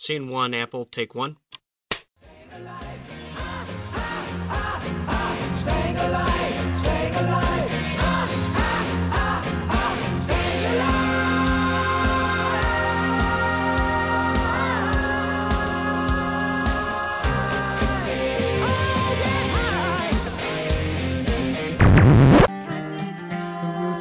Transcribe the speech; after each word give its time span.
Scene 0.00 0.28
one, 0.28 0.54
Apple, 0.54 0.84
take 0.84 1.12
one. 1.12 1.36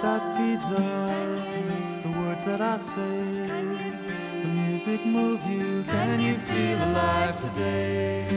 That 0.03 0.37
feeds 0.37 0.69
us, 0.69 1.95
the 1.95 2.09
words 2.09 2.45
that 2.45 2.61
I 2.61 2.77
say, 2.77 4.26
music 4.87 5.05
move 5.05 5.45
you. 5.47 5.83
Can 5.83 6.21
you 6.21 6.37
feel 6.37 6.77
alive 6.77 7.41
today? 7.41 8.36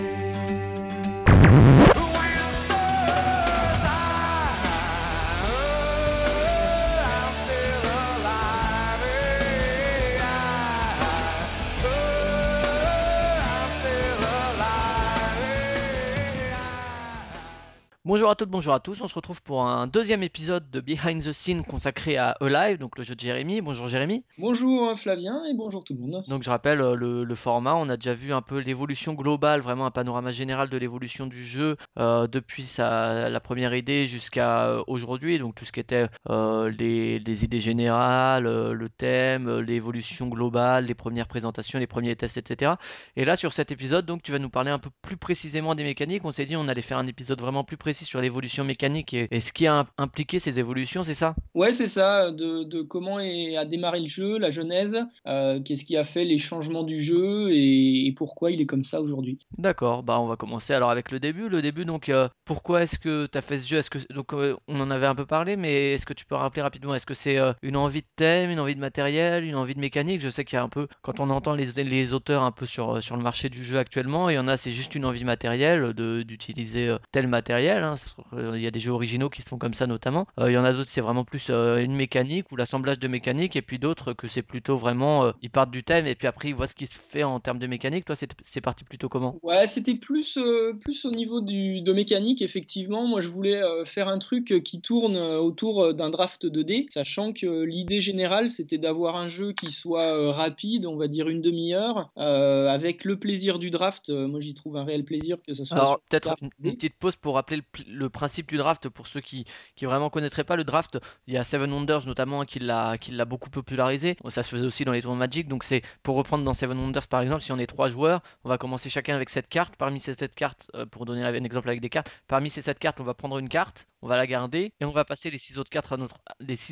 Bonjour 18.11 18.29
à 18.29 18.35
toutes, 18.35 18.51
bonjour 18.51 18.75
à 18.75 18.81
tous. 18.81 19.01
On 19.03 19.07
se 19.07 19.15
retrouve 19.15 19.41
pour 19.41 19.63
un 19.65 19.87
deuxième 19.87 20.25
épisode 20.25 20.69
de 20.69 20.81
Behind 20.81 21.23
the 21.23 21.33
Scene 21.33 21.63
consacré 21.63 22.17
à 22.17 22.31
Alive, 22.41 22.77
donc 22.77 22.99
le 22.99 23.05
jeu 23.05 23.15
de 23.15 23.21
Jérémy. 23.21 23.61
Bonjour 23.61 23.87
Jérémy. 23.87 24.25
Bonjour 24.37 24.89
euh, 24.89 24.97
Flavien 24.97 25.45
et 25.49 25.55
bonjour 25.55 25.85
tout 25.85 25.95
le 25.95 26.01
monde. 26.01 26.25
Donc 26.27 26.43
je 26.43 26.51
rappelle 26.51 26.81
euh, 26.81 26.97
le, 26.97 27.23
le 27.23 27.35
format, 27.37 27.77
on 27.77 27.89
a 27.89 27.97
déjà 27.97 28.13
vu 28.13 28.33
un 28.33 28.43
peu 28.43 28.59
l'évolution 28.59 29.15
globale, 29.15 29.61
vraiment 29.61 29.87
un 29.87 29.93
panorama 29.93 30.33
général 30.33 30.71
de 30.71 30.77
l'évolution 30.77 31.29
du 31.29 31.45
jeu 31.45 31.77
euh, 32.01 32.27
depuis 32.27 32.65
sa, 32.65 33.31
la 33.31 33.39
première 33.39 33.77
idée 33.77 34.09
jusqu'à 34.09 34.81
aujourd'hui, 34.89 35.39
donc 35.39 35.55
tout 35.55 35.65
ce 35.65 35.71
qui 35.71 35.79
était 35.79 36.09
euh, 36.31 36.69
les, 36.81 37.21
les 37.21 37.45
idées 37.45 37.61
générales, 37.61 38.43
le 38.43 38.89
thème, 38.89 39.61
l'évolution 39.61 40.27
globale, 40.27 40.87
les 40.87 40.97
premières 40.97 41.29
présentations, 41.29 41.79
les 41.79 41.87
premiers 41.87 42.17
tests, 42.17 42.39
etc. 42.39 42.73
Et 43.15 43.25
là 43.25 43.37
sur 43.37 43.53
cet 43.53 43.71
épisode, 43.71 44.05
donc 44.05 44.25
tu 44.25 44.33
vas 44.33 44.41
nous 44.41 44.51
parler 44.51 44.73
un 44.73 44.81
peu 44.81 44.91
plus 45.01 45.17
précisément 45.17 45.77
des 45.77 45.85
mécaniques. 45.85 46.25
On 46.25 46.33
s'est 46.33 46.45
dit 46.45 46.57
on 46.57 46.67
allait 46.67 46.83
faire 46.83 46.99
un 46.99 47.07
épisode 47.07 47.41
vraiment 47.41 47.63
plus 47.63 47.77
précis 47.77 48.00
sur 48.05 48.21
l'évolution 48.21 48.65
mécanique 48.65 49.15
et, 49.15 49.29
et 49.31 49.41
ce 49.41 49.53
qui 49.53 49.67
a 49.67 49.81
im- 49.81 49.87
impliqué 49.99 50.39
ces 50.39 50.59
évolutions, 50.59 51.05
c'est 51.05 51.15
ça? 51.15 51.35
Ouais, 51.55 51.73
c'est 51.75 51.89
ça, 51.89 52.31
de, 52.31 52.63
de 52.65 52.83
comment 52.83 53.19
est, 53.21 53.57
a 53.57 53.65
démarré 53.65 54.01
le 54.01 54.07
jeu, 54.07 54.39
la 54.39 54.51
genèse, 54.51 54.99
euh, 55.27 55.61
qu'est-ce 55.63 55.85
qui 55.85 55.97
a 55.97 56.05
fait 56.05 56.25
les 56.25 56.39
changements 56.39 56.85
du 56.85 57.01
jeu 57.03 57.51
et, 57.53 58.07
et 58.07 58.13
pourquoi 58.13 58.51
il 58.53 58.61
est 58.61 58.67
comme 58.67 58.85
ça 58.85 59.01
aujourd'hui. 59.01 59.39
D'accord, 59.59 60.03
bah 60.05 60.19
on 60.21 60.27
va 60.27 60.37
commencer 60.37 60.73
alors 60.73 60.91
avec 60.91 61.11
le 61.11 61.21
début. 61.21 61.49
Le 61.49 61.61
début, 61.61 61.85
donc 61.85 62.09
euh, 62.09 62.29
pourquoi 62.45 62.83
est-ce 62.83 62.99
que 62.99 63.27
tu 63.27 63.37
as 63.37 63.43
fait 63.43 63.59
ce 63.59 63.69
jeu? 63.69 63.79
Est-ce 63.79 63.91
que 63.91 63.99
donc 64.13 64.33
euh, 64.33 64.57
on 64.69 64.81
en 64.81 64.91
avait 64.91 65.07
un 65.07 65.15
peu 65.15 65.27
parlé, 65.27 65.57
mais 65.57 65.93
est-ce 65.95 66.07
que 66.07 66.15
tu 66.15 66.25
peux 66.25 66.35
rappeler 66.37 66.63
rapidement? 66.63 66.95
Est-ce 66.95 67.05
que 67.05 67.15
c'est 67.15 67.37
une 67.63 67.77
envie 67.77 68.01
de 68.03 68.07
thème, 68.17 68.51
une 68.51 68.61
envie 68.61 68.75
de 68.75 68.81
matériel, 68.81 69.45
une 69.45 69.57
envie 69.57 69.75
de 69.75 69.81
mécanique? 69.81 70.21
Je 70.23 70.31
sais 70.31 70.45
qu'il 70.45 70.57
y 70.57 70.59
a 70.59 70.63
un 70.63 70.69
peu 70.69 70.87
quand 71.03 71.21
on 71.21 71.29
entend 71.31 71.55
les, 71.55 71.67
les 71.85 72.13
auteurs 72.13 72.43
un 72.43 72.53
peu 72.53 72.65
sur, 72.65 73.03
sur 73.03 73.17
le 73.17 73.23
marché 73.23 73.49
du 73.51 73.65
jeu 73.65 73.79
actuellement, 73.79 74.31
il 74.31 74.37
y 74.37 74.39
en 74.39 74.49
a 74.49 74.57
c'est 74.57 74.71
juste 74.71 74.95
une 74.95 75.05
envie 75.05 75.25
matérielle 75.25 75.93
d'utiliser 75.95 76.97
tel 77.13 77.27
matériel. 77.29 77.83
hein. 77.83 77.90
Euh, 78.33 78.53
Il 78.57 78.63
y 78.63 78.67
a 78.67 78.71
des 78.71 78.81
jeux 78.81 78.93
originaux 78.93 79.29
qui 79.29 79.43
se 79.43 79.49
font 79.49 79.59
comme 79.59 79.75
ça 79.75 79.87
notamment. 79.87 80.27
Euh, 80.39 80.51
il 80.51 80.55
y 80.55 80.59
en 80.59 80.65
a 80.65 80.73
d'autres 80.73 80.91
c'est 80.91 81.01
vraiment 81.01 81.25
plus 81.25 81.49
euh, 81.51 81.83
une 81.83 81.95
mécanique 81.95 82.51
ou 82.53 82.57
l'assemblage 82.57 82.99
de 82.99 83.09
mécanique, 83.09 83.57
et 83.57 83.63
puis 83.63 83.79
d'autres 83.79 84.13
que 84.13 84.29
c'est 84.29 84.43
plutôt 84.43 84.77
vraiment 84.77 85.25
euh, 85.25 85.33
ils 85.43 85.51
partent 85.51 85.71
du 85.71 85.85
thème 85.85 86.07
et 86.07 86.15
puis 86.15 86.27
après 86.27 86.49
ils 86.49 86.55
voient 86.55 86.67
ce 86.67 86.75
qui 86.75 86.87
se 86.87 86.99
fait 86.99 87.23
en 87.23 87.41
termes 87.41 87.59
de 87.59 87.67
mécanique. 87.67 88.05
Toi 88.05 88.17
c'est 88.17 88.61
parti 88.61 88.85
plutôt 88.85 89.09
comment? 89.09 89.39
Ouais, 89.43 89.67
c'était 89.67 89.95
plus, 89.95 90.39
plus 90.81 91.05
au 91.05 91.11
niveau 91.11 91.41
du, 91.41 91.81
de 91.81 91.93
mécanique, 91.93 92.43
effectivement. 92.43 93.07
Moi, 93.07 93.21
je 93.21 93.29
voulais 93.29 93.61
faire 93.85 94.09
un 94.09 94.19
truc 94.19 94.63
qui 94.65 94.81
tourne 94.81 95.17
autour 95.17 95.95
d'un 95.95 96.11
draft 96.11 96.47
2D, 96.47 96.87
sachant 96.91 97.33
que 97.33 97.63
l'idée 97.63 98.01
générale, 98.01 98.51
c'était 98.51 98.79
d'avoir 98.79 99.17
un 99.17 99.29
jeu 99.29 99.53
qui 99.53 99.71
soit 99.71 100.33
rapide, 100.33 100.87
on 100.87 100.97
va 100.97 101.09
dire 101.09 101.29
une 101.29 101.41
demi-heure, 101.41 102.11
euh, 102.19 102.69
avec 102.69 103.05
le 103.05 103.19
plaisir 103.19 103.59
du 103.59 103.71
draft. 103.71 104.11
Moi, 104.11 104.41
j'y 104.41 104.55
trouve 104.55 104.77
un 104.77 104.85
réel 104.85 105.05
plaisir 105.05 105.39
que 105.47 105.55
ça 105.55 105.65
soit 105.65 105.77
Alors, 105.77 106.01
peut-être 106.09 106.35
une, 106.41 106.49
2D. 106.49 106.53
une 106.65 106.75
petite 106.75 106.97
pause 106.97 107.17
pour 107.17 107.35
rappeler 107.35 107.59
le, 107.59 107.63
le 107.89 108.09
principe 108.09 108.49
du 108.49 108.57
draft 108.57 108.89
pour 108.89 109.07
ceux 109.07 109.21
qui, 109.21 109.45
qui 109.77 109.85
vraiment 109.85 110.11
connaîtraient 110.11 110.45
pas 110.45 110.57
le 110.57 110.65
draft. 110.65 110.99
Il 111.27 111.35
y 111.35 111.39
a 111.39 111.45
Seven 111.45 111.71
Wonders 111.73 112.07
notamment 112.07 112.45
qui 112.45 112.59
l'a 112.59 112.99
qui 112.99 113.13
l'a 113.13 113.25
beaucoup 113.25 113.51
popularisé. 113.51 114.17
Ça 114.29 114.43
se 114.43 114.51
faisait 114.51 114.67
aussi 114.67 114.85
dans 114.85 114.93
les 114.93 115.03
tournois 115.03 115.19
Magic. 115.19 115.49
Donc 115.49 115.65
c'est 115.65 115.83
pour 116.03 116.17
reprendre 116.17 116.45
dans 116.45 116.55
Seven 116.55 116.79
Wonders 116.79 117.09
par 117.09 117.21
exemple, 117.23 117.43
si 117.43 117.53
on 117.53 117.59
est 117.59 117.67
trois 117.67 117.89
joueurs, 117.89 118.23
on 118.45 118.49
va 118.49 118.59
commencer 118.59 118.91
chacun 118.91 119.15
avec 119.15 119.31
sept 119.31 119.49
cartes. 119.49 119.77
Parmi 119.77 120.01
ces 120.01 120.15
sept 120.15 120.35
cartes, 120.35 120.71
euh, 120.75 120.87
pour 120.87 121.05
donner 121.07 121.25
un 121.25 121.45
exemple 121.45 121.69
avec 121.69 121.81
des 121.81 121.91
cartes, 121.91 122.11
parmi 122.29 122.51
ces 122.51 122.63
sept 122.63 122.79
cartes, 122.79 123.01
on 123.01 123.05
va 123.05 123.15
prendre 123.15 123.39
une 123.39 123.49
carte, 123.49 123.87
on 124.03 124.09
va 124.09 124.17
la 124.17 124.27
garder 124.27 124.73
et 124.81 124.85
on 124.85 124.91
va 124.91 125.05
passer 125.05 125.31
les 125.31 125.39
six 125.39 125.59
autres 125.59 125.71
cartes 125.71 125.93
à 125.93 125.97
notre 125.97 126.17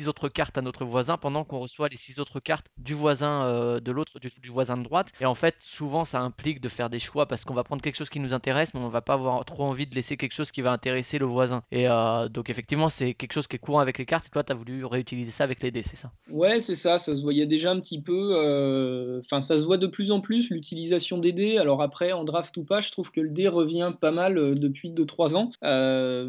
autres 0.07 0.29
cartes 0.29 0.57
à 0.57 0.61
notre 0.61 0.85
voisin 0.85 1.17
pendant 1.17 1.43
qu'on 1.43 1.59
reçoit 1.59 1.89
les 1.89 1.97
six 1.97 2.19
autres 2.19 2.39
cartes 2.39 2.67
du 2.77 2.93
voisin 2.93 3.43
euh, 3.43 3.79
de 3.79 3.91
l'autre 3.91 4.19
du, 4.19 4.49
voisin 4.49 4.77
de 4.77 4.83
droite. 4.83 5.11
Et 5.21 5.25
en 5.25 5.35
fait, 5.35 5.55
souvent 5.59 6.05
ça 6.05 6.21
implique 6.21 6.61
de 6.61 6.69
faire 6.69 6.89
des 6.89 6.99
choix 6.99 7.27
parce 7.27 7.45
qu'on 7.45 7.53
va 7.53 7.63
prendre 7.63 7.81
quelque 7.81 7.95
chose 7.95 8.09
qui 8.09 8.19
nous 8.19 8.33
intéresse, 8.33 8.73
mais 8.73 8.79
on 8.79 8.89
va 8.89 9.01
pas 9.01 9.13
avoir 9.13 9.43
trop 9.45 9.65
envie 9.65 9.85
de 9.85 9.95
laisser 9.95 10.17
quelque 10.17 10.33
chose 10.33 10.51
qui 10.51 10.61
va 10.61 10.71
intéresser 10.71 11.17
le 11.17 11.25
voisin. 11.25 11.63
Et 11.71 11.87
euh, 11.87 12.29
donc 12.29 12.49
effectivement, 12.49 12.89
c'est 12.89 13.13
quelque 13.13 13.33
chose 13.33 13.47
qui 13.47 13.55
est 13.57 13.59
courant 13.59 13.79
avec 13.79 13.97
les 13.97 14.05
cartes. 14.05 14.27
Et 14.27 14.29
toi, 14.29 14.43
tu 14.43 14.51
as 14.51 14.55
voulu 14.55 14.85
réutiliser 14.85 15.31
ça 15.31 15.43
avec 15.43 15.61
les 15.61 15.71
dés, 15.71 15.83
c'est 15.83 15.95
ça? 15.95 16.11
Ouais, 16.29 16.59
c'est 16.59 16.75
ça, 16.75 16.97
ça 16.97 17.15
se 17.15 17.21
voyait 17.21 17.45
déjà 17.45 17.71
un 17.71 17.79
petit 17.79 18.01
peu. 18.01 18.31
euh, 18.35 19.19
Enfin, 19.19 19.41
ça 19.41 19.57
se 19.57 19.63
voit 19.65 19.77
de 19.77 19.87
plus 19.87 20.11
en 20.11 20.21
plus 20.21 20.49
l'utilisation 20.49 21.17
des 21.17 21.31
dés. 21.31 21.57
Alors 21.57 21.81
après, 21.81 22.11
en 22.11 22.23
draft 22.23 22.55
ou 22.57 22.63
pas, 22.63 22.81
je 22.81 22.91
trouve 22.91 23.11
que 23.11 23.21
le 23.21 23.29
dé 23.29 23.47
revient 23.47 23.93
pas 23.99 24.11
mal 24.11 24.55
depuis 24.57 24.91
2-3 24.91 25.35
ans. 25.35 25.51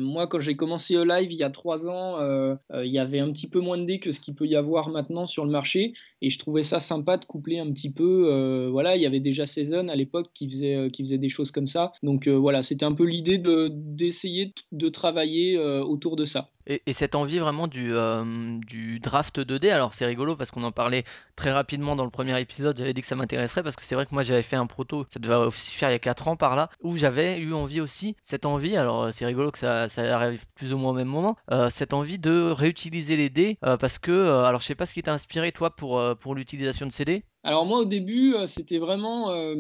Moi, 0.01 0.27
quand 0.27 0.41
j'ai 0.41 0.57
commencé 0.57 0.90
live 0.95 1.33
il 1.33 1.39
y 1.39 1.43
a 1.43 1.51
3 1.51 1.89
ans, 1.89 2.19
euh, 2.21 2.55
euh, 2.73 2.85
il 2.85 2.93
y 2.93 2.99
avait 2.99 3.19
un 3.21 3.31
petit 3.33 3.49
peu 3.49 3.61
moins 3.61 3.79
de 3.79 3.85
dés 3.85 3.99
que 3.99 4.13
ce 4.13 4.21
qu'il 4.21 4.35
peut 4.35 4.47
y 4.47 4.57
avoir 4.57 4.89
maintenant 4.89 5.27
sur 5.27 5.45
le 5.45 5.51
marché. 5.51 5.93
Et 6.23 6.31
je 6.31 6.39
trouvais 6.39 6.63
ça 6.63 6.81
sympa 6.81 7.17
de 7.17 7.25
coupler 7.25 7.59
un 7.59 7.71
petit 7.73 7.91
peu. 7.91 8.29
euh, 8.31 8.69
voilà, 8.71 8.97
il 8.97 9.03
y 9.03 9.07
avait 9.07 9.21
déjà 9.21 9.47
Season 9.47 9.89
à 9.89 9.97
l'époque 9.97 10.31
qui 10.35 10.49
faisait, 10.49 10.89
qui 10.93 11.03
faisait 11.03 11.19
des 11.19 11.29
choses 11.29 11.51
comme 11.51 11.67
ça. 11.67 11.93
Donc 12.03 12.29
voilà, 12.29 12.63
c'était 12.63 12.85
un 12.85 12.93
peu 12.93 13.05
l'idée 13.05 13.39
de, 13.39 13.69
d'essayer 13.73 14.53
de, 14.73 14.89
travailler 14.89 15.57
autour 15.59 16.17
de 16.17 16.25
ça. 16.25 16.49
Et, 16.67 16.83
et 16.87 16.93
cette 16.93 17.15
envie 17.15 17.39
vraiment 17.39 17.67
du, 17.67 17.93
euh, 17.93 18.59
draft 19.01 19.39
2D, 19.39 19.71
alors 19.71 19.95
c'est 19.95 20.07
rigolo 20.07 20.37
parce 20.37 20.51
qu'on 20.51 20.63
en 20.63 20.73
parlait 20.73 21.05
très 21.37 21.53
rapidement 21.53 21.97
dans 21.97 22.05
le 22.05 22.11
premier 22.11 22.39
épisode, 22.41 22.77
j'avais 22.77 22.93
dit 22.93 23.01
que 23.01 23.07
ça 23.07 23.17
m'intéresserait 23.17 23.63
parce 23.63 23.77
que 23.77 23.83
c'est 23.83 23.95
vrai 23.95 24.07
que 24.07 24.15
moi 24.15 24.23
j'avais 24.23 24.43
fait 24.43 24.57
un 24.57 24.67
proto, 24.67 25.07
ça 25.13 25.21
devait 25.21 25.35
aussi 25.35 25.75
faire 25.75 25.91
il 25.91 25.93
y 25.93 25.97
a 25.97 26.01
4 26.01 26.29
ans 26.29 26.37
par 26.37 26.57
là, 26.57 26.71
où 26.83 26.97
j'avais 26.97 27.39
eu 27.39 27.55
envie 27.55 27.81
aussi, 27.81 28.17
cette 28.23 28.47
envie, 28.47 28.77
alors 28.77 29.13
c'est 29.13 29.27
rigolo 29.27 29.51
que 29.51 29.59
ça, 29.59 29.89
arrive 29.97 30.45
plus 30.55 30.73
ou 30.73 30.79
moins 30.79 30.91
au 30.91 30.95
même 30.95 31.09
moment, 31.09 31.37
euh, 31.51 31.71
cette 31.71 31.95
envie 31.95 32.19
de 32.19 32.51
réutiliser 32.51 33.17
les 33.17 33.31
dés 33.31 33.59
euh, 33.65 33.77
parce 33.77 33.99
que, 33.99 34.45
alors 34.45 34.61
je 34.61 34.67
sais 34.67 34.75
pas 34.75 34.87
ce 34.87 34.95
qui 34.95 35.03
t'a 35.03 35.13
inspiré 35.13 35.53
toi 35.53 35.71
pour, 35.71 36.03
pour 36.19 36.35
l'utilisation 36.35 36.87
de 36.87 36.93
ces 36.93 37.05
dés. 37.05 37.25
Alors 37.43 37.65
moi 37.65 37.79
au 37.79 37.85
début 37.87 38.35
euh, 38.35 38.47
c'était 38.47 38.79
vraiment 38.79 39.31
euh, 39.31 39.55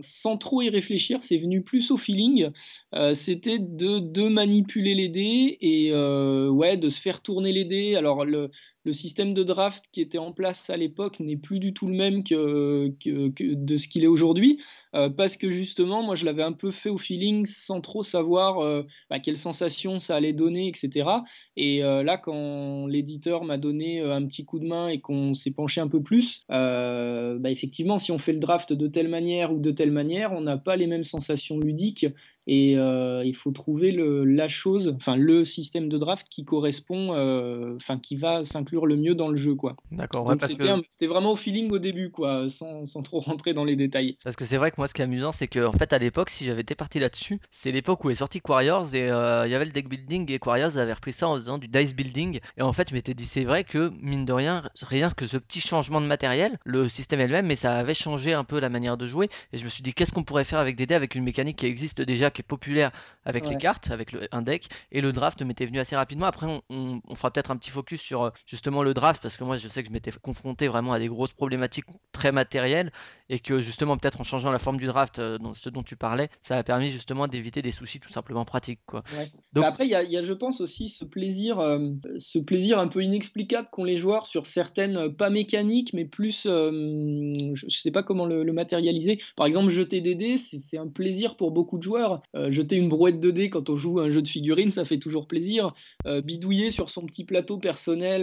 sans 0.00 0.36
trop 0.36 0.62
y 0.62 0.68
réfléchir, 0.68 1.22
c'est 1.22 1.38
venu 1.38 1.62
plus 1.62 1.90
au 1.92 1.96
feeling. 1.96 2.50
Euh, 2.94 3.14
c'était 3.14 3.58
de, 3.60 4.28
manipuler 4.28 4.94
les 4.94 5.08
dés 5.08 5.58
et 5.60 5.92
ouais 5.92 6.76
de 6.76 6.88
se 6.88 7.00
faire 7.00 7.20
tourner 7.20 7.52
les 7.52 7.64
dés. 7.64 7.94
Alors 7.94 8.24
le, 8.24 8.50
le 8.84 8.92
système 8.92 9.34
de 9.34 9.42
draft 9.42 9.84
qui 9.92 10.00
était 10.00 10.18
en 10.18 10.32
place 10.32 10.70
à 10.70 10.76
l'époque 10.76 11.20
n'est 11.20 11.36
plus 11.36 11.58
du 11.58 11.72
tout 11.74 11.88
le 11.88 11.94
même 11.94 12.22
que, 12.22 12.92
de 13.04 13.76
ce 13.76 13.88
qu'il 13.88 14.04
est 14.04 14.08
aujourd'hui 14.08 14.60
euh, 14.94 15.08
parce 15.08 15.36
que 15.36 15.50
justement 15.50 16.02
moi 16.02 16.14
je 16.14 16.24
l'avais 16.24 16.42
un 16.42 16.52
peu 16.52 16.70
fait 16.70 16.90
au 16.90 16.98
feeling 16.98 17.46
sans 17.46 17.80
trop 17.80 18.02
savoir 18.02 18.58
euh, 18.58 18.82
bah, 19.10 19.18
quelle 19.18 19.36
sensation 19.36 20.00
ça 20.00 20.16
allait 20.16 20.32
donner 20.32 20.68
etc. 20.68 21.08
Et 21.56 21.82
euh, 21.82 22.02
là 22.02 22.16
quand 22.16 22.86
l'éditeur 22.86 23.44
m'a 23.44 23.58
donné 23.58 24.00
euh, 24.00 24.14
un 24.14 24.24
petit 24.26 24.44
coup 24.44 24.58
de 24.58 24.66
main 24.66 24.88
et 24.88 25.00
qu'on 25.00 25.34
s'est 25.34 25.50
penché 25.50 25.80
un 25.80 25.88
peu 25.88 26.02
plus 26.02 26.44
bah 26.48 27.50
effectivement, 27.50 27.98
si 27.98 28.12
on 28.12 28.18
fait 28.18 28.32
le 28.32 28.38
draft 28.38 28.72
de 28.72 28.86
telle 28.86 29.08
manière 29.08 29.52
ou 29.52 29.58
de 29.58 29.70
telle 29.70 29.90
manière, 29.90 30.32
on 30.32 30.40
n'a 30.40 30.56
pas 30.56 30.76
les 30.76 30.86
mêmes 30.86 31.04
sensations 31.04 31.58
ludiques 31.58 32.06
et 32.46 32.76
euh, 32.76 33.22
il 33.24 33.34
faut 33.34 33.52
trouver 33.52 33.92
le, 33.92 34.24
la 34.24 34.48
chose, 34.48 34.94
enfin 34.96 35.16
le 35.16 35.44
système 35.44 35.88
de 35.88 35.98
draft 35.98 36.26
qui 36.28 36.44
correspond, 36.44 37.14
euh, 37.14 37.74
enfin 37.76 37.98
qui 37.98 38.16
va 38.16 38.44
s'inclure 38.44 38.86
le 38.86 38.96
mieux 38.96 39.14
dans 39.14 39.28
le 39.28 39.36
jeu, 39.36 39.54
quoi. 39.54 39.76
D'accord, 39.90 40.26
ouais, 40.26 40.36
que 40.36 40.46
c'était 40.46 41.06
vraiment 41.06 41.32
au 41.32 41.36
feeling 41.36 41.70
au 41.70 41.78
début, 41.78 42.10
quoi, 42.10 42.48
sans, 42.48 42.84
sans 42.86 43.02
trop 43.02 43.20
rentrer 43.20 43.54
dans 43.54 43.64
les 43.64 43.76
détails. 43.76 44.18
Parce 44.24 44.36
que 44.36 44.44
c'est 44.44 44.56
vrai 44.56 44.70
que 44.70 44.76
moi, 44.78 44.86
ce 44.86 44.94
qui 44.94 45.00
est 45.00 45.04
amusant, 45.04 45.32
c'est 45.32 45.48
que 45.48 45.64
en 45.64 45.72
fait, 45.72 45.92
à 45.92 45.98
l'époque, 45.98 46.30
si 46.30 46.44
j'avais 46.44 46.62
été 46.62 46.74
parti 46.74 46.98
là-dessus, 46.98 47.40
c'est 47.50 47.72
l'époque 47.72 48.04
où 48.04 48.10
est 48.10 48.16
sorti 48.16 48.40
Quarriors 48.40 48.94
et 48.94 49.10
euh, 49.10 49.46
il 49.46 49.52
y 49.52 49.54
avait 49.54 49.64
le 49.64 49.72
deck 49.72 49.88
building 49.88 50.30
et 50.30 50.38
Quarriors 50.38 50.76
avait 50.76 50.92
repris 50.92 51.12
ça 51.12 51.28
en 51.28 51.34
faisant 51.34 51.58
du 51.58 51.68
dice 51.68 51.94
building. 51.94 52.40
Et 52.58 52.62
en 52.62 52.72
fait, 52.72 52.90
je 52.90 52.94
m'étais 52.94 53.14
dit, 53.14 53.26
c'est 53.26 53.44
vrai 53.44 53.64
que 53.64 53.90
mine 54.00 54.24
de 54.24 54.32
rien, 54.32 54.62
rien 54.82 55.10
que 55.10 55.26
ce 55.26 55.36
petit 55.36 55.60
changement 55.60 56.00
de 56.00 56.06
matériel, 56.06 56.58
le 56.64 56.88
système 56.88 57.20
est 57.20 57.26
le 57.26 57.32
même, 57.32 57.46
mais 57.46 57.56
ça 57.56 57.74
avait 57.74 57.94
changé 57.94 58.32
un 58.32 58.44
peu 58.44 58.60
la 58.60 58.68
manière 58.68 58.96
de 58.96 59.06
jouer. 59.06 59.28
Et 59.52 59.58
je 59.58 59.64
me 59.64 59.68
suis 59.68 59.82
dit, 59.82 59.94
qu'est-ce 59.94 60.12
qu'on 60.12 60.24
pourrait 60.24 60.44
faire 60.44 60.58
avec 60.58 60.76
des 60.76 60.86
dés 60.86 60.94
avec 60.94 61.14
une 61.14 61.24
mécanique 61.24 61.58
qui 61.58 61.66
existe 61.66 62.02
déjà, 62.02 62.30
qui 62.34 62.42
est 62.42 62.44
populaire 62.44 62.90
avec 63.24 63.48
les 63.48 63.56
cartes, 63.56 63.90
avec 63.90 64.12
le- 64.12 64.28
un 64.32 64.42
deck. 64.42 64.68
Et 64.92 65.00
le 65.00 65.12
draft 65.12 65.40
m'était 65.42 65.66
venu 65.66 65.78
assez 65.80 65.96
rapidement. 65.96 66.26
Après, 66.26 66.46
on, 66.46 66.62
on- 66.70 67.00
on 67.08 67.14
fera 67.14 67.30
peut-être 67.30 67.50
un 67.50 67.56
petit 67.56 67.70
focus 67.70 68.00
sur 68.02 68.24
euh, 68.24 68.30
justement 68.46 68.82
le 68.82 68.94
draft 68.94 69.22
parce 69.22 69.36
que 69.36 69.44
moi, 69.44 69.56
je 69.56 69.68
sais 69.68 69.82
que 69.82 69.88
je 69.88 69.92
m'étais 69.92 70.12
confronté 70.12 70.68
vraiment 70.68 70.92
à 70.92 70.98
des 70.98 71.08
grosses 71.08 71.32
problématiques 71.32 71.86
très 72.12 72.32
matérielles. 72.32 72.92
Et 73.28 73.38
que 73.40 73.60
justement 73.60 73.96
peut-être 73.96 74.20
en 74.20 74.24
changeant 74.24 74.50
la 74.52 74.58
forme 74.58 74.78
du 74.78 74.86
draft, 74.86 75.20
dont 75.20 75.54
ce 75.54 75.68
dont 75.70 75.82
tu 75.82 75.96
parlais, 75.96 76.28
ça 76.42 76.56
a 76.58 76.62
permis 76.64 76.90
justement 76.90 77.26
d'éviter 77.28 77.62
des 77.62 77.70
soucis 77.72 78.00
tout 78.00 78.10
simplement 78.10 78.44
pratiques, 78.44 78.80
quoi. 78.86 79.02
Ouais. 79.10 79.30
Donc 79.52 79.66
Bah, 79.66 79.68
après, 79.68 79.84
il 79.86 79.90
y 79.90 79.94
a 79.94 80.02
il 80.02 80.10
y 80.10 80.16
a, 80.16 80.22
je 80.22 80.32
pense 80.32 80.60
aussi 80.62 80.88
ce 80.88 81.04
plaisir, 81.04 81.60
hem, 81.60 82.00
ce 82.18 82.38
plaisir 82.38 82.78
un 82.78 82.88
peu 82.88 83.02
inexplicable 83.02 83.68
qu'ont 83.70 83.84
les 83.84 83.98
joueurs 83.98 84.26
sur 84.26 84.46
certaines, 84.46 84.96
heu, 84.96 85.14
pas 85.14 85.28
mécaniques, 85.28 85.92
mais 85.92 86.06
plus, 86.06 86.44
je 86.44 87.52
je 87.54 87.78
sais 87.78 87.90
pas 87.90 88.02
comment 88.02 88.24
le 88.24 88.42
le 88.44 88.52
matérialiser. 88.54 89.20
Par 89.36 89.46
exemple, 89.46 89.68
jeter 89.70 90.00
des 90.00 90.14
dés, 90.14 90.38
c'est 90.38 90.78
un 90.78 90.88
plaisir 90.88 91.36
pour 91.36 91.50
beaucoup 91.52 91.76
de 91.78 91.82
joueurs. 91.82 92.22
Jeter 92.48 92.76
une 92.76 92.88
brouette 92.88 93.20
de 93.20 93.30
dés 93.30 93.50
quand 93.50 93.68
on 93.68 93.76
joue 93.76 94.00
à 94.00 94.04
un 94.04 94.10
jeu 94.10 94.22
de 94.22 94.28
figurines, 94.28 94.72
ça 94.72 94.84
fait 94.86 94.98
toujours 94.98 95.28
plaisir. 95.28 95.74
Bidouiller 96.06 96.70
sur 96.70 96.88
son 96.90 97.04
petit 97.06 97.24
plateau 97.24 97.58
personnel, 97.58 98.22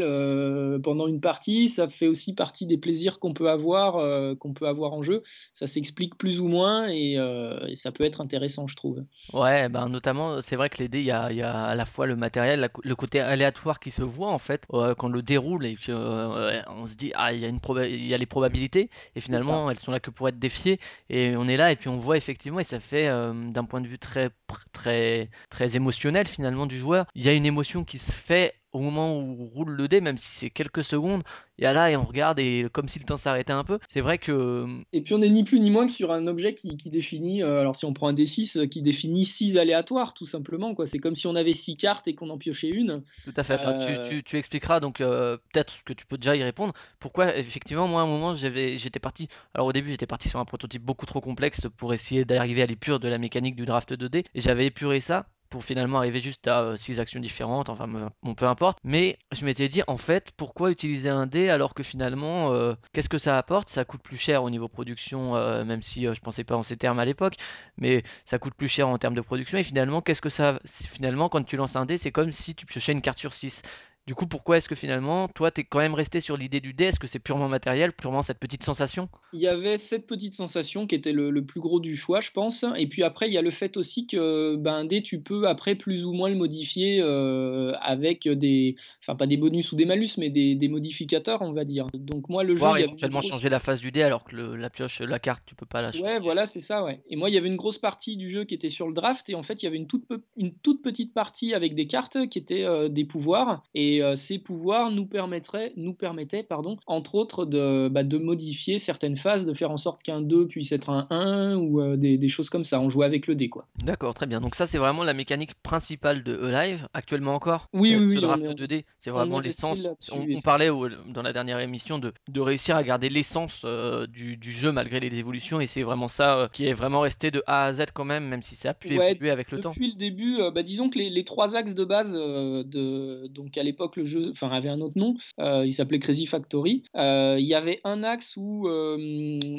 pendant 0.81 1.07
une 1.07 1.21
partie, 1.21 1.69
ça 1.69 1.89
fait 1.89 2.07
aussi 2.07 2.33
partie 2.33 2.65
des 2.65 2.77
plaisirs 2.77 3.19
qu'on 3.19 3.33
peut 3.33 3.49
avoir, 3.49 4.37
qu'on 4.39 4.53
peut 4.53 4.67
avoir 4.67 4.90
en 4.93 5.03
jeu. 5.03 5.23
Ça 5.53 5.67
s'explique 5.67 6.17
plus 6.17 6.39
ou 6.41 6.47
moins 6.47 6.87
et 6.89 7.17
heu, 7.17 7.59
et 7.67 7.75
ça 7.75 7.91
peut 7.91 8.03
être 8.03 8.21
intéressant, 8.21 8.67
je 8.67 8.75
trouve. 8.75 9.03
Ouais, 9.33 9.69
ben, 9.69 9.87
notamment, 9.87 10.41
c'est 10.41 10.57
vrai 10.57 10.69
que 10.69 10.77
les 10.79 10.89
dés, 10.89 10.99
il 10.99 11.05
y 11.05 11.11
a 11.11 11.31
il 11.31 11.37
y 11.37 11.41
a 11.41 11.63
à 11.63 11.73
la 11.75 11.85
fois 11.85 12.05
le 12.05 12.17
matériel, 12.17 12.59
la 12.59 12.67
le 12.83 12.95
côté 12.97 13.21
aléatoire 13.21 13.79
qui 13.79 13.89
se 13.89 14.03
voit 14.03 14.29
en 14.29 14.39
fait, 14.39 14.65
heu, 14.73 14.93
quand 14.95 15.07
on 15.07 15.09
le 15.09 15.21
déroule 15.21 15.65
et 15.65 15.77
que, 15.77 15.91
heu, 15.93 16.61
on 16.67 16.85
se 16.85 16.95
dit: 16.95 17.13
«Ah, 17.15 17.31
il 17.31 17.39
y 17.39 17.45
a 17.45 17.47
une 17.47 17.61
proba 17.61 17.87
il 17.87 18.05
y 18.05 18.13
a 18.13 18.17
les 18.17 18.25
probabilités» 18.25 18.89
et 19.15 19.21
finalement 19.21 19.69
elles 19.71 19.79
sont 19.79 19.91
là 19.91 20.01
que 20.01 20.09
pour 20.11 20.27
être 20.27 20.37
défiées 20.39 20.79
et 21.09 21.33
on 21.37 21.47
est 21.47 21.55
là 21.55 21.71
et 21.71 21.77
puis 21.77 21.87
on 21.87 21.97
voit 21.97 22.17
effectivement 22.17 22.59
et 22.59 22.65
ça 22.65 22.81
fait, 22.81 23.03
hem, 23.03 23.53
d'un 23.53 23.63
point 23.63 23.79
de 23.79 23.87
vue 23.87 23.99
très 23.99 24.31
très 24.73 25.29
très 25.49 25.77
émotionnel 25.77 26.27
finalement 26.27 26.65
du 26.65 26.77
joueur, 26.77 27.05
il 27.15 27.23
y 27.23 27.29
a 27.29 27.33
une 27.33 27.45
émotion 27.45 27.85
qui 27.85 27.99
se 27.99 28.11
fait 28.11 28.55
au 28.73 28.79
moment 28.79 29.17
où 29.17 29.37
on 29.41 29.45
roule 29.47 29.71
le 29.71 29.87
dé, 29.87 30.01
même 30.01 30.17
si 30.17 30.27
c'est 30.29 30.49
quelques 30.49 30.83
secondes. 30.83 31.23
Il 31.57 31.63
y 31.63 31.67
a 31.67 31.73
là 31.73 31.91
et 31.91 31.95
on 31.95 32.05
regarde 32.05 32.39
et 32.39 32.67
comme 32.71 32.87
si 32.87 32.99
le 32.99 33.05
temps 33.05 33.17
s'arrêtait 33.17 33.53
un 33.53 33.63
peu. 33.63 33.79
C'est 33.89 34.01
vrai 34.01 34.17
que, 34.17 34.65
mmh 34.65 34.83
Et 34.93 35.01
puis 35.01 35.13
on 35.13 35.21
est 35.21 35.29
ni 35.29 35.43
plus 35.43 35.59
ni 35.59 35.69
moins 35.71 35.85
que 35.87 35.93
sur 35.93 36.11
un 36.11 36.27
objet 36.27 36.53
qui 36.53 36.75
qui 36.77 36.89
définit, 36.89 37.43
heu, 37.43 37.57
alors 37.57 37.75
si 37.75 37.85
on 37.85 37.93
prend 37.93 38.07
un 38.09 38.13
D6, 38.13 38.57
heu, 38.57 38.65
qui 38.65 38.81
définit 38.81 39.25
6 39.25 39.57
aléatoires 39.57 40.13
tout 40.13 40.25
simplement 40.25 40.73
quoi. 40.75 40.85
C'est 40.85 40.99
comme 40.99 41.15
si 41.15 41.27
on 41.27 41.35
avait 41.35 41.53
6 41.53 41.77
cartes 41.77 42.07
et 42.07 42.15
qu'on 42.15 42.29
en 42.29 42.37
piochait 42.37 42.69
une. 42.69 43.03
Tout 43.23 43.33
à 43.37 43.43
fait. 43.43 43.59
Bah, 43.63 43.73
tu 43.75 43.99
tu 43.99 44.23
tu 44.23 44.37
expliqueras 44.37 44.79
donc, 44.79 44.97
peut-être 44.97 45.83
que 45.85 45.93
tu 45.93 46.05
peux 46.07 46.17
déjà 46.17 46.35
y 46.35 46.43
répondre. 46.43 46.73
Pourquoi 46.99 47.35
effectivement 47.37 47.87
moi 47.87 48.01
à 48.01 48.03
un 48.03 48.07
moment 48.07 48.33
j'avais 48.33 48.77
j'étais 48.77 48.99
parti 48.99 49.27
alors 49.53 49.67
au 49.67 49.73
début 49.73 49.89
j'étais 49.91 50.07
parti 50.07 50.27
sur 50.27 50.39
un 50.39 50.45
prototype 50.45 50.83
beaucoup 50.83 51.05
trop 51.05 51.21
complexe 51.21 51.67
pour 51.77 51.93
essayer 51.93 52.25
d'arriver 52.25 52.63
à 52.63 52.65
l'épure 52.65 52.99
de 52.99 53.07
la 53.07 53.19
mécanique 53.19 53.55
du 53.55 53.65
draft 53.65 53.93
2D 53.93 54.25
et 54.33 54.41
j'avais 54.41 54.65
épuré 54.65 54.99
ça 55.01 55.27
pour 55.51 55.63
finalement 55.63 55.99
arriver 55.99 56.19
juste 56.21 56.47
à, 56.47 56.63
heu, 56.71 56.77
6 56.77 56.99
actions 56.99 57.19
différentes, 57.19 57.69
enfin 57.69 57.87
bon 58.23 58.33
peu 58.35 58.45
importe. 58.47 58.79
Mais 58.83 59.19
je 59.31 59.45
m'étais 59.45 59.69
dit: 59.69 59.83
«En 59.87 59.97
fait, 59.97 60.31
pourquoi 60.37 60.71
utiliser 60.71 61.09
un 61.09 61.27
dé 61.27 61.49
alors 61.49 61.75
que 61.75 61.83
finalement, 61.83 62.53
heu, 62.53 62.75
qu'est-ce 62.93 63.09
que 63.09 63.19
ça 63.19 63.37
apporte?» 63.37 63.69
ça 63.69 63.85
coûte 63.85 64.01
plus 64.01 64.17
cher 64.17 64.43
au 64.43 64.49
niveau 64.49 64.67
production, 64.67 65.35
heu, 65.37 65.63
même 65.65 65.83
si, 65.83 66.07
heu, 66.07 66.13
je 66.15 66.21
pensais 66.21 66.43
pas 66.43 66.55
en 66.55 66.63
ces 66.63 66.77
termes 66.77 66.99
à 66.99 67.05
l'époque, 67.05 67.35
mais 67.77 68.03
ça 68.25 68.39
coûte 68.39 68.55
plus 68.55 68.67
cher 68.69 68.87
en 68.87 68.97
termes 68.97 69.15
de 69.15 69.21
production 69.21 69.57
et 69.59 69.63
finalement, 69.63 70.01
qu'est-ce 70.01 70.21
que 70.21 70.29
ça 70.29 70.59
finalement, 70.65 71.29
quand 71.29 71.43
tu 71.43 71.57
lances 71.57 71.75
un 71.75 71.85
dé, 71.85 71.97
c'est 71.97 72.11
comme 72.11 72.31
si 72.31 72.55
tu 72.55 72.65
piochais 72.65 72.91
une 72.93 73.01
carte 73.01 73.19
sur 73.19 73.33
6. 73.33 73.61
Du 74.11 74.15
coup, 74.15 74.27
pourquoi 74.27 74.57
est-ce 74.57 74.67
que 74.67 74.75
finalement, 74.75 75.29
toi, 75.29 75.51
tu 75.51 75.61
es 75.61 75.63
quand 75.63 75.79
même 75.79 75.93
resté 75.93 76.19
sur 76.19 76.35
l'idée 76.35 76.59
du 76.59 76.73
dé? 76.73 76.83
Est-ce 76.87 76.99
que 76.99 77.07
c'est 77.07 77.19
purement 77.19 77.47
matériel, 77.47 77.93
purement 77.93 78.21
cette 78.21 78.39
petite 78.39 78.61
sensation? 78.61 79.07
il 79.33 79.39
y 79.39 79.47
avait 79.47 79.77
cette 79.77 80.07
petite 80.07 80.33
sensation 80.33 80.87
qui 80.87 80.95
était 80.95 81.13
le 81.13 81.29
le 81.31 81.45
plus 81.45 81.61
gros 81.61 81.79
du 81.79 81.95
choix, 81.95 82.19
je 82.19 82.31
pense 82.31 82.65
et 82.75 82.87
puis 82.87 83.01
après 83.03 83.27
il 83.29 83.33
y 83.33 83.37
a 83.37 83.41
le 83.41 83.49
fait 83.49 83.77
aussi 83.77 84.05
que, 84.05 84.57
ben, 84.57 84.73
un 84.73 84.85
dé 84.85 85.01
tu 85.01 85.21
peux 85.21 85.47
après 85.47 85.75
plus 85.75 86.05
ou 86.05 86.11
moins 86.11 86.27
le 86.27 86.35
modifier, 86.35 86.99
heu, 87.01 87.73
avec, 87.79 88.27
des 88.27 88.75
enfin 89.01 89.15
pas 89.15 89.27
des 89.27 89.37
bonus 89.37 89.71
ou 89.71 89.77
des 89.77 89.85
malus, 89.85 90.17
mais 90.17 90.29
des 90.29 90.55
des 90.55 90.67
modificateurs 90.67 91.41
on 91.43 91.53
va 91.53 91.63
dire. 91.63 91.87
Donc 91.93 92.27
moi 92.27 92.43
le 92.43 92.57
jeu, 92.57 92.71
il 92.71 92.79
y 92.79 92.83
une 92.83 92.87
éventuellement 92.87 93.19
grosse 93.19 93.31
changer 93.31 93.47
la 93.47 93.59
face 93.59 93.79
du 93.79 93.91
dé 93.91 94.03
alors 94.03 94.25
que 94.25 94.35
le 94.35 94.57
la 94.57 94.69
pioche, 94.69 94.99
la 94.99 95.19
carte, 95.19 95.43
tu 95.45 95.55
peux 95.55 95.65
pas 95.65 95.81
la 95.81 95.93
Ouais, 95.93 95.99
changer. 96.17 96.21
voilà, 96.21 96.45
c'est 96.45 96.61
ça, 96.61 96.83
ouais 96.85 97.01
et 97.09 97.17
moi, 97.17 97.29
il 97.29 97.33
y 97.33 97.37
avait 97.37 97.49
une 97.49 97.57
grosse 97.57 97.77
partie 97.77 98.15
du 98.15 98.29
jeu 98.29 98.45
qui 98.45 98.53
était 98.53 98.69
sur 98.69 98.87
le 98.87 98.93
draft 98.93 99.29
et 99.29 99.35
en 99.35 99.43
fait, 99.43 99.61
il 99.61 99.65
y 99.65 99.67
avait 99.67 99.75
une 99.77 99.87
toute 99.87 100.05
une 100.37 100.53
toute 100.59 100.81
petite 100.81 101.13
partie 101.13 101.53
avec 101.53 101.75
des 101.75 101.85
cartes 101.85 102.29
qui 102.29 102.39
étaient, 102.39 102.63
heu, 102.65 102.87
des 102.89 103.03
pouvoirs 103.03 103.63
et 103.73 104.00
heu, 104.01 104.15
ces 104.15 104.39
pouvoirs 104.39 104.91
nous 104.91 105.05
permettraient 105.05 105.73
nous 105.77 105.93
permettaient, 105.93 106.43
pardon, 106.43 106.77
entre 106.87 107.15
autres 107.15 107.45
de, 107.45 107.87
bah, 107.89 108.03
de 108.03 108.17
modifier 108.17 108.79
certaines 108.79 109.17
phases, 109.17 109.45
de 109.45 109.53
faire 109.53 109.71
en 109.71 109.77
sorte 109.77 110.03
qu'un 110.03 110.21
2 110.21 110.47
puisse 110.47 110.71
être 110.71 110.89
un 110.89 111.07
1 111.09 111.55
ou 111.57 111.81
heu, 111.81 111.97
des 111.97 112.17
des 112.17 112.29
choses 112.29 112.49
comme 112.49 112.63
ça. 112.63 112.79
On 112.81 112.89
jouait 112.89 113.05
avec 113.05 113.27
le 113.27 113.35
dé, 113.35 113.49
quoi. 113.49 113.67
D'accord, 113.83 114.13
très 114.13 114.27
bien. 114.27 114.41
Donc 114.41 114.55
ça, 114.55 114.67
c'est 114.67 114.77
vraiment 114.77 115.03
la 115.03 115.13
mécanique 115.13 115.55
principale 115.63 116.23
de 116.23 116.33
E-Live, 116.35 116.87
actuellement 116.93 117.33
encore? 117.33 117.69
Oui, 117.73 117.95
oui, 117.95 118.05
ce 118.05 118.19
oui, 118.19 118.19
est 118.19 118.21
draft 118.21 118.51
on 118.51 118.55
2D, 118.55 118.85
c'est 118.99 119.09
vraiment 119.11 119.39
l'essence 119.39 119.89
on 120.11 120.41
parlait 120.41 120.69
au 120.69 120.89
dans 120.89 121.21
la 121.21 121.31
dernière 121.33 121.59
émission 121.59 121.97
de 121.97 122.13
de 122.27 122.41
réussir 122.41 122.75
à 122.75 122.83
garder 122.83 123.09
l'essence, 123.09 123.63
heu, 123.65 124.07
du 124.07 124.35
du 124.37 124.51
jeu 124.51 124.71
malgré 124.71 124.99
les 124.99 125.15
évolutions 125.17 125.61
et 125.61 125.67
c'est 125.67 125.83
vraiment 125.83 126.09
ça, 126.09 126.49
qui 126.53 126.65
est 126.67 126.73
vraiment 126.73 126.99
resté 126.99 127.31
de 127.31 127.41
A 127.47 127.65
à 127.65 127.73
Z 127.73 127.85
quand 127.93 128.05
même, 128.05 128.27
même 128.27 128.43
si 128.43 128.55
ça 128.55 128.71
a 128.71 128.73
pu 128.73 128.93
Ouais, 128.93 129.19
évoluer 129.19 129.31
avec 129.31 129.51
le 129.51 129.59
temps? 129.59 129.77
depuis 129.77 129.91
le 129.91 129.95
début, 129.97 130.37
bah, 130.53 130.63
disons 130.63 130.89
que 130.89 130.97
les 130.97 131.09
les 131.11 131.23
3 131.23 131.55
axes 131.55 131.75
de 131.75 131.85
base, 131.85 132.13
de 132.13 133.27
donc 133.27 133.57
à 133.57 133.63
l'époque 133.63 133.80
le 133.95 134.05
jeu 134.05 134.29
enfin 134.31 134.49
avait 134.49 134.69
un 134.69 134.81
autre 134.81 134.97
nom, 134.97 135.15
heu, 135.39 135.65
il 135.65 135.73
s'appelait 135.73 135.99
Crazy 135.99 136.25
Factory. 136.25 136.83
Heu, 136.95 137.37
il 137.39 137.45
y 137.45 137.53
avait 137.53 137.79
un 137.83 138.03
axe 138.03 138.35
où, 138.37 138.67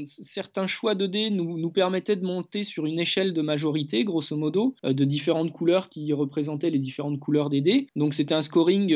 c 0.05 0.23
certains 0.23 0.67
choix 0.67 0.95
de 0.95 1.07
dés 1.07 1.31
nous 1.31 1.59
nous 1.59 1.71
permettaient 1.71 2.17
de 2.17 2.25
monter 2.25 2.63
sur 2.63 2.87
une 2.87 2.99
échelle 2.99 3.33
de 3.33 3.43
majorité 3.43 4.05
grosso 4.05 4.37
modo, 4.37 4.75
de 4.85 5.05
différentes 5.05 5.53
couleurs 5.53 5.89
qui 5.89 6.13
représentaient 6.13 6.71
les 6.71 6.79
différentes 6.79 7.19
couleurs 7.19 7.49
des 7.49 7.61
dés. 7.61 7.87
Donc 7.97 8.15
c'était 8.15 8.35
un 8.35 8.43
scoring, 8.43 8.95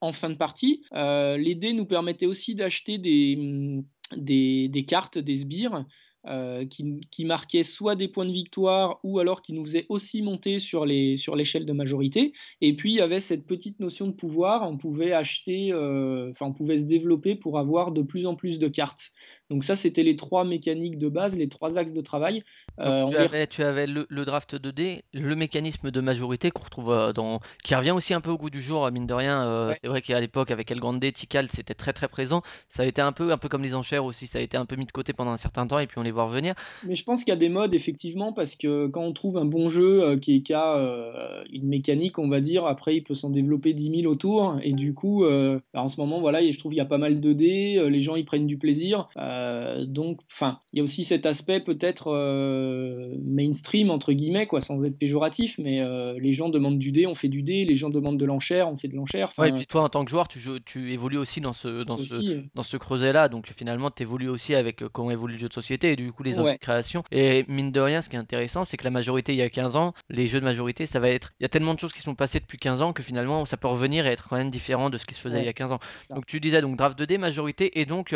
en 0.00 0.12
fin 0.12 0.30
de 0.30 0.36
partie. 0.36 0.82
Les 0.92 1.54
dés 1.54 1.72
nous 1.72 1.86
permettaient 1.86 2.26
aussi 2.26 2.54
d'acheter 2.54 2.98
des, 2.98 3.82
des 4.16 4.68
des 4.68 4.84
cartes, 4.84 5.18
des 5.18 5.36
sbires, 5.36 5.84
heu, 6.28 6.64
qui 6.64 7.00
qui 7.10 7.24
marquaient 7.24 7.62
soit 7.62 7.94
des 7.96 8.08
points 8.08 8.26
de 8.26 8.32
victoire 8.32 8.98
ou 9.02 9.18
alors 9.18 9.42
qui 9.42 9.52
nous 9.52 9.64
faisaient 9.64 9.86
aussi 9.88 10.22
monter 10.22 10.58
sur 10.58 10.84
l'échelle 10.86 11.66
de 11.66 11.72
majorité 11.72 12.32
et 12.60 12.74
puis 12.76 12.92
il 12.92 12.96
y 12.96 13.00
avait 13.00 13.20
cette 13.20 13.46
petite 13.46 13.80
notion 13.80 14.06
de 14.08 14.12
pouvoir, 14.12 14.68
on 14.68 14.76
pouvait 14.78 15.12
acheter, 15.12 15.70
heu, 15.72 16.28
enfin 16.30 16.46
on 16.46 16.52
pouvait 16.54 16.78
se 16.78 16.84
développer 16.84 17.34
pour 17.36 17.58
avoir 17.58 17.92
de 17.92 18.02
plus 18.02 18.26
en 18.26 18.34
plus 18.36 18.58
de 18.58 18.68
cartes. 18.68 19.10
Donc 19.48 19.62
ça, 19.62 19.76
c'était 19.76 20.02
les 20.02 20.16
3 20.16 20.44
mécaniques 20.44 20.98
de 20.98 21.08
base, 21.08 21.36
les 21.36 21.48
3 21.48 21.78
axes 21.78 21.92
de 21.92 22.00
travail. 22.00 22.42
On 22.78 23.06
tu 23.08 23.16
avais 23.16 23.46
tu 23.46 23.62
avais 23.62 23.86
le 23.86 24.06
le 24.08 24.24
draft 24.24 24.56
2D, 24.56 25.02
le 25.12 25.36
mécanisme 25.36 25.90
de 25.90 26.00
majorité 26.00 26.50
qu'on 26.50 26.64
retrouve, 26.64 26.90
heu, 26.90 27.12
dans 27.12 27.40
qui 27.64 27.74
revient 27.74 27.92
aussi 27.92 28.12
un 28.12 28.20
peu 28.20 28.30
au 28.30 28.38
goût 28.38 28.50
du 28.50 28.60
jour, 28.60 28.90
mine 28.90 29.06
de 29.06 29.14
rien, 29.14 29.68
ouais. 29.68 29.76
c'est 29.80 29.86
vrai 29.86 30.02
qu'à 30.02 30.20
l'époque 30.20 30.50
avec 30.50 30.70
El 30.70 30.80
Grande, 30.80 31.00
Tikal, 31.12 31.48
c'était 31.48 31.74
très, 31.74 31.92
très 31.92 32.08
présent. 32.08 32.42
Ça 32.68 32.82
a 32.82 32.86
été 32.86 33.00
un 33.00 33.12
peu 33.12 33.32
un 33.32 33.38
peu 33.38 33.48
comme 33.48 33.62
les 33.62 33.74
enchères 33.74 34.04
aussi, 34.04 34.26
ça 34.26 34.40
a 34.40 34.42
été 34.42 34.56
un 34.56 34.66
peu 34.66 34.74
mis 34.76 34.86
de 34.86 34.92
côté 34.92 35.12
pendant 35.12 35.30
un 35.30 35.36
certain 35.36 35.66
temps 35.66 35.78
et 35.78 35.86
puis 35.86 35.98
on 35.98 36.02
les 36.02 36.10
voit 36.10 36.24
revenir. 36.24 36.54
Mais 36.84 36.96
je 36.96 37.04
pense 37.04 37.22
qu'il 37.22 37.32
y 37.32 37.36
a 37.36 37.38
des 37.38 37.48
modes 37.48 37.74
effectivement 37.74 38.32
parce 38.32 38.56
que 38.56 38.88
quand 38.88 39.02
on 39.02 39.12
trouve 39.12 39.38
un 39.38 39.44
bon 39.44 39.68
jeu, 39.68 40.16
qui 40.16 40.42
qui 40.42 40.54
a, 40.54 41.44
une 41.52 41.68
mécanique 41.68 42.18
on 42.18 42.28
va 42.28 42.40
dire, 42.40 42.66
après 42.66 42.96
il 42.96 43.02
peut 43.02 43.14
s'en 43.14 43.30
développer 43.30 43.74
10 43.74 44.00
000 44.02 44.12
autour 44.12 44.56
et 44.62 44.72
du 44.72 44.92
coup, 44.92 45.24
bah, 45.24 45.82
en 45.82 45.88
ce 45.88 46.00
moment 46.00 46.20
voilà 46.20 46.42
je 46.50 46.58
trouve 46.58 46.74
il 46.74 46.78
y 46.78 46.80
a 46.80 46.84
pas 46.84 46.98
mal 46.98 47.20
de 47.20 47.32
dés, 47.32 47.88
les 47.88 48.00
gens 48.00 48.16
ils 48.16 48.24
prennent 48.24 48.46
du 48.46 48.58
plaisir, 48.58 49.08
heu, 49.36 49.86
donc 49.86 50.20
enfin, 50.32 50.60
il 50.72 50.78
y 50.78 50.80
a 50.80 50.84
aussi 50.84 51.04
cet 51.04 51.26
aspect 51.26 51.60
peut-être, 51.60 52.10
heu, 52.12 53.14
«mainstream» 53.24 53.90
entre 53.90 54.12
guillemets 54.12 54.46
quoi, 54.46 54.60
sans 54.60 54.84
être 54.84 54.98
péjoratif, 54.98 55.56
mais 55.58 55.80
heu, 55.80 56.16
les 56.18 56.32
gens 56.32 56.48
demandent 56.48 56.78
du 56.78 56.92
dé, 56.92 57.06
on 57.06 57.14
fait 57.14 57.28
du 57.28 57.42
dé, 57.42 57.64
les 57.64 57.74
gens 57.76 57.90
demandent 57.90 58.18
de 58.18 58.24
l'enchère, 58.24 58.68
on 58.70 58.76
fait 58.76 58.88
de 58.88 58.96
l'enchère, 58.96 59.32
Ouais 59.38 59.50
et 59.50 59.52
puis 59.52 59.66
toi 59.66 59.82
en 59.82 59.88
tant 59.88 60.04
que 60.04 60.10
joueur, 60.10 60.28
tu 60.28 60.40
joues 60.40 60.58
tu 60.60 60.92
évolues 60.92 61.18
aussi 61.18 61.40
dans 61.40 61.52
ce 61.52 61.84
dans 61.84 61.96
ce 61.98 62.14
aussi, 62.14 62.28
heu 62.30 62.44
dans 62.54 62.62
ce 62.62 62.76
creuset-là, 62.76 63.28
donc 63.28 63.52
finalement 63.56 63.90
tu 63.90 64.02
évolues 64.02 64.28
aussi 64.28 64.54
avec, 64.54 64.82
comment 64.92 65.10
évolue 65.10 65.34
le 65.34 65.40
jeu 65.40 65.48
de 65.48 65.52
société 65.54 65.92
et 65.92 65.96
du 65.96 66.12
coup 66.12 66.22
les 66.22 66.40
envies 66.40 66.46
ouais. 66.48 66.54
de 66.54 66.58
création 66.58 67.02
et 67.10 67.44
mine 67.48 67.70
de 67.72 67.80
rien, 67.80 68.00
ce 68.00 68.08
qui 68.08 68.16
est 68.16 68.18
intéressant, 68.18 68.64
c'est 68.64 68.76
que 68.76 68.84
la 68.84 68.90
majorité 68.90 69.32
il 69.32 69.38
y 69.38 69.42
a 69.42 69.50
15 69.50 69.76
ans, 69.76 69.92
les 70.08 70.26
jeux 70.26 70.40
de 70.40 70.44
majorité 70.44 70.86
ça 70.86 71.00
va 71.00 71.10
être 71.10 71.32
il 71.40 71.44
y 71.44 71.46
a 71.46 71.48
tellement 71.48 71.74
de 71.74 71.80
choses 71.80 71.92
qui 71.92 72.00
sont 72.00 72.14
passées 72.14 72.40
depuis 72.40 72.58
15 72.58 72.80
ans 72.82 72.92
que 72.92 73.02
finalement 73.02 73.44
ça 73.44 73.56
peut 73.56 73.68
revenir 73.68 74.06
et 74.06 74.10
être 74.10 74.28
quand 74.28 74.36
même 74.36 74.50
différent 74.50 74.90
de 74.90 74.98
ce 74.98 75.04
qui 75.04 75.14
se 75.14 75.20
faisait 75.20 75.40
il 75.40 75.44
y 75.44 75.48
a 75.48 75.52
15 75.52 75.72
ans. 75.72 75.80
ça. 75.98 76.14
Donc 76.14 76.26
tu 76.26 76.40
disais 76.40 76.60
donc 76.62 76.76
draft 76.76 76.98
2D, 76.98 77.18
majorité 77.18 77.78
et 77.80 77.84
donc, 77.84 78.14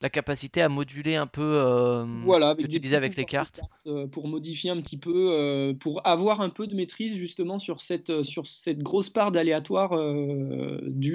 la 0.00 0.10
capacité 0.10 0.62
à 0.62 0.68
moduler 0.68 1.16
un 1.16 1.26
peu, 1.26 1.60
hem, 2.02 2.34
Voilà, 2.34 2.48
ce 2.48 2.56
que 2.60 2.66
avec 2.66 2.68
tu 2.68 2.80
disais 2.80 2.96
avec 2.96 3.16
les 3.16 3.26
cartes. 3.26 3.64
cartes, 3.66 3.86
heu, 3.86 4.08
pour 4.08 4.28
modifier 4.28 4.70
un 4.70 4.80
petit 4.80 4.96
peu, 4.98 5.30
heu, 5.72 5.76
pour 5.78 6.06
avoir 6.06 6.40
un 6.40 6.48
peu 6.50 6.66
de 6.66 6.74
maîtrise 6.74 7.14
justement 7.16 7.58
sur 7.58 7.80
cette, 7.80 8.08
heu, 8.10 8.22
sur 8.22 8.46
cette 8.46 8.78
grosse 8.82 9.10
part 9.10 9.30
d'aléatoire, 9.30 9.92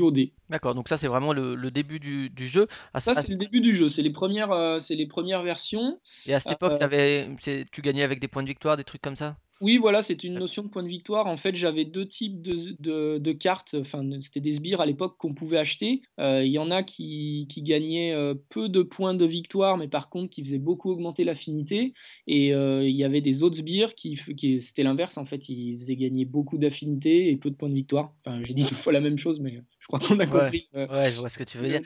au 0.01 0.11
dé. 0.11 0.33
D'accord, 0.49 0.73
donc 0.75 0.87
ça 0.89 0.97
c'est 0.97 1.07
vraiment 1.07 1.33
le 1.33 1.55
le 1.55 1.71
début 1.71 1.99
du 1.99 2.29
du 2.29 2.47
jeu. 2.47 2.67
Ça, 2.89 3.13
c'est 3.15 3.27
le 3.29 3.35
début 3.35 3.59
du 3.61 3.73
jeu, 3.73 3.89
c'est 3.89 4.01
les 4.03 4.11
premières, 4.11 4.51
c'est 4.79 4.95
les 4.95 5.07
premières 5.07 5.43
versions. 5.43 5.99
et 6.25 6.33
à 6.33 6.39
cette 6.41 6.51
époque, 6.51 6.81
avais 6.81 7.29
tu 7.71 7.81
gagnais 7.81 8.03
avec 8.03 8.19
des 8.19 8.27
points 8.27 8.43
de 8.43 8.47
victoire, 8.49 8.75
des 8.77 8.83
trucs 8.83 9.01
comme 9.01 9.15
ça? 9.15 9.37
Oui, 9.63 9.77
voilà, 9.77 10.01
c'est 10.01 10.25
une 10.25 10.33
notion 10.33 10.61
de 10.63 10.67
point 10.67 10.83
de 10.83 10.89
victoire. 10.89 11.25
En 11.25 11.37
fait, 11.37 11.55
j'avais 11.55 11.85
2 11.85 12.05
types 12.05 12.41
de 12.41 12.53
z 12.57 12.75
de 12.81 13.17
de 13.17 13.31
cartes, 13.31 13.75
enfin, 13.79 14.03
c'était 14.19 14.41
des 14.41 14.51
sbires 14.51 14.81
à 14.81 14.85
l'époque 14.85 15.15
qu'on 15.17 15.33
pouvait 15.33 15.57
acheter. 15.57 16.01
Il 16.19 16.47
y 16.51 16.59
en 16.59 16.69
a 16.69 16.83
qui 16.83 17.47
qui 17.49 17.61
gagnaient, 17.61 18.13
heu, 18.13 18.43
peu 18.49 18.67
de 18.67 18.81
points 18.81 19.13
de 19.13 19.23
victoire, 19.25 19.77
mais 19.77 19.87
par 19.87 20.09
contre 20.09 20.29
qui 20.31 20.43
faisaient 20.43 20.59
beaucoup 20.59 20.91
augmenter 20.91 21.23
l'affinité 21.23 21.93
et 22.27 22.47
il 22.49 22.89
y 22.95 23.05
avait 23.05 23.21
des 23.21 23.41
autres 23.41 23.55
sbires 23.55 23.95
qui 23.95 24.17
c'était 24.59 24.83
l'inverse 24.83 25.17
en 25.17 25.25
fait, 25.25 25.47
ils 25.47 25.77
faisaient 25.79 25.95
gagner 25.95 26.25
beaucoup 26.25 26.57
d'affinité 26.57 27.29
et 27.31 27.37
peu 27.37 27.49
de 27.49 27.55
points 27.55 27.69
de 27.69 27.75
victoire. 27.75 28.13
Enfin, 28.25 28.43
j'ai 28.43 28.53
dit 28.53 28.65
2 28.65 28.75
fois 28.75 28.91
la 28.91 28.99
même 28.99 29.17
chose, 29.17 29.39
mais, 29.39 29.61
je 29.83 29.87
crois 29.87 29.99
qu'on 29.99 30.19
a 30.19 30.27
Ouais, 30.27 30.27
compris 30.27 30.69
le 30.73 30.89
ouais, 30.89 31.11
je 31.11 31.19
vois 31.19 31.29
ce 31.29 31.37
que 31.37 31.43
tu 31.43 31.57
veux 31.57 31.67
dire. 31.67 31.81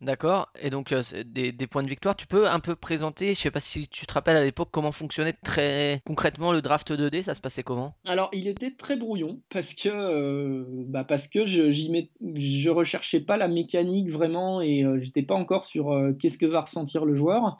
D'accord 0.00 0.50
et 0.60 0.70
donc 0.70 0.94
c'est 1.04 1.24
des 1.24 1.52
des 1.52 1.66
points 1.68 1.82
de 1.84 1.88
victoire. 1.88 2.16
Tu 2.16 2.26
peux 2.26 2.48
un 2.48 2.60
peu 2.60 2.76
présenter, 2.76 3.34
je 3.34 3.40
sais 3.40 3.50
pas 3.52 3.60
si 3.60 3.88
tu 3.88 4.06
te 4.06 4.12
rappelles 4.14 4.36
à 4.38 4.44
l'époque 4.44 4.70
comment 4.72 4.92
fonctionnait 4.92 5.34
très 5.34 6.02
concrètement 6.06 6.52
le 6.52 6.62
draft 6.62 6.92
2D, 6.92 7.22
ça 7.22 7.34
se 7.36 7.40
passait 7.42 7.62
comment? 7.64 7.96
Alors, 8.08 8.30
il 8.32 8.46
était 8.46 8.70
très 8.70 8.94
brouillon 8.96 9.42
parce 9.50 9.74
que, 9.74 9.88
heu, 9.88 10.64
bah, 10.86 11.02
parce 11.02 11.26
que 11.26 11.44
je 11.44 11.90
met 11.90 12.12
je 12.36 12.70
recherchais 12.70 13.18
pas 13.20 13.36
la 13.36 13.48
mécanique 13.48 14.10
vraiment 14.10 14.60
et 14.62 14.84
j'étais 14.98 15.24
pas 15.24 15.34
encore 15.34 15.64
sur, 15.64 15.90
qu'est-ce 16.20 16.38
que 16.38 16.46
va 16.46 16.60
ressentir 16.60 17.04
le 17.04 17.16
joueur? 17.16 17.56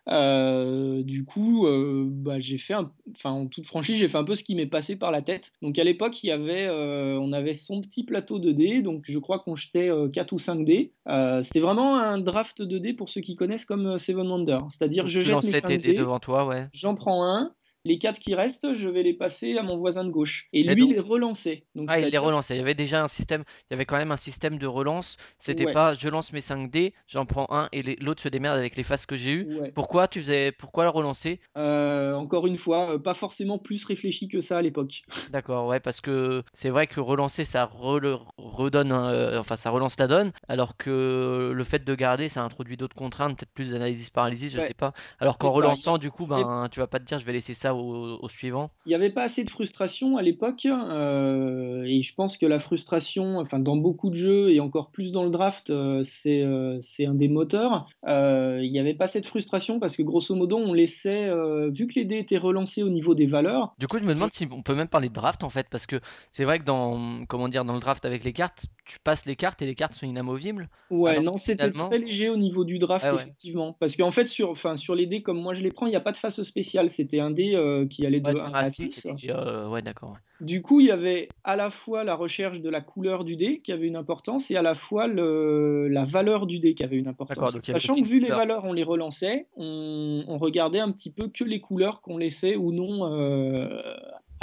Du 1.04 1.24
coup, 1.24 1.66
bah, 2.06 2.38
j'ai 2.38 2.58
fait 2.58 2.74
un 2.74 2.92
enfin, 3.16 3.30
en 3.32 3.46
toute 3.48 3.66
franchise, 3.66 3.96
j'ai 3.98 4.08
fait 4.08 4.18
un 4.18 4.24
peu 4.24 4.36
ce 4.36 4.44
qui 4.44 4.54
m'est 4.54 4.66
passé 4.66 4.94
par 4.96 5.10
la 5.10 5.20
tête. 5.20 5.50
Donc 5.62 5.78
à 5.80 5.84
l'époque, 5.84 6.22
il 6.22 6.28
y 6.28 6.30
avait, 6.30 6.66
heu, 6.68 7.18
on 7.20 7.32
avait 7.32 7.54
son 7.54 7.80
petit 7.80 8.04
plateau 8.04 8.38
2D, 8.38 8.82
donc 8.82 9.02
je 9.08 9.18
crois 9.18 9.40
qu'on 9.40 9.56
jetait, 9.56 9.75
heu, 9.88 10.08
4 10.08 10.32
ou 10.32 10.38
5 10.38 10.64
dés. 10.64 10.92
Heu, 11.08 11.42
c'était 11.42 11.60
vraiment 11.60 11.96
un 11.98 12.18
draft 12.18 12.62
2D 12.62 12.94
pour 12.94 13.08
ceux 13.08 13.20
qui 13.20 13.36
connaissent 13.36 13.64
comme, 13.64 13.86
heu, 13.86 13.98
Seven 13.98 14.26
Wonders. 14.28 14.66
C'est-à-dire 14.70 15.06
je 15.06 15.20
jette 15.20 15.28
mes 15.28 15.32
lançais 15.32 15.52
tes 15.52 15.60
5 15.60 15.68
dés 15.82 15.92
dés, 15.92 15.94
devant 15.94 16.18
toi, 16.18 16.46
ouais 16.46 16.66
j'en 16.72 16.94
prends 16.94 17.24
un, 17.24 17.52
les 17.86 17.98
4 17.98 18.18
qui 18.20 18.34
restent, 18.34 18.74
je 18.74 18.88
vais 18.88 19.02
les 19.02 19.14
passer 19.14 19.56
à 19.58 19.62
mon 19.62 19.78
voisin 19.78 20.04
de 20.04 20.10
gauche 20.10 20.48
et 20.52 20.62
et 20.62 20.74
lui 20.74 20.76
donc 20.76 20.94
les 20.94 20.98
relançait. 21.00 21.66
Donc 21.74 21.90
ah, 21.90 22.00
il 22.00 22.10
les 22.10 22.18
relançait. 22.18 22.56
Il 22.56 22.58
y 22.58 22.62
avait 22.62 22.74
déjà 22.74 23.02
un 23.04 23.08
système 23.08 23.44
il 23.70 23.72
y 23.72 23.74
avait 23.74 23.86
quand 23.86 23.96
même 23.98 24.12
un 24.12 24.16
système 24.16 24.58
de 24.58 24.66
relance. 24.68 25.16
C'était 25.40 25.66
ouais, 25.66 25.68
pas: 25.68 25.94
«Je 25.94 26.08
lance 26.10 26.32
mes 26.32 26.40
5 26.42 26.70
dés, 26.70 26.94
j'en 27.08 27.26
prends 27.26 27.46
un 27.50 27.68
et 27.72 27.82
l'autre 28.02 28.22
se 28.22 28.28
démerde 28.30 28.58
avec 28.58 28.76
les 28.76 28.84
faces 28.84 29.06
que 29.06 29.16
j'ai 29.16 29.32
eues». 29.32 29.48
ouais. 29.56 29.74
Pourquoi 29.74 30.08
tu 30.08 30.20
faisais 30.20 30.52
pourquoi 30.52 30.84
le 30.84 30.90
relancer? 30.90 31.40
Heu, 31.56 32.14
encore 32.16 32.46
une 32.46 32.56
fois, 32.58 32.92
heu, 32.94 33.02
pas 33.02 33.14
forcément 33.14 33.58
plus 33.58 33.84
réfléchi 33.84 34.28
que 34.28 34.40
ça 34.40 34.58
à 34.58 34.62
l'époque. 34.62 35.02
D'accord, 35.28 35.66
ouais, 35.66 35.80
parce 35.80 36.00
que 36.00 36.44
c'est 36.52 36.70
vrai 36.70 36.86
que 36.86 37.00
relancer, 37.00 37.44
ça 37.44 37.64
redonne, 37.64 38.92
heu, 38.92 39.36
enfin 39.38 39.56
ça 39.56 39.70
relance 39.70 39.98
la 39.98 40.06
donne, 40.06 40.32
alors 40.46 40.76
que 40.76 41.50
le 41.52 41.64
fait 41.64 41.80
de 41.84 41.94
garder, 41.96 42.28
ça 42.28 42.44
introduit 42.44 42.76
d'autres 42.76 42.94
contraintes, 42.94 43.36
peut-être 43.36 43.52
plus 43.52 43.70
d'analysis 43.70 44.10
paralysis, 44.10 44.52
je 44.52 44.60
Ouais, 44.60 44.60
sais 44.60 44.74
pas. 44.74 44.92
Alors 45.18 45.36
qu'en 45.38 45.50
relançant, 45.50 45.98
du 45.98 46.12
coup, 46.12 46.26
ben, 46.28 46.68
tu 46.70 46.78
vas 46.78 46.86
pas 46.86 47.00
te 47.00 47.04
dire: 47.04 47.18
«Je 47.18 47.24
vais 47.26 47.32
laisser 47.32 47.54
ça 47.54 47.74
au 47.76 48.18
au 48.22 48.28
suivant». 48.28 48.70
il 48.84 48.92
y 48.92 48.94
avait 48.94 49.10
pas 49.10 49.24
assez 49.24 49.42
de 49.42 49.50
frustration 49.50 50.16
à 50.16 50.22
l'époque, 50.22 50.64
heu 50.64 51.82
et 51.86 52.02
je 52.02 52.14
pense 52.14 52.36
que 52.38 52.46
la 52.46 52.60
frustration, 52.60 53.38
enfin 53.38 53.58
dans 53.58 53.76
beaucoup 53.76 54.10
de 54.10 54.14
jeux 54.14 54.50
et 54.50 54.60
encore 54.60 54.92
plus 54.92 55.10
dans 55.10 55.24
le 55.24 55.30
draft, 55.30 55.70
heu, 55.70 56.02
c'est, 56.04 56.44
c'est 56.80 57.04
un 57.06 57.14
des 57.14 57.26
moteurs. 57.28 57.88
Heu, 58.06 58.60
il 58.62 58.70
y 58.72 58.78
avait 58.78 58.94
pas 58.94 59.06
assez 59.06 59.20
de 59.20 59.26
frustration 59.26 59.80
parce 59.80 59.96
que 59.96 60.02
grosso 60.02 60.34
modo, 60.36 60.56
on 60.56 60.72
laissait, 60.72 61.30
vu 61.72 61.88
que 61.88 61.94
les 61.96 62.04
dés 62.04 62.18
étaient 62.18 62.38
relancés 62.38 62.84
au 62.84 62.88
niveau 62.88 63.16
des 63.16 63.26
valeurs, 63.26 63.74
Du 63.78 63.88
coup, 63.88 63.98
je 63.98 64.04
me 64.04 64.14
demande 64.14 64.32
si 64.32 64.46
on 64.50 64.62
peut 64.62 64.74
même 64.74 64.88
parler 64.88 65.08
de 65.08 65.14
draft, 65.14 65.44
en 65.44 65.50
fait, 65.50 65.66
parce 65.70 65.86
que 65.86 66.00
c'est 66.30 66.44
vrai 66.44 66.58
que 66.60 66.64
dans, 66.64 67.26
comment 67.26 67.48
dire? 67.48 67.64
Dans 67.64 67.74
le 67.74 67.80
draft 67.80 68.04
avec 68.06 68.24
les 68.24 68.32
cartes, 68.32 68.66
tu 68.86 68.98
passes 69.00 69.26
les 69.26 69.36
cartes 69.36 69.60
et 69.60 69.66
les 69.66 69.74
cartes 69.74 69.94
sont 69.94 70.06
inamovibles, 70.06 70.70
Ouais, 70.88 71.20
non, 71.20 71.36
c'était 71.36 71.72
finalement 71.72 71.88
très 71.88 71.98
léger 71.98 72.28
au 72.28 72.36
niveau 72.36 72.64
du 72.64 72.78
draft 72.78 73.12
ouais, 73.12 73.14
effectivement. 73.16 73.72
Parce 73.80 73.96
qu'en 73.96 74.12
fait 74.12 74.28
sur 74.28 74.56
sur 74.78 74.94
les 74.94 75.06
dés 75.06 75.20
comme 75.20 75.40
moi 75.42 75.52
je 75.52 75.62
les 75.64 75.72
prends, 75.72 75.86
il 75.86 75.92
y 75.92 75.96
a 75.96 76.00
pas 76.00 76.12
de 76.12 76.16
face 76.16 76.40
spéciale. 76.44 76.90
C'était 76.90 77.18
un 77.18 77.32
dé, 77.32 77.56
heu, 77.66 77.86
qui 77.86 78.06
allait 78.06 78.20
de 78.20 78.34
du 78.34 78.36
1 78.38 78.54
1 78.54 78.54
à 78.54 78.64
à 78.64 78.70
6 78.70 78.98
et 78.98 79.02
6. 79.02 79.10
puis, 79.16 79.30
heu, 79.30 79.68
ouais, 79.68 79.82
d'accord, 79.82 80.12
ouais. 80.12 80.18
Du 80.38 80.60
coup, 80.60 80.80
il 80.80 80.86
y 80.86 80.90
avait 80.90 81.34
à 81.44 81.56
la 81.56 81.70
fois 81.70 82.04
la 82.04 82.14
recherche 82.14 82.60
de 82.60 82.68
la 82.68 82.82
couleur 82.82 83.24
du 83.24 83.36
dé 83.36 83.56
qui 83.56 83.72
avait 83.72 83.86
une 83.86 83.96
importance 83.96 84.50
et 84.50 84.56
à 84.56 84.60
la 84.60 84.74
fois 84.74 85.06
le 85.06 85.88
la 85.88 86.04
valeur 86.04 86.46
du 86.46 86.58
dé 86.58 86.74
qui 86.74 86.84
avait 86.84 86.98
une 86.98 87.08
importance. 87.08 87.54
donc 87.54 87.64
Sachant 87.64 87.98
que 88.02 88.06
vu 88.06 88.20
les 88.20 88.32
valeurs, 88.32 88.64
on 88.64 88.74
les 88.74 88.82
relançait, 88.82 89.48
on 89.56 90.24
on 90.28 90.36
regardait 90.36 90.78
un 90.80 90.92
petit 90.92 91.10
peu 91.10 91.28
que 91.30 91.42
les 91.42 91.60
couleurs 91.62 92.02
qu'on 92.02 92.18
laissait 92.18 92.54
ou 92.56 92.70
non, 92.70 93.10
heu, 93.10 93.80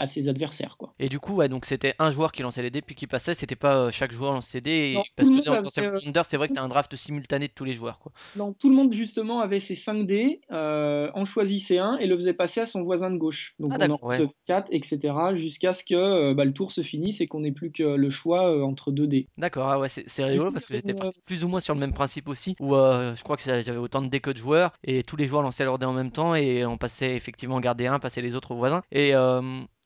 à 0.04 0.08
ses 0.08 0.30
adversaires, 0.30 0.78
quoi. 0.78 0.96
Et 1.00 1.10
du 1.10 1.20
coup, 1.20 1.36
ouais, 1.36 1.50
donc 1.50 1.66
c'était 1.66 1.96
un 2.00 2.12
joueur 2.12 2.32
qui 2.32 2.44
lançait 2.44 2.62
les 2.62 2.70
dés, 2.72 2.82
puis 2.82 2.96
qui 2.96 3.08
passait, 3.08 3.34
c'était 3.34 3.56
pas, 3.56 3.88
heu, 3.88 3.92
chaque 3.92 4.12
joueur 4.12 4.34
lançait 4.34 4.52
ses 4.54 4.62
dés 4.62 4.96
Non, 4.96 5.04
parce 5.16 5.30
que 5.32 5.42
dans 5.42 5.58
Wonders, 6.06 6.26
c'est 6.26 6.38
vrai 6.38 6.48
que 6.48 6.54
tu 6.54 6.60
as 6.60 6.64
un 6.64 6.70
draft 6.70 6.96
simultané 6.96 7.48
de 7.48 7.54
tous 7.54 7.66
les 7.66 7.74
joueurs, 7.74 8.00
quoi. 8.00 8.12
non, 8.36 8.54
tout 8.54 8.70
le 8.70 8.76
monde 8.76 8.94
justement 8.94 9.42
avait 9.42 9.60
ses 9.60 9.76
5 9.76 10.08
dés, 10.08 10.42
heu, 10.52 11.12
en 11.14 11.24
choisissait 11.26 11.78
un 11.78 11.98
et 11.98 12.08
le 12.08 12.16
faisait 12.16 12.34
passer 12.34 12.62
à 12.62 12.66
son 12.66 12.84
voisin 12.84 13.12
de 13.12 13.18
gauche. 13.18 13.54
Donc 13.60 13.74
Ah 13.74 13.78
on 13.80 13.92
en 13.92 13.98
d'accord, 13.98 14.04
ouais. 14.04 14.24
recevait 14.24 14.34
4 14.48 14.68
et 14.72 14.82
cetera 14.84 15.36
jusqu'à 15.36 15.72
ce 15.74 15.84
que, 15.84 16.34
bah, 16.34 16.44
le 16.46 16.54
tour 16.54 16.72
se 16.72 16.82
finisse 16.82 17.22
et 17.22 17.28
qu'on 17.28 17.42
n'ait 17.42 17.52
plus 17.52 17.72
que 17.72 17.84
le 17.84 18.10
choix, 18.10 18.66
entre 18.66 18.92
2 18.92 19.06
dés. 19.08 19.30
D'accord, 19.38 19.68
ah 19.70 19.80
ouais, 19.80 19.90
c'est 19.90 20.24
rigolo 20.24 20.52
parce 20.52 20.66
que 20.66 20.76
j'étais 20.76 20.94
parti 20.94 21.20
plus 21.26 21.44
ou 21.44 21.48
moins 21.48 21.60
sur 21.60 21.74
le 21.74 21.80
même 21.80 21.94
principe 21.94 22.28
aussi, 22.28 22.56
où, 22.60 22.74
je 22.76 23.22
crois 23.24 23.36
que 23.36 23.42
j'avais 23.44 23.78
autant 23.78 24.02
de 24.04 24.08
dés 24.08 24.20
que 24.20 24.30
de 24.30 24.38
joueurs 24.38 24.74
et 24.84 25.02
tous 25.02 25.16
les 25.16 25.26
joueurs 25.28 25.42
lançaient 25.42 25.64
leurs 25.66 25.80
dés 25.80 25.88
en 25.88 25.94
même 25.94 26.12
temps 26.12 26.36
et 26.36 26.66
on 26.68 26.78
passait 26.78 27.16
effectivement 27.16 27.60
garder 27.60 27.88
un, 27.88 27.98
passer 28.00 28.22
les 28.22 28.36
autres 28.36 28.52
au 28.52 28.58
voisin 28.58 28.84
et 28.92 29.14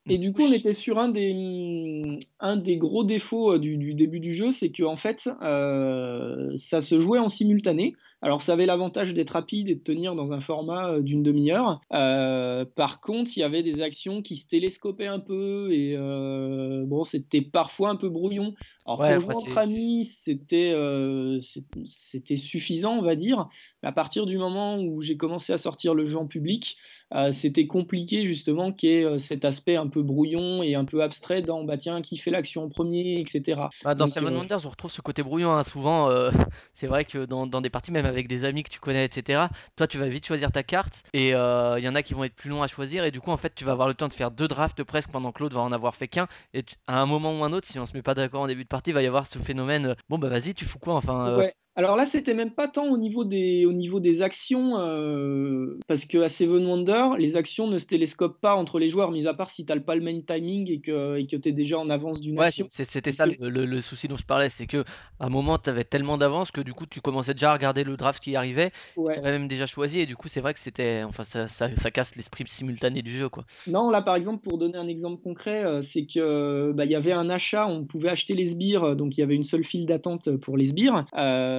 Et 0.09 0.17
du 0.17 0.31
coup 0.33 0.43
on 0.43 0.51
était 0.51 0.73
sur 0.73 0.99
un 0.99 1.09
des, 1.09 2.19
un 2.39 2.55
des 2.55 2.77
gros 2.77 3.03
défauts, 3.03 3.53
heu, 3.53 3.59
du 3.59 3.77
du 3.77 3.93
début 3.93 4.19
du 4.19 4.33
jeu, 4.33 4.51
c'est 4.51 4.71
qu'en 4.71 4.95
fait, 4.95 5.29
heu, 5.41 6.53
ça 6.57 6.81
se 6.81 6.99
jouait 6.99 7.19
en 7.19 7.29
simultané. 7.29 7.93
Alors 8.21 8.41
ça 8.41 8.53
avait 8.53 8.65
l'avantage 8.65 9.13
d'être 9.13 9.31
rapide 9.31 9.69
et 9.69 9.75
de 9.75 9.83
tenir 9.83 10.15
dans 10.15 10.33
un 10.33 10.41
format, 10.41 10.93
heu, 10.93 11.03
d'une 11.03 11.21
demi 11.21 11.51
heure. 11.51 11.81
Heu, 11.93 12.65
par 12.75 12.99
contre, 12.99 13.31
il 13.35 13.41
y 13.41 13.43
avait 13.43 13.61
des 13.61 13.81
actions 13.81 14.23
qui 14.23 14.35
se 14.35 14.47
télescopaient 14.47 15.07
un 15.07 15.19
peu 15.19 15.71
et 15.71 15.95
heu, 15.95 16.83
bon, 16.87 17.03
c'était 17.03 17.41
parfois 17.41 17.89
un 17.89 17.95
peu 17.95 18.09
brouillon. 18.09 18.53
Alors 18.85 18.99
ouais, 18.99 19.13
pour 19.13 19.21
jouer 19.21 19.35
entre 19.35 19.57
amis, 19.59 20.05
c'était, 20.05 20.73
suffisant, 22.37 22.93
on 22.93 23.01
va 23.01 23.15
dire. 23.15 23.47
Mais 23.83 23.89
à 23.89 23.91
partir 23.91 24.25
du 24.25 24.37
moment 24.37 24.79
où 24.79 25.01
j'ai 25.01 25.17
commencé 25.17 25.53
à 25.53 25.57
sortir 25.57 25.93
le 25.93 26.05
jeu 26.05 26.17
en 26.17 26.25
public, 26.25 26.77
c'était 27.31 27.67
compliqué 27.67 28.25
justement 28.25 28.71
qu'il 28.71 28.89
y 28.89 28.93
ait, 28.93 29.19
cet 29.19 29.45
aspect 29.45 29.75
un 29.75 29.87
peu 29.87 30.01
brouillon 30.01 30.63
et 30.63 30.73
un 30.73 30.85
peu 30.85 31.03
abstrait 31.03 31.41
dans, 31.41 31.63
bah, 31.63 31.77
tiens, 31.77 32.01
qui 32.01 32.17
fait 32.17 32.31
l'action 32.31 32.63
en 32.63 32.69
premier, 32.69 33.19
et 33.19 33.25
cetera. 33.27 33.69
bah, 33.83 33.93
dans 33.93 34.05
Donc 34.05 34.13
Seven 34.13 34.35
Wonders, 34.35 34.65
on 34.65 34.69
retrouve 34.69 34.91
ce 34.91 35.01
côté 35.01 35.21
brouillon, 35.21 35.51
hein, 35.51 35.63
souvent, 35.63 36.09
c'est 36.73 36.87
vrai 36.87 37.05
que 37.05 37.25
dans 37.25 37.45
dans 37.45 37.61
des 37.61 37.69
parties, 37.69 37.91
même 37.91 38.06
avec 38.07 38.27
des 38.27 38.45
amis 38.45 38.63
que 38.63 38.69
tu 38.69 38.79
connais 38.79 39.05
et 39.05 39.09
cetera, 39.11 39.49
toi, 39.75 39.87
tu 39.87 39.97
vas 39.97 40.07
vite 40.07 40.25
choisir 40.25 40.51
ta 40.51 40.63
carte 40.63 41.03
et 41.13 41.27
il 41.29 41.33
y 41.83 41.87
en 41.89 41.95
a 41.95 42.03
qui 42.03 42.13
vont 42.13 42.23
être 42.23 42.35
plus 42.35 42.49
longs 42.49 42.63
à 42.63 42.67
choisir 42.67 43.03
et 43.05 43.11
du 43.11 43.21
coup, 43.21 43.31
en 43.31 43.37
fait, 43.37 43.53
tu 43.55 43.63
vas 43.65 43.71
avoir 43.73 43.87
le 43.87 43.93
temps 43.93 44.07
de 44.07 44.13
faire 44.13 44.31
2 44.31 44.47
drafts 44.47 44.83
presque 44.83 45.11
pendant 45.11 45.31
que 45.31 45.43
l'autre 45.43 45.55
va 45.55 45.61
en 45.61 45.71
avoir 45.71 45.95
fait 45.95 46.07
qu'un 46.07 46.27
et 46.53 46.63
à 46.87 47.01
un 47.01 47.05
moment 47.05 47.37
ou 47.39 47.43
un 47.43 47.53
autre, 47.53 47.67
si 47.67 47.79
on 47.79 47.85
se 47.85 47.93
met 47.93 48.01
pas 48.01 48.13
d'accord 48.15 48.41
en 48.41 48.47
début 48.47 48.63
de 48.63 48.67
partie, 48.69 48.91
il 48.91 48.93
va 48.93 49.01
y 49.03 49.07
avoir 49.07 49.27
ce 49.27 49.39
phénomène, 49.39 49.87
heu: 49.87 49.95
«Bon, 50.09 50.17
bah, 50.19 50.29
vas-y, 50.29 50.53
tu 50.53 50.65
fous 50.65 50.79
quoi?» 50.79 50.95
enfin, 50.95 51.35
ouais. 51.35 51.53
Alors 51.77 51.95
là, 51.95 52.05
c'était 52.05 52.33
même 52.33 52.53
pas 52.55 52.67
tant 52.67 52.87
au 52.91 52.97
niveau 52.97 53.23
des 53.23 53.65
au 53.67 53.71
niveau 53.71 53.99
des 53.99 54.21
actions, 54.23 54.79
heu, 54.81 55.79
parce 55.87 56.05
qu'à 56.05 56.27
Seven 56.27 56.65
Wonders, 56.65 57.15
les 57.17 57.35
actions 57.35 57.67
ne 57.67 57.77
se 57.77 57.85
télescopent 57.85 58.41
pas 58.41 58.55
entre 58.55 58.79
les 58.79 58.89
joueurs, 58.89 59.11
mis 59.11 59.27
à 59.27 59.33
part 59.35 59.51
si 59.51 59.63
tu 59.65 59.71
as 59.71 59.79
pas 59.79 59.95
le 59.95 60.01
même 60.01 60.25
timing 60.25 60.69
et 60.71 60.81
que 60.81 61.17
et 61.17 61.27
que 61.27 61.35
tu 61.35 61.49
es 61.49 61.51
déjà 61.53 61.77
en 61.79 61.89
avance 61.91 62.19
d'une 62.19 62.37
Ouais, 62.37 62.49
action. 62.49 62.69
c'était 62.69 63.11
ça 63.11 63.27
que 63.27 63.43
le 63.45 63.81
souci 63.81 64.07
dont 64.07 64.15
je 64.15 64.23
parlais, 64.25 64.49
c'est 64.49 64.67
qu'à 64.67 64.83
un 65.19 65.29
moment, 65.29 65.57
tu 65.57 65.69
avais 65.71 65.83
tellement 65.83 66.17
d'avance 66.17 66.51
que 66.51 66.61
du 66.61 66.73
coup, 66.73 66.85
tu 66.85 67.01
commençais 67.01 67.33
déjà 67.33 67.49
à 67.51 67.53
regarder 67.53 67.83
le 67.83 67.97
draft 67.97 68.21
qui 68.23 68.35
arrivait, 68.35 68.71
tu 69.11 69.17
ouais. 69.17 69.19
avais 69.19 69.31
même 69.31 69.47
déjà 69.47 69.65
choisi 69.65 69.99
et 69.99 70.05
du 70.05 70.15
coup, 70.15 70.27
c'est 70.29 70.41
vrai 70.41 70.53
que 70.53 70.59
c'était 70.59 71.03
enfin 71.03 71.23
ça 71.23 71.47
ça 71.47 71.75
ça 71.75 71.89
casse 71.91 72.15
l'esprit 72.15 72.43
simultané 72.47 73.01
du 73.01 73.11
jeu, 73.11 73.27
quoi. 73.29 73.45
Non, 73.69 73.89
là, 73.89 74.01
par 74.01 74.15
exemple, 74.15 74.41
pour 74.43 74.57
donner 74.57 74.77
un 74.77 74.87
exemple 74.87 75.21
concret, 75.21 75.65
heu, 75.65 75.81
c'est 75.81 76.05
que, 76.05 76.71
bah, 76.71 76.85
y 76.85 76.95
avait 76.95 77.11
un 77.11 77.29
achat, 77.29 77.67
on 77.67 77.85
pouvait 77.85 78.07
acheter 78.07 78.33
les 78.33 78.45
sbires, 78.45 78.85
heu, 78.85 78.95
donc 78.95 79.17
il 79.17 79.19
y 79.19 79.23
avait 79.23 79.35
une 79.35 79.43
seule 79.43 79.65
file 79.65 79.85
d'attente, 79.85 80.37
pour 80.37 80.55
les 80.55 80.67
sbires, 80.67 81.05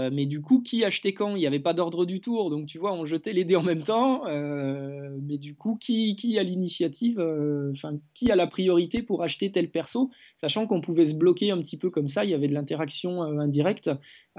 heu, 0.09 0.11
mais 0.13 0.27
du 0.27 0.41
coup, 0.41 0.61
qui 0.63 0.85
achetait 0.85 1.13
quand? 1.15 1.37
Il 1.37 1.43
y 1.43 1.47
avait 1.47 1.61
pas 1.61 1.75
d'ordre 1.75 2.05
du 2.07 2.21
tour, 2.21 2.51
donc 2.51 2.67
tu 2.67 2.79
vois, 2.79 2.93
on 2.95 3.07
jetait 3.07 3.33
les 3.33 3.45
dés 3.45 3.57
en 3.57 3.63
même 3.63 3.83
temps, 3.85 4.27
heu, 4.29 5.19
mais 5.23 5.39
du 5.39 5.55
coup, 5.57 5.77
qui 5.77 6.39
a 6.39 6.43
l'initiative, 6.43 7.19
heu, 7.21 7.71
enfin, 7.75 7.99
qui 8.15 8.31
a 8.31 8.37
la 8.37 8.47
priorité 8.47 9.03
pour 9.03 9.23
acheter 9.23 9.51
tel 9.53 9.71
perso? 9.71 10.11
Sachant 10.37 10.67
qu'on 10.67 10.81
pouvait 10.81 11.07
se 11.07 11.15
bloquer 11.15 11.51
un 11.51 11.59
petit 11.59 11.77
peu 11.77 11.91
comme 11.91 12.09
ça, 12.09 12.25
il 12.25 12.31
y 12.31 12.35
avait 12.35 12.49
de 12.49 12.55
l'interaction, 12.55 13.23
indirecte, 13.23 13.91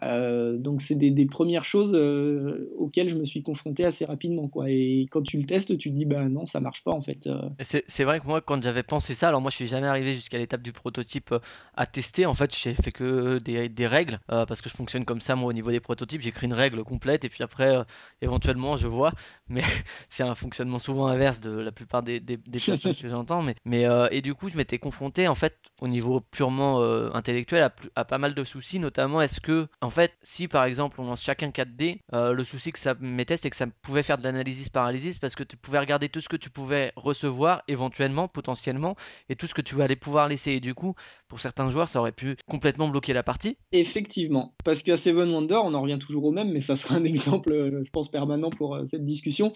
heu, 0.03 0.57
donc 0.57 0.81
c'est 0.81 0.95
des 0.95 1.11
1 1.25 1.63
choses, 1.63 1.93
heu, 1.95 2.71
auxquelles 2.77 3.09
je 3.09 3.15
me 3.15 3.25
suis 3.25 3.41
confronté 3.43 3.85
assez 3.85 4.05
rapidement, 4.05 4.47
quoi 4.47 4.69
et 4.69 5.07
quand 5.11 5.21
tu 5.21 5.37
le 5.37 5.45
testes, 5.45 5.77
tu 5.77 5.89
te 5.89 5.95
dis: 5.95 6.05
«Bah, 6.05 6.27
non, 6.29 6.45
ça 6.45 6.59
marche 6.59 6.83
pas, 6.83 6.91
en 6.91 7.01
fait», 7.01 7.27
Et 7.59 7.63
c'est 7.63 8.03
vrai 8.03 8.19
que 8.19 8.25
moi, 8.27 8.41
quand 8.41 8.61
j'avais 8.63 8.83
pensé 8.83 9.13
ça, 9.13 9.27
alors 9.27 9.41
moi, 9.41 9.51
je 9.51 9.55
suis 9.57 9.67
jamais 9.67 9.87
arrivé 9.87 10.13
jusqu'à 10.13 10.37
l'étape 10.37 10.61
du 10.61 10.71
prototype, 10.71 11.33
à 11.75 11.85
tester. 11.85 12.25
En 12.25 12.33
fait, 12.33 12.55
j'ai 12.55 12.73
fait 12.73 12.91
que 12.91 13.37
des 13.39 13.87
règles, 13.87 14.19
parce 14.27 14.61
que 14.61 14.69
je 14.69 14.75
fonctionne 14.75 15.05
comme 15.05 15.21
ça, 15.21 15.35
moi, 15.35 15.49
au 15.49 15.53
niveau 15.53 15.71
des 15.71 15.79
prototypes. 15.79 16.21
J'écris 16.21 16.45
une 16.47 16.53
règle 16.53 16.83
complète 16.83 17.25
et 17.25 17.29
puis 17.29 17.43
après, 17.43 17.77
éventuellement, 18.21 18.77
je 18.77 18.87
vois. 18.87 19.13
Mais 19.49 19.63
c'est 20.09 20.23
un 20.23 20.35
fonctionnement 20.35 20.79
souvent 20.79 21.07
inverse 21.07 21.41
de 21.41 21.51
la 21.51 21.71
plupart 21.71 22.03
des 22.03 22.19
des 22.19 22.37
personnes 22.37 22.93
que 22.93 23.09
j'entends. 23.09 23.43
Mais 23.65 23.85
et 24.11 24.21
du 24.21 24.33
coup, 24.35 24.49
je 24.49 24.57
m'étais 24.57 24.77
confronté, 24.79 25.27
en 25.27 25.35
fait, 25.35 25.57
au 25.81 25.87
niveau 25.87 26.21
purement, 26.31 26.81
intellectuel, 27.13 27.69
à 27.95 28.05
pas 28.05 28.17
mal 28.17 28.33
de 28.33 28.43
soucis. 28.43 28.79
Notamment, 28.79 29.21
est-ce 29.21 29.41
que, 29.41 29.67
fait, 29.89 30.17
si, 30.21 30.47
par 30.47 30.65
exemple, 30.65 30.99
on 30.99 31.05
lance 31.05 31.21
chacun 31.21 31.51
4 31.51 31.75
dés, 31.75 32.01
heu, 32.13 32.33
le 32.33 32.43
souci 32.43 32.71
que 32.71 32.79
ça 32.79 32.95
me 32.95 33.09
mettait, 33.09 33.37
c'est 33.37 33.49
que 33.49 33.55
ça 33.55 33.67
pouvait 33.81 34.03
faire 34.03 34.17
de 34.17 34.23
l'analysis 34.23 34.69
paralysis 34.69 35.19
parce 35.19 35.35
que 35.35 35.43
tu 35.43 35.57
pouvais 35.57 35.79
regarder 35.79 36.09
tout 36.09 36.21
ce 36.21 36.29
que 36.29 36.35
tu 36.35 36.49
pouvais 36.49 36.91
recevoir 36.95 37.63
éventuellement, 37.67 38.27
potentiellement, 38.27 38.95
et 39.29 39.35
tout 39.35 39.47
ce 39.47 39.53
que 39.53 39.61
tu 39.61 39.81
allais 39.81 39.95
pouvoir 39.95 40.27
laisser. 40.27 40.53
Et 40.53 40.59
du 40.59 40.73
coup, 40.73 40.95
pour 41.27 41.39
certains 41.39 41.69
joueurs, 41.71 41.87
ça 41.87 41.99
aurait 41.99 42.11
pu 42.11 42.35
complètement 42.47 42.89
bloquer 42.89 43.13
la 43.13 43.23
partie. 43.23 43.57
Effectivement, 43.71 44.55
parce 44.63 44.83
qu'à 44.83 44.97
Seven 44.97 45.29
Wonders, 45.31 45.63
on 45.63 45.73
en 45.73 45.81
revient 45.81 45.99
toujours 45.99 46.25
au 46.25 46.31
même, 46.31 46.51
mais 46.51 46.61
ça 46.61 46.75
sera 46.75 46.95
un 46.95 47.03
exemple, 47.05 47.51
heu, 47.51 47.81
je 47.85 47.91
pense 47.91 48.09
permanent 48.09 48.49
pour, 48.49 48.75
heu, 48.75 48.85
cette 48.87 49.05
discussion. 49.05 49.53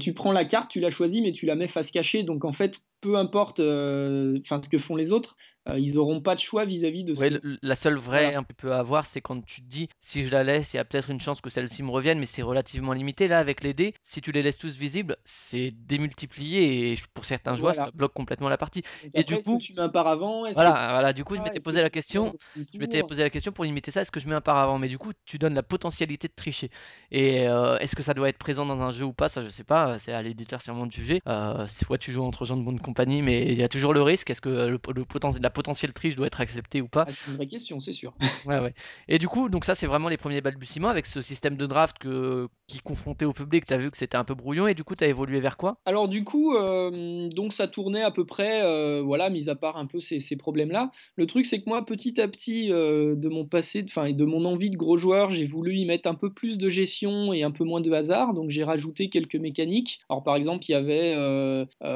Tu 0.00 0.12
prends 0.14 0.32
la 0.32 0.44
carte, 0.44 0.70
tu 0.70 0.80
la 0.80 0.90
choisis, 0.90 1.20
mais 1.22 1.32
tu 1.32 1.46
la 1.46 1.54
mets 1.54 1.68
face 1.68 1.90
cachée, 1.90 2.22
donc 2.22 2.44
en 2.44 2.52
fait, 2.52 2.80
peu 3.06 3.16
importe 3.16 3.60
enfin 3.60 4.60
ce 4.62 4.68
que 4.68 4.78
font 4.78 4.96
les 4.96 5.12
autres, 5.12 5.36
ils 5.76 5.94
n'auront 5.94 6.20
pas 6.22 6.34
de 6.34 6.40
choix 6.40 6.64
vis-à-vis 6.64 7.04
de 7.04 7.14
ce 7.14 7.24
Ouais, 7.24 7.30
que 7.30 7.34
la 7.62 7.74
seule 7.74 7.96
vraie 7.96 8.34
voilà. 8.34 8.34
un 8.34 8.42
peu 8.42 8.72
à 8.74 8.78
avoir, 8.78 9.06
c'est 9.06 9.22
quand 9.22 9.40
tu 9.40 9.62
te 9.62 9.66
dis: 9.66 9.88
«Si 10.02 10.26
je 10.26 10.30
la 10.30 10.44
laisse, 10.44 10.74
il 10.74 10.76
y 10.76 10.80
a 10.80 10.84
peut-être 10.84 11.08
une 11.10 11.20
chance 11.20 11.40
que 11.40 11.48
celle-ci 11.48 11.82
me 11.82 11.90
revienne», 11.90 12.18
mais 12.18 12.26
c'est 12.26 12.42
relativement 12.42 12.92
limité. 12.92 13.26
Là, 13.26 13.38
avec 13.38 13.64
les 13.64 13.72
dés, 13.72 13.94
si 14.02 14.20
tu 14.20 14.32
les 14.32 14.42
laisses 14.42 14.58
tous 14.58 14.76
visibles, 14.76 15.16
c'est 15.24 15.70
démultiplié 15.70 16.92
et 16.92 16.96
pour 17.14 17.24
certains 17.24 17.56
joueurs, 17.56 17.74
Voilà. 17.74 17.86
ça 17.86 17.90
bloque 17.94 18.12
complètement 18.12 18.50
la 18.50 18.58
partie 18.58 18.82
Donc 19.02 19.12
et 19.14 19.24
du 19.24 19.38
après, 19.38 19.38
coup 19.38 19.62
tu 19.62 19.72
mets 19.74 19.80
un 19.82 19.88
paravent? 19.88 20.44
Que 20.44 20.52
voilà, 20.54 20.90
voilà, 20.92 21.12
du 21.12 21.24
coup, 21.24 21.36
je 21.36 21.40
ah, 21.40 21.42
m'étais 21.42 21.60
que 21.60 21.60
posé 21.60 21.82
la 21.82 21.90
question 21.90 22.34
je 22.72 22.80
m'étais 22.80 23.02
posé 23.04 23.22
la 23.22 23.30
question 23.30 23.52
pour 23.52 23.64
limiter 23.64 23.90
ça, 23.90 24.02
est-ce 24.02 24.10
que 24.12 24.20
je 24.20 24.28
mets 24.28 24.34
un 24.34 24.40
paravent? 24.40 24.78
Mais 24.78 24.88
du 24.88 24.98
coup, 24.98 25.12
tu 25.26 25.38
donnes 25.38 25.54
la 25.54 25.62
potentialité 25.62 26.28
de 26.28 26.34
tricher 26.34 26.70
et 27.10 27.46
heu, 27.48 27.76
est-ce 27.80 27.96
que 27.96 28.02
ça 28.02 28.14
doit 28.14 28.28
être 28.28 28.38
présent 28.38 28.66
dans 28.66 28.80
un 28.82 28.90
jeu 28.90 29.04
ou 29.04 29.12
pas? 29.14 29.28
Ça, 29.28 29.42
je 29.42 29.48
sais 29.48 29.64
pas, 29.64 29.98
c'est 29.98 30.12
à 30.12 30.22
l'éditeur 30.22 30.62
sûrement 30.62 30.86
de 30.86 30.92
juger. 30.92 31.20
Heu, 31.28 31.66
soit 31.68 31.98
tu 31.98 32.12
joues 32.12 32.24
entre 32.24 32.44
gens 32.44 32.56
de 32.56 32.62
bonne 32.64 32.80
compagnie, 32.80 32.95
mais 33.22 33.42
il 33.52 33.58
y 33.58 33.62
a 33.62 33.68
toujours 33.68 33.92
le 33.94 34.02
risque. 34.02 34.30
Est-ce 34.30 34.40
que 34.40 34.48
le 34.48 34.78
le 34.94 35.04
poten 35.04 35.30
la 35.40 35.50
potentielle 35.50 35.92
triche 35.92 36.16
doit 36.16 36.26
être 36.26 36.40
acceptée 36.40 36.80
ou 36.80 36.88
pas? 36.88 37.06
Ah, 37.06 37.12
c'est 37.12 37.26
une 37.26 37.36
vraie 37.36 37.46
question, 37.46 37.80
c'est 37.80 37.92
sûr. 37.92 38.14
Ouais, 38.44 38.60
ouais 38.60 38.74
et 39.08 39.18
du 39.18 39.28
coup, 39.28 39.48
donc 39.48 39.64
ça, 39.64 39.74
c'est 39.74 39.86
vraiment 39.86 40.08
les 40.08 40.16
premiers 40.16 40.40
balbutiements 40.40 40.88
avec 40.88 41.04
ce 41.06 41.20
système 41.20 41.56
de 41.56 41.66
draft 41.66 41.98
que 41.98 42.48
qui 42.66 42.78
confronté 42.80 43.24
au 43.24 43.32
public, 43.32 43.66
tu 43.66 43.72
as 43.74 43.78
vu 43.78 43.90
que 43.90 43.98
c'était 43.98 44.16
un 44.16 44.24
peu 44.24 44.34
brouillon 44.34 44.66
et 44.68 44.74
du 44.74 44.84
coup, 44.84 44.94
tu 44.94 45.04
as 45.04 45.08
évolué 45.08 45.40
vers 45.40 45.56
quoi? 45.56 45.82
Alors 45.88 46.08
du 46.08 46.24
coup, 46.24 46.56
hem, 46.56 47.28
donc 47.32 47.52
ça 47.52 47.68
tournait 47.68 48.02
à 48.02 48.10
peu 48.10 48.26
près, 48.26 48.62
heu, 48.64 49.00
voilà, 49.02 49.30
mis 49.30 49.48
à 49.48 49.54
part 49.54 49.76
un 49.76 49.86
peu 49.86 50.00
ces 50.00 50.18
ces 50.18 50.36
problèmes-là. 50.36 50.90
Le 51.14 51.26
truc, 51.26 51.46
c'est 51.46 51.60
que 51.62 51.68
moi, 51.70 51.84
petit 51.86 52.20
à 52.20 52.26
petit, 52.26 52.72
heu, 52.72 53.14
de 53.16 53.28
mon 53.28 53.46
passé, 53.46 53.84
enfin 53.88 54.06
et 54.06 54.12
de 54.12 54.24
mon 54.24 54.44
envie 54.46 54.70
de 54.70 54.76
gros 54.76 54.96
joueur, 54.96 55.30
j'ai 55.30 55.46
voulu 55.46 55.76
y 55.76 55.84
mettre 55.86 56.08
un 56.08 56.16
peu 56.16 56.32
plus 56.34 56.58
de 56.58 56.68
gestion 56.68 57.32
et 57.32 57.44
un 57.44 57.52
peu 57.52 57.62
moins 57.62 57.80
de 57.80 57.92
hasard, 57.92 58.34
donc 58.34 58.50
j'ai 58.50 58.64
rajouté 58.64 59.08
quelques 59.10 59.36
mécaniques. 59.36 60.00
Alors 60.10 60.24
par 60.24 60.34
exemple, 60.34 60.64
il 60.68 60.72
y 60.72 60.74
avait, 60.74 61.14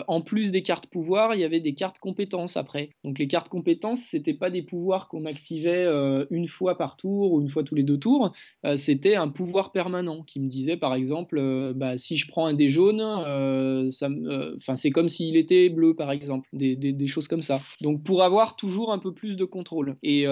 en 0.06 0.20
plus 0.20 0.50
des 0.52 0.62
cartes 0.62 0.79
pouvoirs, 0.88 1.34
il 1.34 1.40
y 1.40 1.44
avait 1.44 1.60
des 1.60 1.74
cartes 1.74 1.98
compétences 1.98 2.56
après. 2.56 2.90
Donc 3.04 3.18
les 3.18 3.26
cartes 3.28 3.48
compétences, 3.48 4.00
c'était 4.02 4.34
pas 4.34 4.50
des 4.50 4.62
pouvoirs 4.62 5.08
qu'on 5.08 5.24
activait, 5.26 5.84
heu, 5.86 6.26
1 6.30 6.48
fois 6.48 6.76
par 6.78 6.96
tour 6.96 7.32
ou 7.32 7.40
1 7.40 7.48
fois 7.48 7.62
tous 7.64 7.74
les 7.74 7.82
2 7.82 7.98
tours, 7.98 8.32
heu, 8.66 8.76
c'était 8.76 9.16
un 9.16 9.28
pouvoir 9.28 9.72
permanent 9.72 10.22
qui 10.22 10.40
me 10.40 10.48
disait 10.48 10.76
par 10.76 10.94
exemple, 10.94 11.38
heu, 11.38 11.72
bah, 11.74 11.98
si 11.98 12.16
je 12.16 12.28
prends 12.28 12.46
un 12.46 12.54
dé 12.54 12.68
jaune, 12.68 13.00
enfin, 13.00 14.76
c'est 14.76 14.90
comme 14.90 15.08
s'il 15.08 15.36
était 15.36 15.68
bleu, 15.68 15.94
par 15.94 16.10
exemple, 16.12 16.48
des 16.52 16.76
des 16.76 16.92
des 16.92 17.06
choses 17.06 17.28
comme 17.28 17.42
ça. 17.42 17.64
Donc 17.80 18.02
pour 18.04 18.22
avoir 18.22 18.56
toujours 18.56 18.92
un 18.92 18.98
peu 18.98 19.12
plus 19.14 19.36
de 19.36 19.44
contrôle 19.44 19.96
et 20.02 20.24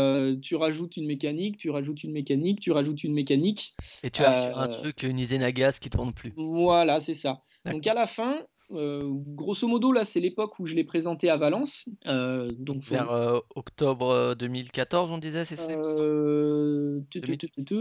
tu 0.42 0.56
rajoutes 0.56 0.96
une 0.96 1.06
mécanique, 1.06 1.56
tu 1.58 1.70
rajoutes 1.70 2.04
une 2.04 2.12
mécanique, 2.12 2.60
tu 2.60 2.72
rajoutes 2.72 3.04
une 3.04 3.14
mécanique, 3.14 3.74
Et 4.02 4.10
tu 4.10 4.22
sur 4.36 4.58
un 4.58 4.66
truc, 4.66 5.04
une 5.04 5.20
idée 5.20 5.38
Nagas 5.38 5.78
qui 5.80 5.88
tourne 5.88 6.12
plus. 6.12 6.34
voilà, 6.36 7.00
c'est 7.00 7.14
ça. 7.14 7.42
Donc 7.68 7.86
à 7.86 7.94
la 7.94 8.06
fin, 8.06 8.46
grosso 8.70 9.66
modo, 9.68 9.92
là, 9.92 10.04
c'est 10.04 10.20
l'époque 10.20 10.58
où 10.58 10.66
je 10.66 10.74
l'ai 10.74 10.84
présenté 10.84 11.30
à 11.30 11.36
Valence, 11.36 11.88
heu, 12.06 12.48
donc 12.58 12.82
Vers, 12.84 13.10
heu, 13.10 13.42
octobre, 13.54 14.10
heu, 14.12 14.34
2014, 14.34 15.10
on 15.10 15.18
disait, 15.18 15.44
c'est 15.44 15.56
ça, 15.56 15.72
il 15.72 15.78
me 15.78 15.82
semble? 15.84 16.06
Heu, 16.06 17.04
tu 17.10 17.22
tu 17.22 17.36
2000 17.36 17.38
tu 17.38 17.48
tu 17.50 17.64
tu, 17.64 17.74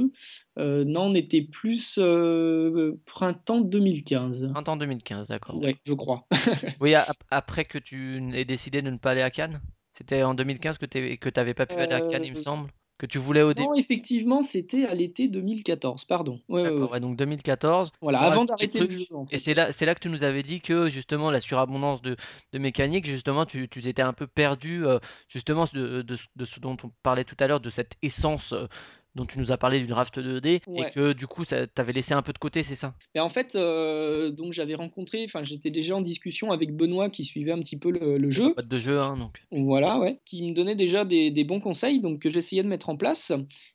heu, 0.58 0.84
non, 0.84 1.03
on 1.03 1.15
était 1.15 1.41
plus, 1.41 1.98
printemps 3.06 3.62
2015. 3.62 4.53
Printemps 4.53 4.77
2015, 4.77 5.27
d'accord. 5.29 5.63
Ouais, 5.63 5.75
je 5.86 5.94
crois. 5.94 6.27
Oui, 6.79 6.94
ap 6.96 7.24
après 7.29 7.65
que 7.65 7.77
tu 7.77 8.20
n'aies 8.22 8.46
décidé 8.46 8.82
de 8.82 8.89
ne 8.91 8.98
pas 8.98 9.12
aller 9.12 9.22
à 9.22 9.29
Cannes? 9.32 9.62
C'était 9.94 10.24
en 10.24 10.34
2015 10.36 10.77
que 10.77 10.86
tu 10.88 11.17
que 11.17 11.29
tu 11.29 11.39
avais 11.39 11.53
pas 11.53 11.65
pu 11.67 11.82
aller 11.82 11.94
à 11.96 12.01
Cannes, 12.01 12.24
il 12.25 12.32
me 12.32 12.36
semble? 12.36 12.72
Que 12.98 13.06
tu 13.06 13.18
voulais 13.18 13.42
au 13.44 13.54
non, 13.56 13.74
début? 13.74 13.74
effectivement, 13.74 14.42
c'était 14.44 14.86
à 14.86 14.94
l'été 14.94 15.27
2014, 15.27 16.06
pardon. 16.06 16.39
Ouais, 16.50 16.70
ouais, 16.92 17.00
donc 17.00 17.18
2014, 17.18 17.92
Voilà, 18.01 18.20
avant 18.20 18.46
d'arrêter 18.46 18.80
le 18.80 18.89
jeu, 18.98 19.06
et 19.32 19.38
c'est 19.38 19.54
là 19.54 19.74
c'est 19.74 19.86
là 19.86 19.94
que 19.96 20.00
tu 20.00 20.10
nous 20.10 20.24
avais 20.24 20.44
dit 20.44 20.62
que 20.62 20.88
justement 20.88 21.30
la 21.30 21.42
surabondance 21.42 22.01
de 22.01 22.16
de 22.54 22.60
mécanique, 22.60 23.06
justement, 23.06 23.46
tu 23.46 23.68
tu 23.68 23.82
t'étais 23.82 24.01
un 24.01 24.13
peu 24.13 24.27
perdu, 24.27 24.86
heu, 24.86 25.00
justement 25.27 25.66
de 25.74 26.01
de 26.04 26.16
ce 26.16 26.25
de 26.38 26.46
ce 26.46 26.60
dont 26.62 26.77
on 26.84 26.89
parlait 27.04 27.25
tout 27.25 27.36
à 27.39 27.48
l'heure, 27.48 27.60
de 27.60 27.70
cette 27.70 27.96
essence, 28.01 28.54
heu, 28.54 28.70
dont 29.18 29.26
tu 29.26 29.40
nous 29.40 29.52
as 29.52 29.58
parlé 29.58 29.80
du 29.80 29.88
draft 29.88 30.18
2D 30.20 30.62
et 30.76 30.86
que 30.86 31.12
du 31.14 31.28
coup 31.28 31.44
ça 31.44 31.68
tu 31.68 31.82
avais 31.82 31.92
laissé 31.92 32.14
un 32.14 32.22
peu 32.22 32.32
de 32.32 32.38
côté, 32.38 32.64
c'est 32.64 32.76
ça? 32.76 32.94
Et 33.16 33.20
en 33.20 33.30
fait, 33.30 33.56
heu, 33.56 34.32
donc 34.32 34.54
j'avais 34.54 34.76
rencontré 34.76 35.24
enfin, 35.26 35.44
j'étais 35.44 35.72
déjà 35.72 35.96
en 35.96 36.02
discussion 36.02 36.52
avec 36.52 36.76
Benoît 36.76 37.10
qui 37.10 37.26
suivait 37.26 37.52
un 37.52 37.60
petit 37.60 37.78
peu 37.78 37.92
le 37.92 38.32
jeu. 38.32 38.54
boîte 38.54 38.68
de 38.68 38.78
jeu, 38.78 39.00
hein, 39.00 39.18
donc. 39.18 39.42
Voilà, 39.51 39.98
ouais, 40.00 40.20
qui 40.25 40.44
me 40.44 40.53
donnait 40.53 40.75
déjà 40.75 41.03
des 41.06 41.32
des 41.32 41.44
bons 41.44 41.60
conseils, 41.60 42.00
donc 42.00 42.22
que 42.22 42.30
j'essayais 42.30 42.64
de 42.64 42.68
mettre 42.68 42.90
en 42.90 42.98
place 42.98 43.32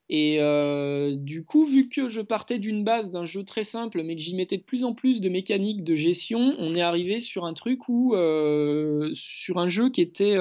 et 0.09 0.38
heu, 0.40 1.16
du 1.16 1.44
coup, 1.44 1.66
vu 1.66 1.88
que 1.88 2.09
je 2.09 2.20
partais 2.20 2.59
d'une 2.59 2.85
base 2.85 3.11
d'un 3.11 3.24
jeu 3.24 3.44
très 3.44 3.64
simple, 3.64 4.02
mais 4.02 4.14
que 4.14 4.20
j'y 4.20 4.35
mettais 4.35 4.59
de 4.59 4.62
plus 4.62 4.85
en 4.85 4.94
plus 4.94 5.20
de 5.22 5.28
mécaniques 5.31 5.83
de 5.85 5.94
gestion, 5.94 6.55
on 6.59 6.74
est 6.74 6.83
arrivé 6.83 7.20
sur 7.20 7.46
un 7.46 7.55
truc 7.55 7.88
où, 7.88 8.14
heu, 8.14 9.11
sur 9.14 9.59
un 9.59 9.68
jeu 9.68 9.88
qui 9.90 10.02
était, 10.02 10.37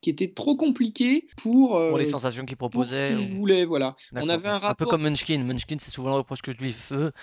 qui 0.00 0.10
était 0.10 0.32
trop 0.34 0.56
compliqué 0.56 1.28
pour, 1.36 1.80
Pour 1.88 1.96
les 1.98 2.04
sensations 2.04 2.44
qu'il 2.44 2.56
pour 2.70 2.92
ce 2.94 3.02
proposait 3.02 3.02
qu'il 3.02 3.22
se 3.22 3.32
ou 3.32 3.34
voulait, 3.34 3.64
voilà. 3.64 3.96
On 4.18 4.28
avait 4.28 4.48
un 4.48 4.58
Un 4.66 4.74
peu 4.74 4.86
rapport 4.86 4.88
comme 4.88 5.02
Munchkin. 5.02 5.44
Munchkin, 5.44 5.78
c'est 5.80 5.90
souvent 5.90 6.10
le 6.10 6.16
reproche 6.16 6.42
que 6.42 6.52
je 6.52 6.58
lui 6.62 6.74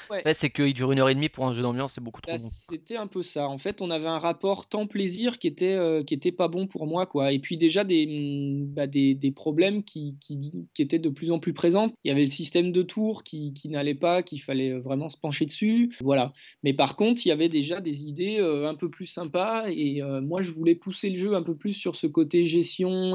ouais. 0.09 0.25
fais, 0.25 0.33
c'est 0.33 0.49
qu'il 0.51 0.73
dure 0.73 0.91
1 0.91 0.99
heure 0.99 1.09
et 1.09 1.15
demie 1.15 1.29
pour 1.29 1.47
un 1.47 1.53
jeu 1.53 1.61
d'ambiance, 1.63 1.93
c'est 1.93 2.01
beaucoup 2.01 2.21
trop 2.21 2.31
Bah, 2.31 2.37
long. 2.37 2.53
c'était 2.69 2.97
un 2.97 3.05
peu 3.05 3.21
ça. 3.21 3.47
En 3.47 3.59
fait, 3.59 3.81
on 3.81 3.91
avait 3.91 4.07
un 4.07 4.17
rapport 4.17 4.67
temps-plaisir 4.67 5.37
qui 5.37 5.45
était, 5.45 5.73
heu, 5.75 6.01
qui 6.03 6.15
était 6.15 6.31
pas 6.31 6.47
bon 6.47 6.65
pour 6.65 6.87
moi, 6.87 7.05
quoi 7.05 7.31
et 7.31 7.37
puis 7.37 7.55
déjà 7.55 7.83
des, 7.83 8.07
mmh, 8.07 8.73
bah, 8.73 8.87
des 8.87 9.13
des 9.13 9.31
problèmes 9.31 9.83
qui 9.83 10.17
qui 10.19 10.51
qui 10.73 10.81
étaient 10.81 10.97
de 10.97 11.09
plus 11.09 11.29
en 11.31 11.37
plus 11.37 11.53
présents. 11.53 11.91
Il 12.03 12.07
y 12.07 12.11
avait 12.11 12.25
le 12.25 12.31
système 12.31 12.71
de 12.71 12.81
tours 12.81 13.23
qui 13.23 13.53
qui 13.53 13.69
n'allait 13.69 13.93
pas, 13.93 14.23
qu'il 14.23 14.41
fallait, 14.41 14.71
heu, 14.71 14.79
vraiment 14.79 15.09
se 15.09 15.17
pencher 15.17 15.45
dessus, 15.45 15.93
voilà. 16.01 16.33
Mais 16.63 16.73
par 16.73 16.95
contre, 16.95 17.23
il 17.25 17.29
y 17.29 17.31
avait 17.31 17.49
déjà 17.49 17.79
des 17.79 18.05
idées, 18.05 18.39
un 18.39 18.73
peu 18.75 18.89
plus 18.89 19.05
sympas 19.05 19.65
et 19.69 20.01
moi, 20.23 20.41
je 20.41 20.49
voulais 20.49 20.75
pousser 20.75 21.09
le 21.11 21.17
jeu 21.19 21.35
un 21.35 21.43
peu 21.43 21.55
plus 21.55 21.73
sur 21.73 21.95
ce 21.95 22.07
côté 22.07 22.45
gestion 22.45 22.64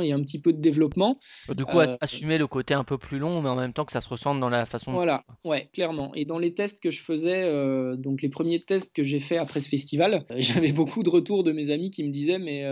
et 0.02 0.12
un 0.12 0.20
petit 0.22 0.40
peu 0.40 0.52
de 0.52 0.60
développement. 0.60 1.18
Du 1.54 1.66
coup, 1.66 1.80
Heu 1.80 1.98
assumer 2.00 2.38
le 2.38 2.46
côté 2.46 2.72
un 2.72 2.82
peu 2.84 2.96
plus 2.96 3.18
long, 3.18 3.42
mais 3.42 3.50
en 3.50 3.56
même 3.56 3.74
temps 3.74 3.84
que 3.84 3.92
ça 3.92 4.00
se 4.00 4.08
ressente 4.08 4.40
dans 4.40 4.48
la 4.48 4.64
façon 4.64 4.94
de 4.94 4.98
Voilà, 4.98 5.24
quoi. 5.26 5.36
ouais, 5.44 5.68
clairement 5.72 6.12
et 6.16 6.24
dans 6.24 6.38
les 6.40 6.52
tests 6.52 6.80
que 6.80 6.90
je 6.90 7.00
faisais, 7.00 7.44
heu, 7.44 7.96
donc 7.96 8.22
les 8.22 8.28
premiers 8.28 8.60
tests 8.60 8.92
que 8.92 9.04
j'ai 9.04 9.20
fait 9.20 9.36
après 9.36 9.60
ce 9.60 9.68
festival, 9.68 10.26
heu, 10.32 10.34
j'avais 10.40 10.72
beaucoup 10.72 11.04
de 11.04 11.08
retours 11.10 11.44
de 11.44 11.52
mes 11.52 11.70
amis 11.70 11.92
qui 11.92 12.02
me 12.02 12.10
disaient: 12.10 12.38
«Mais, 12.38 12.64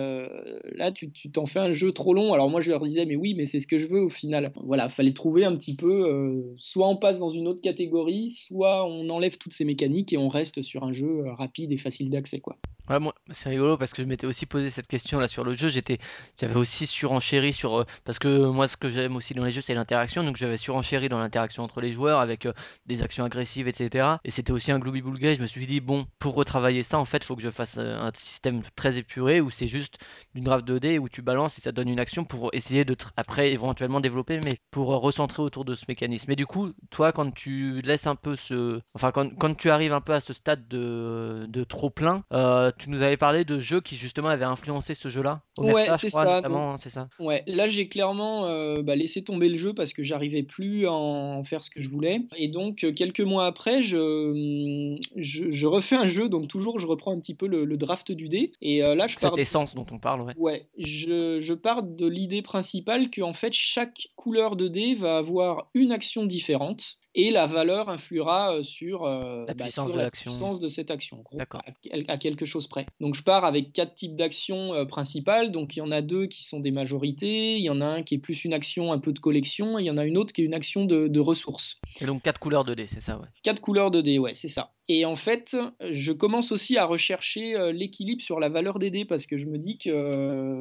là 0.73 0.91
tu 0.91 1.13
t'en 1.33 1.47
fais 1.47 1.61
un 1.61 1.73
jeu 1.73 1.93
trop 1.93 2.15
long». 2.15 2.33
Alors 2.33 2.51
moi 2.51 2.61
je 2.61 2.71
leur 2.71 2.83
disais: 2.85 3.05
«Mais 3.07 3.15
oui, 3.15 3.35
mais 3.35 3.47
c'est 3.47 3.61
ce 3.61 3.69
que 3.69 3.79
je 3.79 3.87
veux 3.87 4.01
au 4.01 4.09
final». 4.09 4.53
Voilà, 4.65 4.89
fallait 4.89 5.13
trouver 5.13 5.45
un 5.45 5.55
petit 5.57 5.77
peu, 5.77 6.55
soit 6.59 6.89
on 6.89 6.97
passe 6.97 7.19
dans 7.21 7.31
une 7.31 7.47
autre 7.47 7.61
catégorie, 7.61 8.31
soit 8.33 8.85
on 8.87 9.09
enlève 9.11 9.37
toutes 9.39 9.53
ces 9.53 9.65
mécaniques 9.65 10.13
et 10.13 10.19
on 10.19 10.29
reste 10.29 10.61
sur 10.63 10.83
un 10.83 10.93
jeu, 10.93 11.23
rapide 11.31 11.71
et 11.73 11.77
facile 11.77 12.11
d'accès, 12.11 12.41
quoi. 12.41 12.59
Ouais, 12.89 12.99
moi, 12.99 13.15
c'est 13.33 13.51
rigolo 13.51 13.77
parce 13.77 13.93
que 13.93 14.01
je 14.03 14.07
m'étais 14.09 14.27
aussi 14.27 14.47
posé 14.47 14.71
cette 14.71 14.87
question-là 14.87 15.29
sur 15.29 15.45
le 15.45 15.53
jeu. 15.53 15.69
J'étais, 15.69 15.99
j'avais 16.41 16.57
aussi 16.57 16.87
surenchéri 16.87 17.53
sur, 17.53 17.81
euh, 17.81 17.85
parce 18.05 18.19
que 18.19 18.47
moi, 18.47 18.67
ce 18.67 18.79
que 18.79 18.89
j'aime 18.89 19.15
aussi 19.17 19.35
dans 19.35 19.45
les 19.45 19.51
jeux, 19.51 19.61
c'est 19.61 19.75
l'interaction. 19.75 20.25
Donc, 20.25 20.37
j'avais 20.37 20.57
surenchéri 20.57 21.11
dans 21.11 21.19
l'interaction 21.19 21.63
entre 21.63 21.83
les 21.83 21.93
joueurs 21.93 22.19
avec 22.19 22.47
euh, 22.47 22.55
des 22.87 23.03
actions 23.03 23.25
agressives, 23.25 23.69
etc. 23.69 24.09
Et 24.25 24.31
c'était 24.31 24.53
aussi 24.53 24.73
un 24.73 24.79
gloubi-boulga. 24.79 25.33
Et 25.33 25.35
je 25.35 25.43
me 25.43 25.47
suis 25.47 25.67
dit, 25.67 25.81
bon, 25.81 26.07
pour 26.19 26.35
retravailler 26.35 26.83
ça, 26.83 26.99
en 26.99 27.05
fait, 27.05 27.25
faut 27.25 27.37
que 27.37 27.43
je 27.43 27.51
fasse 27.51 27.77
euh, 27.77 27.99
un 28.01 28.11
système 28.15 28.63
très 28.75 28.97
épuré 28.97 29.43
où 29.43 29.51
c'est 29.51 29.67
juste 29.67 29.99
une 30.35 30.45
draft 30.45 30.67
2D 30.67 30.99
où 30.99 31.11
tu 31.11 31.21
balances 31.21 31.59
et 31.59 31.61
ça 31.61 31.73
donne 31.73 31.89
une 31.91 32.01
action 32.01 32.25
pour 32.25 32.49
essayer 32.55 32.87
de, 32.87 32.97
après, 33.19 33.53
éventuellement 33.53 34.01
développer, 34.01 34.41
mais 34.41 34.61
pour 34.71 34.89
recentrer 34.89 35.43
autour 35.43 35.67
de 35.67 35.75
ce 35.75 35.85
mécanisme. 35.89 36.31
Et 36.31 36.37
du 36.37 36.47
coup, 36.47 36.73
toi, 36.89 37.13
quand 37.13 37.33
tu 37.35 37.83
laisses 37.83 38.07
un 38.07 38.17
peu 38.17 38.35
ce, 38.35 38.81
enfin, 38.95 39.13
quand, 39.13 39.29
quand 39.37 39.55
tu 39.55 39.69
arrives 39.69 39.93
un 39.93 40.01
peu 40.01 40.15
à 40.15 40.21
ce 40.21 40.33
stade 40.33 40.67
de, 40.69 41.45
de 41.51 41.65
trop 41.65 41.91
plein, 41.91 42.25
tu 42.79 42.91
nous 42.91 43.03
avais 43.03 43.17
parlé 43.17 43.45
de 43.45 43.59
jeux 43.59 43.81
qui 43.81 43.97
justement 43.97 44.29
avaient 44.29 44.45
influencé 44.45 44.95
ce 44.95 45.09
jeu-là. 45.09 45.43
Ouais, 45.59 45.93
c'est 45.93 46.11
ça, 46.11 46.41
donc 46.43 46.65
ça? 46.91 47.09
Ouais, 47.19 47.43
là 47.49 47.67
j'ai 47.67 47.89
clairement, 47.89 48.47
heu, 48.49 48.83
bah, 48.83 48.95
laissé 48.95 49.25
tomber 49.25 49.49
le 49.49 49.57
jeu 49.57 49.75
parce 49.75 49.93
que 49.93 50.05
j'arrivais 50.05 50.45
plus 50.45 50.87
à 50.87 50.93
en 50.93 51.43
faire 51.43 51.65
ce 51.65 51.71
que 51.71 51.81
je 51.81 51.89
voulais 51.89 52.21
et 52.37 52.49
donc 52.49 52.85
heu, 52.85 52.93
quelques 52.93 53.21
mois 53.23 53.47
après 53.47 53.83
je, 53.83 53.99
mmh, 53.99 55.01
je 55.17 55.51
je 55.51 55.67
refais 55.67 55.97
un 55.97 56.07
jeu 56.07 56.29
donc 56.29 56.47
toujours 56.47 56.79
je 56.79 56.87
reprends 56.87 57.13
un 57.13 57.19
petit 57.21 57.35
peu 57.35 57.49
le 57.49 57.65
le 57.65 57.77
draft 57.77 58.13
du 58.13 58.29
dé 58.29 58.53
et 58.63 58.85
heu, 58.85 58.95
là 58.95 59.09
je 59.09 59.17
Cette 59.19 59.37
essence 59.39 59.75
dont 59.75 59.87
on 59.91 59.99
parle, 59.99 60.23
ouais. 60.23 60.37
ouais, 60.37 60.69
je 60.79 61.41
je 61.41 61.55
pars 61.55 61.83
de 61.83 62.07
l'idée 62.07 62.43
principale 62.43 63.11
qu'en 63.11 63.33
fait 63.35 63.53
chaque 63.53 64.09
couleur 64.17 64.57
de 64.57 64.69
dé 64.69 64.95
va 64.95 65.19
avoir 65.19 65.71
une 65.75 65.93
action 65.93 66.25
différente 66.27 66.99
et 67.15 67.31
la 67.31 67.47
valeur 67.47 67.89
influera, 67.89 68.57
heu, 68.59 68.63
sur, 68.63 69.07
heu, 69.07 69.49
La 69.49 69.55
bah, 69.55 69.71
puissance 69.71 69.91
sur 69.91 69.93
de 69.93 69.99
la 69.99 70.11
puissance 70.13 70.61
de 70.61 70.69
cette 70.69 70.91
action, 70.91 71.19
gros, 71.23 71.47
à 72.09 72.19
quelque 72.19 72.47
chose 72.47 72.67
près. 72.69 72.93
Donc 73.01 73.15
je 73.15 73.23
pars 73.23 73.45
avec 73.45 73.73
4 73.73 73.95
types 73.95 74.17
d'actions, 74.17 74.75
heu, 74.75 74.87
principales, 74.87 75.51
donc 75.53 75.77
il 75.77 75.81
y 75.81 75.83
en 75.83 75.91
a 75.91 76.03
2 76.03 76.27
qui 76.27 76.45
sont 76.45 76.61
des 76.61 76.71
majorités, 76.71 77.57
il 77.57 77.63
y 77.63 77.71
en 77.71 77.81
a 77.81 77.87
un 77.87 78.03
qui 78.03 78.15
est 78.17 78.19
plus 78.19 78.45
une 78.45 78.55
action 78.55 78.93
un 78.93 78.99
peu 78.99 79.13
de 79.13 79.19
collection 79.21 79.79
et 79.79 79.83
il 79.83 79.87
y 79.87 79.91
en 79.91 79.99
a 79.99 80.05
une 80.05 80.19
autre 80.19 80.33
qui 80.33 80.43
est 80.43 80.45
une 80.45 80.55
action 80.55 80.85
de 80.85 81.09
de 81.09 81.21
ressources. 81.21 81.83
Et 82.01 82.07
donc 82.07 82.23
quatre 82.23 82.39
couleurs 82.41 82.65
de 82.65 82.75
dés, 82.75 82.87
c'est 82.87 83.01
ça, 83.01 83.19
ouais. 83.19 83.29
4 83.43 83.61
couleurs 83.61 83.91
de 83.91 84.01
dés, 84.01 84.19
ouais, 84.19 84.35
c'est 84.35 84.49
ça. 84.49 84.75
Et 84.91 85.05
en 85.05 85.17
fait, 85.17 85.55
je 85.91 86.13
commence 86.13 86.51
aussi 86.51 86.79
à 86.79 86.87
rechercher 86.87 87.55
euh, 87.55 87.73
l'équilibre 87.73 88.23
sur 88.23 88.41
la 88.41 88.49
valeur 88.49 88.79
des 88.79 88.91
dés 88.91 89.05
parce 89.05 89.27
que 89.27 89.37
je 89.37 89.45
me 89.45 89.59
dis 89.59 89.77
que 89.77 89.91
euh, 89.91 90.59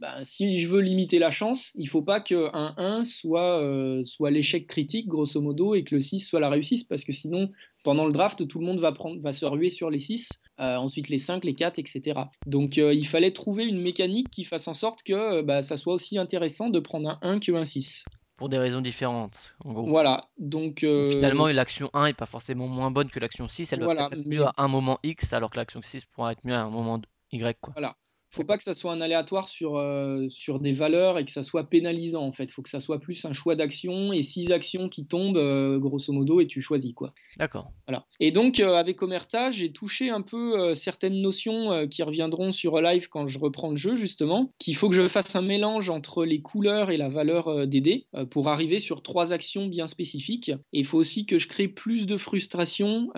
bah, 0.00 0.24
si 0.24 0.58
je 0.58 0.68
veux 0.68 0.80
limiter 0.80 1.18
la 1.18 1.30
chance, 1.30 1.72
il 1.74 1.86
faut 1.86 2.00
pas 2.00 2.20
qu'un 2.20 2.74
1 2.78 3.04
soit, 3.04 3.60
euh, 3.60 4.02
soit 4.02 4.30
l'échec 4.30 4.66
critique, 4.66 5.08
grosso 5.08 5.42
modo, 5.42 5.74
et 5.74 5.84
que 5.84 5.94
le 5.94 6.00
6 6.00 6.20
soit 6.20 6.40
la 6.40 6.48
réussite 6.48 6.88
parce 6.88 7.04
que 7.04 7.12
sinon, 7.12 7.50
pendant 7.84 8.06
le 8.06 8.12
draft, 8.12 8.48
tout 8.48 8.60
le 8.60 8.64
monde 8.64 8.80
va, 8.80 8.92
prendre, 8.92 9.20
va 9.20 9.34
se 9.34 9.44
ruer 9.44 9.68
sur 9.68 9.90
les 9.90 9.98
6, 9.98 10.40
ensuite 10.58 11.10
les 11.10 11.18
5, 11.18 11.44
les 11.44 11.54
4, 11.54 11.78
etc. 11.78 12.18
Donc 12.46 12.78
il 12.78 13.06
fallait 13.06 13.32
trouver 13.32 13.66
une 13.66 13.82
mécanique 13.82 14.30
qui 14.30 14.44
fasse 14.44 14.68
en 14.68 14.74
sorte 14.74 15.02
que 15.02 15.42
bah, 15.42 15.60
ça 15.60 15.76
soit 15.76 15.92
aussi 15.92 16.16
intéressant 16.16 16.70
de 16.70 16.80
prendre 16.80 17.10
un 17.10 17.18
1 17.20 17.40
qu'un 17.40 17.66
6 17.66 18.08
pour 18.36 18.48
des 18.48 18.58
raisons 18.58 18.80
différentes, 18.80 19.54
en 19.64 19.72
gros. 19.72 19.86
Voilà, 19.86 20.28
donc... 20.38 20.84
Euh... 20.84 21.10
Finalement, 21.10 21.46
l'action 21.46 21.90
1 21.94 22.06
est 22.06 22.12
pas 22.12 22.26
forcément 22.26 22.66
moins 22.66 22.90
bonne 22.90 23.08
que 23.10 23.18
l'action 23.18 23.48
6, 23.48 23.72
elle 23.72 23.80
va 23.80 23.86
voilà, 23.86 24.08
être 24.12 24.26
mieux 24.26 24.44
à 24.44 24.52
un 24.58 24.68
moment 24.68 24.98
X, 25.02 25.32
alors 25.32 25.50
que 25.50 25.56
l'action 25.56 25.80
6 25.82 26.04
pourra 26.04 26.32
être 26.32 26.44
mieux 26.44 26.54
à 26.54 26.60
un 26.60 26.70
moment 26.70 27.00
Y, 27.32 27.58
quoi. 27.60 27.72
Voilà, 27.74 27.96
faut 28.30 28.44
pas 28.44 28.58
que 28.58 28.64
ça 28.64 28.74
soit 28.74 28.92
un 28.92 29.00
aléatoire 29.00 29.48
sur, 29.48 29.76
euh, 29.76 30.26
sur 30.28 30.60
des 30.60 30.72
valeurs 30.72 31.18
et 31.18 31.24
que 31.24 31.32
ça 31.32 31.42
soit 31.42 31.64
pénalisant 31.64 32.22
en 32.22 32.32
fait. 32.32 32.50
Faut 32.50 32.62
que 32.62 32.68
ça 32.68 32.80
soit 32.80 33.00
plus 33.00 33.24
un 33.24 33.32
choix 33.32 33.54
d'action 33.54 34.12
et 34.12 34.22
six 34.22 34.52
actions 34.52 34.88
qui 34.88 35.06
tombent 35.06 35.38
euh, 35.38 35.78
grosso 35.78 36.12
modo 36.12 36.40
et 36.40 36.46
tu 36.46 36.60
choisis 36.60 36.92
quoi. 36.92 37.14
D'accord. 37.38 37.72
Voilà. 37.86 38.04
Et 38.20 38.30
donc 38.30 38.60
euh, 38.60 38.74
avec 38.74 39.02
Omerta, 39.02 39.50
j'ai 39.50 39.72
touché 39.72 40.10
un 40.10 40.22
peu 40.22 40.74
certaines 40.74 41.20
notions 41.20 41.86
qui 41.88 42.02
reviendront 42.02 42.52
sur 42.52 42.80
live 42.80 43.08
quand 43.08 43.28
je 43.28 43.38
reprends 43.38 43.70
le 43.70 43.76
jeu 43.76 43.96
justement, 43.96 44.52
qu'il 44.58 44.76
faut 44.76 44.88
que 44.88 44.96
je 44.96 45.08
fasse 45.08 45.34
un 45.36 45.42
mélange 45.42 45.90
entre 45.90 46.24
les 46.24 46.40
couleurs 46.40 46.90
et 46.90 46.96
la 46.96 47.08
valeur 47.08 47.66
des 47.66 47.80
dés 47.80 48.06
pour 48.30 48.48
arriver 48.48 48.80
sur 48.80 49.02
trois 49.02 49.32
actions 49.32 49.66
bien 49.66 49.86
spécifiques. 49.86 50.50
Et 50.72 50.80
il 50.80 50.84
faut 50.84 50.98
aussi 50.98 51.26
que 51.26 51.38
je 51.38 51.46
crée 51.46 51.68
plus 51.68 52.06
de 52.06 52.16
frustration 52.16 53.08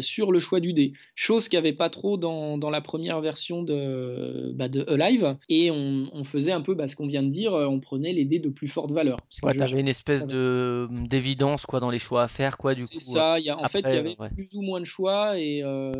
sur 0.00 0.32
le 0.32 0.40
choix 0.40 0.60
du 0.60 0.72
dé, 0.72 0.92
chose 1.14 1.48
qu'il 1.48 1.58
n'y 1.58 1.66
avait 1.66 1.76
pas 1.76 1.90
trop 1.90 2.16
dans, 2.16 2.58
dans 2.58 2.70
la 2.70 2.80
première 2.80 3.20
version 3.20 3.62
de 3.62 4.52
bah, 4.58 4.68
de 4.68 4.84
Alive 4.88 5.36
et 5.48 5.70
on, 5.70 6.24
faisait 6.24 6.50
un 6.50 6.60
peu 6.60 6.74
bah, 6.74 6.88
ce 6.88 6.96
qu'on 6.96 7.06
vient 7.06 7.22
de 7.22 7.30
dire, 7.30 7.54
euh, 7.54 7.66
on 7.66 7.78
prenait 7.78 8.12
les 8.12 8.24
dés 8.24 8.40
de 8.40 8.48
plus 8.48 8.66
forte 8.66 8.90
valeur. 8.90 9.16
Ouais, 9.44 9.54
t'avais 9.54 9.80
une 9.80 9.88
espèce 9.88 10.26
de 10.26 10.88
d'évidence 10.90 11.64
quoi 11.64 11.78
dans 11.78 11.90
les 11.90 12.00
choix 12.00 12.24
à 12.24 12.28
faire 12.28 12.56
quoi 12.56 12.74
du 12.74 12.82
coup. 12.82 12.88
C'est 12.90 12.98
ça. 12.98 13.38
Y 13.38 13.50
a, 13.50 13.58
en 13.58 13.68
fait, 13.68 13.84
il 13.88 13.94
y 13.94 13.96
avait 13.96 14.16
plus 14.34 14.54
ou 14.54 14.62
moins 14.62 14.80
de 14.80 14.84
choix 14.84 15.38
et 15.38 15.62
euh, 15.62 15.92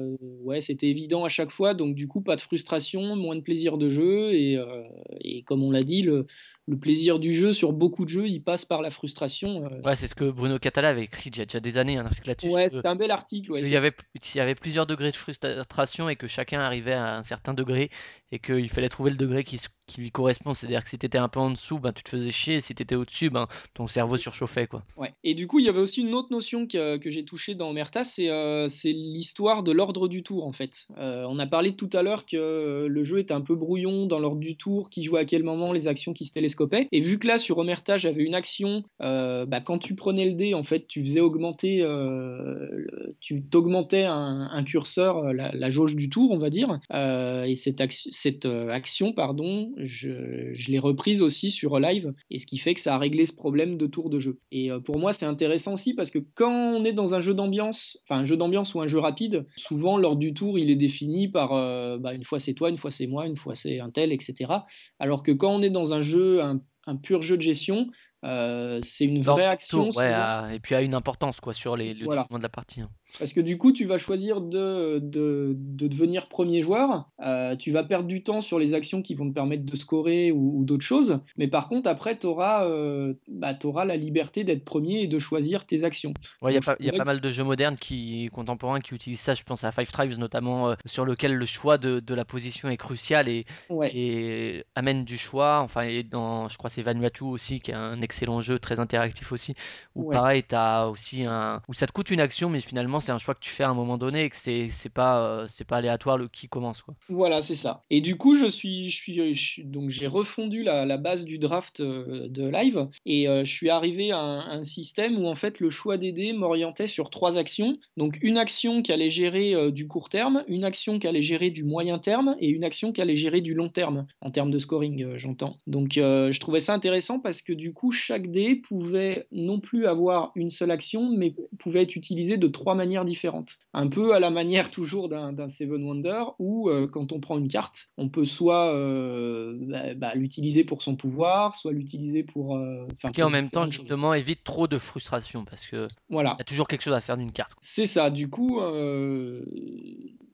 ouais, 0.42 0.60
c'était 0.60 0.88
évident 0.88 1.24
à 1.24 1.28
chaque 1.28 1.52
fois. 1.52 1.74
Donc 1.74 1.94
du 1.94 2.08
coup, 2.08 2.20
pas 2.20 2.34
de 2.34 2.40
frustration, 2.40 3.14
moins 3.14 3.36
de 3.36 3.42
plaisir 3.42 3.78
de 3.78 3.88
jeu 3.88 4.34
et, 4.34 4.56
euh, 4.56 4.82
et 5.20 5.42
comme 5.42 5.62
on 5.62 5.70
l'a 5.70 5.82
dit, 5.82 6.02
le, 6.02 6.26
le 6.68 6.78
plaisir 6.78 7.18
du 7.18 7.34
jeu 7.34 7.54
sur 7.54 7.72
beaucoup 7.72 8.04
de 8.04 8.10
jeux, 8.10 8.28
il 8.28 8.40
passe 8.40 8.66
par 8.66 8.82
la 8.82 8.90
frustration. 8.90 9.62
Ouais, 9.84 9.96
c'est 9.96 10.06
ce 10.06 10.14
que 10.14 10.30
Bruno 10.30 10.58
Catala 10.58 10.90
avait 10.90 11.04
écrit 11.04 11.30
il 11.30 11.38
y 11.38 11.40
a 11.40 11.46
déjà 11.46 11.60
des 11.60 11.78
années, 11.78 11.96
un 11.96 12.04
article 12.04 12.28
là-dessus. 12.28 12.50
Ouais, 12.50 12.68
c'était 12.68 12.86
un 12.86 12.94
bel 12.94 13.10
article. 13.10 13.52
il, 13.56 13.68
y 13.68 13.76
avait, 13.76 13.92
il 14.14 14.36
y 14.36 14.40
avait 14.40 14.54
plusieurs 14.54 14.86
degrés 14.86 15.10
de 15.10 15.16
frustration 15.16 16.10
et 16.10 16.16
que 16.16 16.26
chacun 16.26 16.60
arrivait 16.60 16.92
à 16.92 17.16
un 17.16 17.22
certain 17.22 17.54
degré 17.54 17.88
et 18.32 18.38
qu'il 18.38 18.68
fallait 18.68 18.90
trouver 18.90 19.10
le 19.10 19.16
degré 19.16 19.44
qui, 19.44 19.58
qui 19.88 20.00
lui 20.00 20.12
correspond. 20.12 20.54
C'est-à-dire 20.54 20.84
que 20.84 20.90
si 20.90 20.98
tu 20.98 21.06
étais 21.06 21.18
un 21.18 21.28
peu 21.28 21.40
en 21.40 21.50
dessous, 21.50 21.80
ben, 21.80 21.92
tu 21.92 22.04
te 22.04 22.10
faisais 22.10 22.30
chier. 22.30 22.60
Si 22.60 22.74
tu 22.74 22.82
étais 22.82 22.94
au-dessus, 22.94 23.30
ben, 23.30 23.48
ton 23.74 23.88
cerveau 23.88 24.16
surchauffait. 24.16 24.68
Quoi. 24.68 24.84
Ouais. 24.96 25.12
Et 25.24 25.34
du 25.34 25.48
coup, 25.48 25.58
il 25.58 25.64
y 25.64 25.68
avait 25.68 25.80
aussi 25.80 26.02
une 26.02 26.14
autre 26.14 26.28
notion 26.30 26.66
que, 26.66 26.98
que 26.98 27.10
j'ai 27.10 27.24
touchée 27.24 27.54
dans 27.54 27.72
Merta, 27.72 28.04
c'est 28.04 28.28
euh, 28.28 28.68
l'histoire 28.84 29.62
de 29.62 29.72
l'ordre 29.72 30.08
du 30.08 30.22
tour, 30.22 30.46
en 30.46 30.52
fait. 30.52 30.86
Euh, 30.98 31.24
on 31.28 31.38
a 31.38 31.46
parlé 31.46 31.74
tout 31.74 31.90
à 31.92 32.02
l'heure 32.02 32.26
que 32.26 32.86
le 32.88 33.04
jeu 33.04 33.18
était 33.18 33.34
un 33.34 33.40
peu 33.40 33.54
brouillon 33.54 34.06
dans 34.06 34.18
l'ordre 34.18 34.40
du 34.40 34.56
tour, 34.56 34.90
qui 34.90 35.02
jouait 35.02 35.20
à 35.20 35.24
quel 35.24 35.42
moment, 35.42 35.72
les 35.72 35.88
actions 35.88 36.12
qui 36.12 36.26
se 36.26 36.32
télescopaient. 36.32 36.88
Et 36.92 37.00
vu 37.00 37.18
que 37.18 37.26
là, 37.26 37.38
sur 37.38 37.58
Omerta, 37.58 37.96
j'avais 37.96 38.22
une 38.22 38.34
action, 38.34 38.84
euh, 39.00 39.46
bah, 39.46 39.60
quand 39.60 39.78
tu 39.78 39.94
prenais 39.94 40.26
le 40.26 40.32
dé, 40.32 40.54
en 40.54 40.62
fait, 40.62 40.86
tu 40.86 41.04
faisais 41.04 41.20
augmenter, 41.20 41.82
euh, 41.82 42.86
tu 43.20 43.42
t'augmentais 43.42 44.04
un, 44.04 44.62
curseur, 44.64 45.32
la, 45.32 45.50
la, 45.52 45.70
jauge 45.70 45.96
du 45.96 46.10
tour, 46.10 46.32
on 46.32 46.38
va 46.38 46.50
dire. 46.50 46.78
et 46.92 47.54
cette, 47.56 47.82
cette 47.90 48.46
action, 48.46 49.12
pardon, 49.12 49.70
je, 49.78 50.52
je 50.54 50.70
l'ai 50.70 50.78
reprise 50.78 51.22
aussi 51.22 51.50
sur 51.50 51.78
live, 51.78 52.12
et 52.30 52.38
ce 52.38 52.46
qui 52.46 52.58
fait 52.58 52.74
que 52.74 52.80
ça 52.80 52.94
a 52.94 52.98
réglé 52.98 53.26
ce 53.26 53.32
problème 53.32 53.76
de 53.76 53.86
tour 53.86 54.10
de 54.10 54.18
jeu. 54.18 54.40
Et 54.50 54.70
euh, 54.70 54.80
pour 54.80 54.98
moi, 54.98 55.12
c'est 55.12 55.26
intéressant 55.26 55.74
aussi 55.74 55.94
parce 55.94 56.10
que 56.10 56.18
quand 56.34 56.52
on 56.52 56.84
est 56.84 56.92
dans 56.92 57.14
un 57.14 57.20
jeu 57.20 57.34
d'ambiance, 57.34 57.98
enfin 58.08 58.20
un 58.20 58.24
jeu 58.24 58.36
d'ambiance 58.36 58.74
ou 58.74 58.80
un 58.80 58.88
jeu 58.88 58.98
rapide, 58.98 59.46
souvent 59.56 59.96
lors 59.96 60.16
du 60.16 60.34
tour, 60.34 60.58
il 60.58 60.70
est 60.70 60.76
défini 60.76 61.28
par 61.28 61.52
euh, 61.52 61.98
bah, 61.98 62.14
une 62.14 62.24
fois 62.24 62.40
c'est 62.40 62.54
toi, 62.54 62.70
une 62.70 62.78
fois 62.78 62.90
c'est 62.90 63.06
moi, 63.06 63.26
une 63.26 63.36
fois 63.36 63.54
c'est 63.54 63.80
un 63.80 63.90
tel, 63.90 64.12
etc. 64.12 64.52
Alors 64.98 65.22
que 65.22 65.32
quand 65.32 65.52
on 65.52 65.62
est 65.62 65.70
dans 65.70 65.94
un 65.94 66.02
jeu, 66.02 66.42
un, 66.42 66.60
un 66.86 66.96
pur 66.96 67.22
jeu 67.22 67.36
de 67.36 67.42
gestion, 67.42 67.90
euh, 68.24 68.80
c'est 68.82 69.04
une 69.04 69.22
vraie 69.22 69.46
action. 69.46 69.90
ouais, 69.90 70.56
et 70.56 70.60
puis 70.60 70.74
a 70.74 70.82
une 70.82 70.94
importance 70.94 71.40
quoi 71.40 71.54
sur 71.54 71.76
les, 71.76 71.94
le 71.94 72.04
voilà. 72.04 72.26
de 72.30 72.38
la 72.38 72.48
partie. 72.48 72.80
Hein. 72.80 72.90
Parce 73.18 73.32
que 73.32 73.40
du 73.40 73.58
coup, 73.58 73.72
tu 73.72 73.84
vas 73.84 73.98
choisir 73.98 74.40
de, 74.40 74.98
de, 74.98 75.54
de 75.56 75.88
devenir 75.88 76.28
premier 76.28 76.62
joueur. 76.62 77.08
Euh, 77.24 77.56
tu 77.56 77.72
vas 77.72 77.82
perdre 77.82 78.06
du 78.06 78.22
temps 78.22 78.40
sur 78.40 78.58
les 78.58 78.74
actions 78.74 79.02
qui 79.02 79.14
vont 79.14 79.28
te 79.28 79.34
permettre 79.34 79.64
de 79.64 79.76
scorer 79.76 80.30
ou, 80.30 80.58
ou 80.58 80.64
d'autres 80.64 80.84
choses. 80.84 81.20
Mais 81.36 81.48
par 81.48 81.68
contre, 81.68 81.88
après, 81.88 82.18
tu 82.18 82.26
auras, 82.26 82.66
euh, 82.66 83.14
bah, 83.28 83.58
auras, 83.64 83.84
la 83.84 83.96
liberté 83.96 84.44
d'être 84.44 84.64
premier 84.64 85.02
et 85.02 85.06
de 85.06 85.18
choisir 85.18 85.64
tes 85.64 85.84
actions. 85.84 86.12
Il 86.42 86.46
ouais, 86.46 86.52
y, 86.52 86.84
y, 86.84 86.88
a 86.90 86.92
pas 86.92 87.04
mal 87.04 87.20
de 87.20 87.28
jeux 87.30 87.44
modernes 87.44 87.76
qui, 87.76 88.28
contemporains 88.32 88.80
qui 88.80 88.94
utilisent 88.94 89.20
ça. 89.20 89.34
Je 89.34 89.42
pense 89.42 89.64
à 89.64 89.72
Five 89.72 89.90
Tribes 89.90 90.18
notamment, 90.18 90.68
euh, 90.68 90.74
sur 90.84 91.04
lequel 91.04 91.34
le 91.34 91.46
choix 91.46 91.78
de, 91.78 92.00
de, 92.00 92.14
la 92.14 92.24
position 92.24 92.68
est 92.68 92.76
crucial 92.76 93.28
et, 93.28 93.46
ouais. 93.70 93.90
et 93.94 94.64
amène 94.74 95.04
du 95.04 95.18
choix. 95.18 95.60
Enfin, 95.60 95.82
et 95.82 96.02
dans, 96.02 96.48
je 96.48 96.56
crois 96.58 96.70
c'est 96.70 96.82
Vanuatu 96.82 97.24
aussi, 97.24 97.60
qui 97.60 97.70
est 97.70 97.74
un 97.74 98.00
excellent 98.00 98.40
jeu, 98.40 98.58
très 98.58 98.80
interactif 98.80 99.32
aussi. 99.32 99.54
Où 99.94 100.08
ouais. 100.08 100.14
pareil, 100.14 100.44
as 100.52 100.88
aussi 100.88 101.24
un. 101.24 101.62
où 101.68 101.74
ça 101.74 101.86
te 101.86 101.92
coûte 101.92 102.10
une 102.10 102.20
action, 102.20 102.48
mais 102.50 102.60
finalement, 102.60 102.97
c'est 103.00 103.12
un 103.12 103.18
choix 103.18 103.34
que 103.34 103.40
tu 103.40 103.50
fais 103.50 103.64
à 103.64 103.70
un 103.70 103.74
moment 103.74 103.98
donné 103.98 104.24
et 104.24 104.30
que 104.30 104.36
c'est 104.36 104.68
c'est 104.70 104.92
pas 104.92 105.20
euh, 105.20 105.46
c'est 105.48 105.66
pas 105.66 105.76
aléatoire 105.76 106.18
le 106.18 106.28
qui 106.28 106.48
commence 106.48 106.82
quoi. 106.82 106.94
Voilà, 107.08 107.42
c'est 107.42 107.54
ça. 107.54 107.84
Et 107.90 108.00
du 108.00 108.16
coup, 108.16 108.36
je 108.36 108.46
suis 108.46 108.90
je 108.90 109.32
suis, 109.34 109.64
donc 109.64 109.90
j'ai 109.90 110.06
refondu 110.06 110.62
la, 110.62 110.84
la, 110.84 110.96
base 110.96 111.24
du 111.24 111.38
draft 111.38 111.80
euh, 111.80 112.28
de 112.28 112.48
live 112.48 112.88
et 113.06 113.28
euh, 113.28 113.44
je 113.44 113.50
suis 113.50 113.70
arrivé 113.70 114.10
à 114.12 114.18
un, 114.18 114.58
un, 114.58 114.62
système 114.62 115.18
où 115.18 115.26
en 115.26 115.34
fait 115.34 115.60
le 115.60 115.70
choix 115.70 115.96
des 115.96 116.12
dés 116.12 116.32
m'orientait 116.32 116.86
sur 116.86 117.10
trois 117.10 117.38
actions. 117.38 117.78
Donc 117.96 118.18
une 118.22 118.38
action 118.38 118.82
qui 118.82 118.92
allait 118.92 119.10
gérer 119.10 119.72
du 119.72 119.86
court 119.86 120.08
terme, 120.08 120.44
une 120.48 120.64
action 120.64 120.98
qui 120.98 121.06
allait 121.06 121.22
gérer 121.22 121.50
du 121.50 121.64
moyen 121.64 121.98
terme 121.98 122.36
et 122.40 122.48
une 122.48 122.64
action 122.64 122.92
qui 122.92 123.00
allait 123.00 123.16
gérer 123.16 123.40
du 123.40 123.54
long 123.54 123.68
terme 123.68 124.06
en 124.20 124.30
termes 124.30 124.50
de 124.50 124.58
scoring, 124.58 125.16
j'entends. 125.16 125.56
Donc 125.66 125.92
je 125.94 126.38
trouvais 126.40 126.60
ça 126.60 126.74
intéressant 126.74 127.20
parce 127.20 127.42
que 127.42 127.52
du 127.52 127.72
coup 127.72 127.92
chaque 127.92 128.30
dé 128.30 128.56
pouvait 128.56 129.26
non 129.32 129.60
plus 129.60 129.86
avoir 129.86 130.32
une 130.34 130.50
seule 130.50 130.70
action 130.70 131.10
mais 131.16 131.34
pouvait 131.58 131.82
être 131.82 131.96
utilisé 131.96 132.36
de 132.36 132.48
trois 132.48 132.74
manières 132.74 132.87
différentes. 133.04 133.58
Un 133.74 133.88
peu 133.88 134.14
à 134.14 134.20
la 134.20 134.30
manière 134.30 134.70
toujours 134.70 135.08
d'un 135.08 135.48
Seven 135.48 135.84
Wonder 135.84 136.24
où 136.38 136.68
euh, 136.68 136.86
quand 136.86 137.12
on 137.12 137.20
prend 137.20 137.38
une 137.38 137.48
carte, 137.48 137.88
on 137.96 138.08
peut 138.08 138.24
soit 138.24 138.74
euh, 138.74 139.56
bah, 139.60 139.94
bah, 139.94 140.14
l'utiliser 140.14 140.64
pour 140.64 140.82
son 140.82 140.96
pouvoir, 140.96 141.54
soit 141.54 141.72
l'utiliser 141.72 142.22
pour... 142.22 142.56
Euh, 142.56 142.86
qui 143.12 143.22
en 143.22 143.30
même 143.30 143.50
temps 143.50 143.66
justement 143.66 144.14
évite 144.14 144.44
trop 144.44 144.66
de 144.66 144.78
frustration 144.78 145.44
parce 145.44 145.66
que 145.66 145.88
voilà. 146.10 146.36
y 146.38 146.42
a 146.42 146.44
toujours 146.44 146.68
quelque 146.68 146.82
chose 146.82 146.94
à 146.94 147.00
faire 147.00 147.16
d'une 147.16 147.32
carte. 147.32 147.52
C'est 147.60 147.86
ça, 147.86 148.10
du 148.10 148.28
coup 148.28 148.60
euh, 148.60 149.44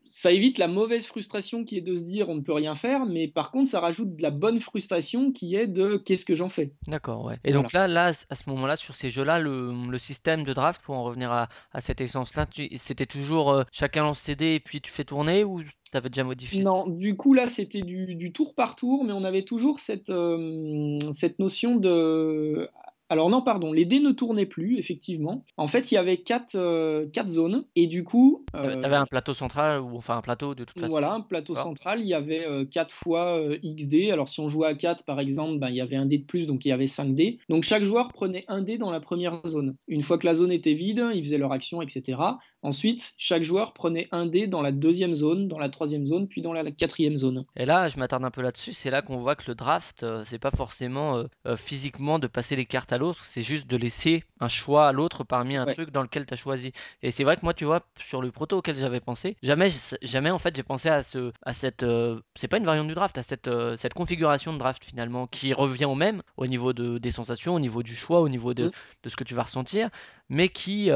ça 0.06 0.32
évite 0.32 0.58
la 0.58 0.68
mauvaise 0.68 1.06
frustration 1.06 1.64
qui 1.64 1.78
est 1.78 1.80
de 1.80 1.96
se 1.96 2.02
dire 2.02 2.28
on 2.28 2.36
ne 2.36 2.40
peut 2.40 2.52
rien 2.52 2.74
faire, 2.74 3.06
mais 3.06 3.28
par 3.28 3.50
contre 3.50 3.70
ça 3.70 3.80
rajoute 3.80 4.16
de 4.16 4.22
la 4.22 4.30
bonne 4.30 4.60
frustration 4.60 5.32
qui 5.32 5.54
est 5.56 5.66
de 5.66 5.96
qu'est-ce 5.96 6.24
que 6.24 6.34
j'en 6.34 6.48
fais? 6.48 6.72
D'accord, 6.86 7.24
ouais. 7.24 7.38
Et 7.44 7.52
voilà. 7.52 7.62
donc 7.62 7.72
là, 7.72 7.88
là, 7.88 8.12
à 8.30 8.34
ce 8.34 8.48
moment-là, 8.50 8.76
sur 8.76 8.94
ces 8.94 9.10
jeux-là, 9.10 9.40
le, 9.40 9.72
le, 9.90 9.98
système 9.98 10.44
de 10.44 10.52
draft, 10.52 10.82
pour 10.82 10.96
en 10.96 11.04
revenir 11.04 11.32
à, 11.32 11.48
à 11.72 11.80
cette 11.80 12.00
essence-là, 12.00 12.46
c'était 12.76 13.06
toujours 13.06 13.52
euh, 13.52 13.64
chacun 13.72 14.02
lance 14.02 14.20
ses 14.20 14.36
dés 14.36 14.54
et 14.54 14.60
puis 14.60 14.80
tu 14.80 14.90
fais 14.90 15.04
tourner 15.04 15.44
ou 15.44 15.62
tu 15.62 15.96
avais 15.96 16.10
déjà 16.10 16.24
modifié 16.24 16.62
Non, 16.62 16.86
du 16.86 17.16
coup 17.16 17.34
là 17.34 17.48
c'était 17.48 17.82
du, 17.82 18.14
du, 18.14 18.32
tour 18.32 18.54
par 18.54 18.76
tour, 18.76 19.04
mais 19.04 19.12
on 19.12 19.24
avait 19.24 19.44
toujours 19.44 19.80
cette, 19.80 20.10
euh, 20.10 20.98
cette 21.12 21.38
notion 21.38 21.76
de 21.76 22.68
alors 23.14 23.30
non, 23.30 23.42
pardon, 23.42 23.72
les 23.72 23.84
dés 23.84 24.00
ne 24.00 24.10
tournaient 24.10 24.44
plus, 24.44 24.76
effectivement. 24.76 25.44
En 25.56 25.68
fait, 25.68 25.92
il 25.92 25.94
y 25.94 25.98
avait 25.98 26.16
quatre, 26.16 26.56
euh, 26.56 27.06
quatre 27.12 27.28
zones, 27.28 27.64
et 27.76 27.86
du 27.86 28.02
coup... 28.02 28.44
Euh, 28.56 28.76
tu 28.80 28.84
avais 28.84 28.96
un 28.96 29.06
plateau 29.06 29.32
central, 29.32 29.80
ou 29.80 29.96
enfin 29.96 30.16
un 30.16 30.20
plateau 30.20 30.56
de 30.56 30.64
toute 30.64 30.80
façon 30.80 30.90
Voilà, 30.90 31.12
un 31.12 31.20
plateau 31.20 31.52
Alors. 31.52 31.62
central, 31.62 32.00
il 32.00 32.08
y 32.08 32.14
avait 32.14 32.44
euh, 32.44 32.64
4 32.64 32.92
fois 32.92 33.38
euh, 33.38 33.56
XD. 33.62 34.10
Alors 34.10 34.28
si 34.28 34.40
on 34.40 34.48
jouait 34.48 34.66
à 34.66 34.74
4, 34.74 35.04
par 35.04 35.20
exemple, 35.20 35.60
ben, 35.60 35.68
il 35.68 35.76
y 35.76 35.80
avait 35.80 35.94
un 35.94 36.06
dé 36.06 36.18
de 36.18 36.24
plus, 36.24 36.48
donc 36.48 36.64
il 36.64 36.70
y 36.70 36.72
avait 36.72 36.88
5 36.88 37.14
dés. 37.14 37.38
Donc 37.48 37.62
chaque 37.62 37.84
joueur 37.84 38.08
prenait 38.08 38.44
un 38.48 38.62
dé 38.62 38.78
dans 38.78 38.90
la 38.90 38.98
première 38.98 39.40
zone. 39.46 39.76
Une 39.86 40.02
fois 40.02 40.18
que 40.18 40.26
la 40.26 40.34
zone 40.34 40.50
était 40.50 40.74
vide, 40.74 41.04
ils 41.14 41.22
faisaient 41.22 41.38
leur 41.38 41.52
action, 41.52 41.82
etc. 41.82 42.18
Ensuite, 42.64 43.12
chaque 43.18 43.42
joueur 43.42 43.74
prenait 43.74 44.08
un 44.10 44.24
dé 44.24 44.46
dans 44.46 44.62
la 44.62 44.72
deuxième 44.72 45.14
zone, 45.14 45.48
dans 45.48 45.58
la 45.58 45.68
troisième 45.68 46.06
zone, 46.06 46.26
puis 46.28 46.40
dans 46.40 46.54
la 46.54 46.70
quatrième 46.70 47.18
zone. 47.18 47.44
Et 47.56 47.66
là, 47.66 47.88
je 47.88 47.98
m'attarde 47.98 48.24
un 48.24 48.30
peu 48.30 48.40
là-dessus, 48.40 48.72
c'est 48.72 48.88
là, 48.88 49.02
qu'on 49.02 49.18
voit 49.18 49.36
que 49.36 49.44
le 49.48 49.54
draft, 49.54 50.02
euh, 50.02 50.22
c'est 50.24 50.38
pas 50.38 50.50
forcément 50.50 51.18
euh, 51.18 51.24
euh, 51.46 51.56
physiquement 51.58 52.18
de 52.18 52.26
passer 52.26 52.56
les 52.56 52.64
cartes 52.64 52.90
à 52.90 52.96
l'autre, 52.96 53.26
c'est 53.26 53.42
juste 53.42 53.66
de 53.66 53.76
laisser 53.76 54.24
un 54.40 54.48
choix 54.48 54.88
à 54.88 54.92
l'autre 54.92 55.24
parmi 55.24 55.56
un 55.56 55.66
ouais. 55.66 55.74
truc 55.74 55.90
dans 55.90 56.02
lequel 56.02 56.24
tu 56.24 56.32
as 56.32 56.38
choisi. 56.38 56.72
Et 57.02 57.10
c'est 57.10 57.22
vrai 57.22 57.36
que 57.36 57.42
moi, 57.42 57.52
tu 57.52 57.66
vois, 57.66 57.82
sur 57.98 58.22
le 58.22 58.30
proto 58.30 58.58
auquel 58.58 58.78
j'avais 58.78 59.00
pensé, 59.00 59.36
jamais, 59.42 59.68
jamais 60.00 60.30
en 60.30 60.38
fait, 60.38 60.56
j'ai 60.56 60.62
pensé 60.62 60.88
à, 60.88 61.02
ce, 61.02 61.32
à 61.42 61.52
cette. 61.52 61.82
Euh, 61.82 62.18
c'est 62.34 62.48
pas 62.48 62.56
une 62.56 62.64
variante 62.64 62.88
du 62.88 62.94
draft, 62.94 63.18
à 63.18 63.22
cette, 63.22 63.46
euh, 63.48 63.76
cette 63.76 63.92
configuration 63.92 64.54
de 64.54 64.58
draft 64.58 64.82
finalement, 64.82 65.26
qui 65.26 65.52
revient 65.52 65.84
au 65.84 65.94
même 65.94 66.22
au 66.38 66.46
niveau 66.46 66.72
de, 66.72 66.96
des 66.96 67.10
sensations, 67.10 67.54
au 67.54 67.60
niveau 67.60 67.82
du 67.82 67.94
choix, 67.94 68.20
au 68.22 68.30
niveau 68.30 68.54
de, 68.54 68.68
mmh. 68.68 68.72
de 69.02 69.08
ce 69.10 69.16
que 69.16 69.24
tu 69.24 69.34
vas 69.34 69.42
ressentir, 69.42 69.90
mais 70.30 70.48
qui. 70.48 70.90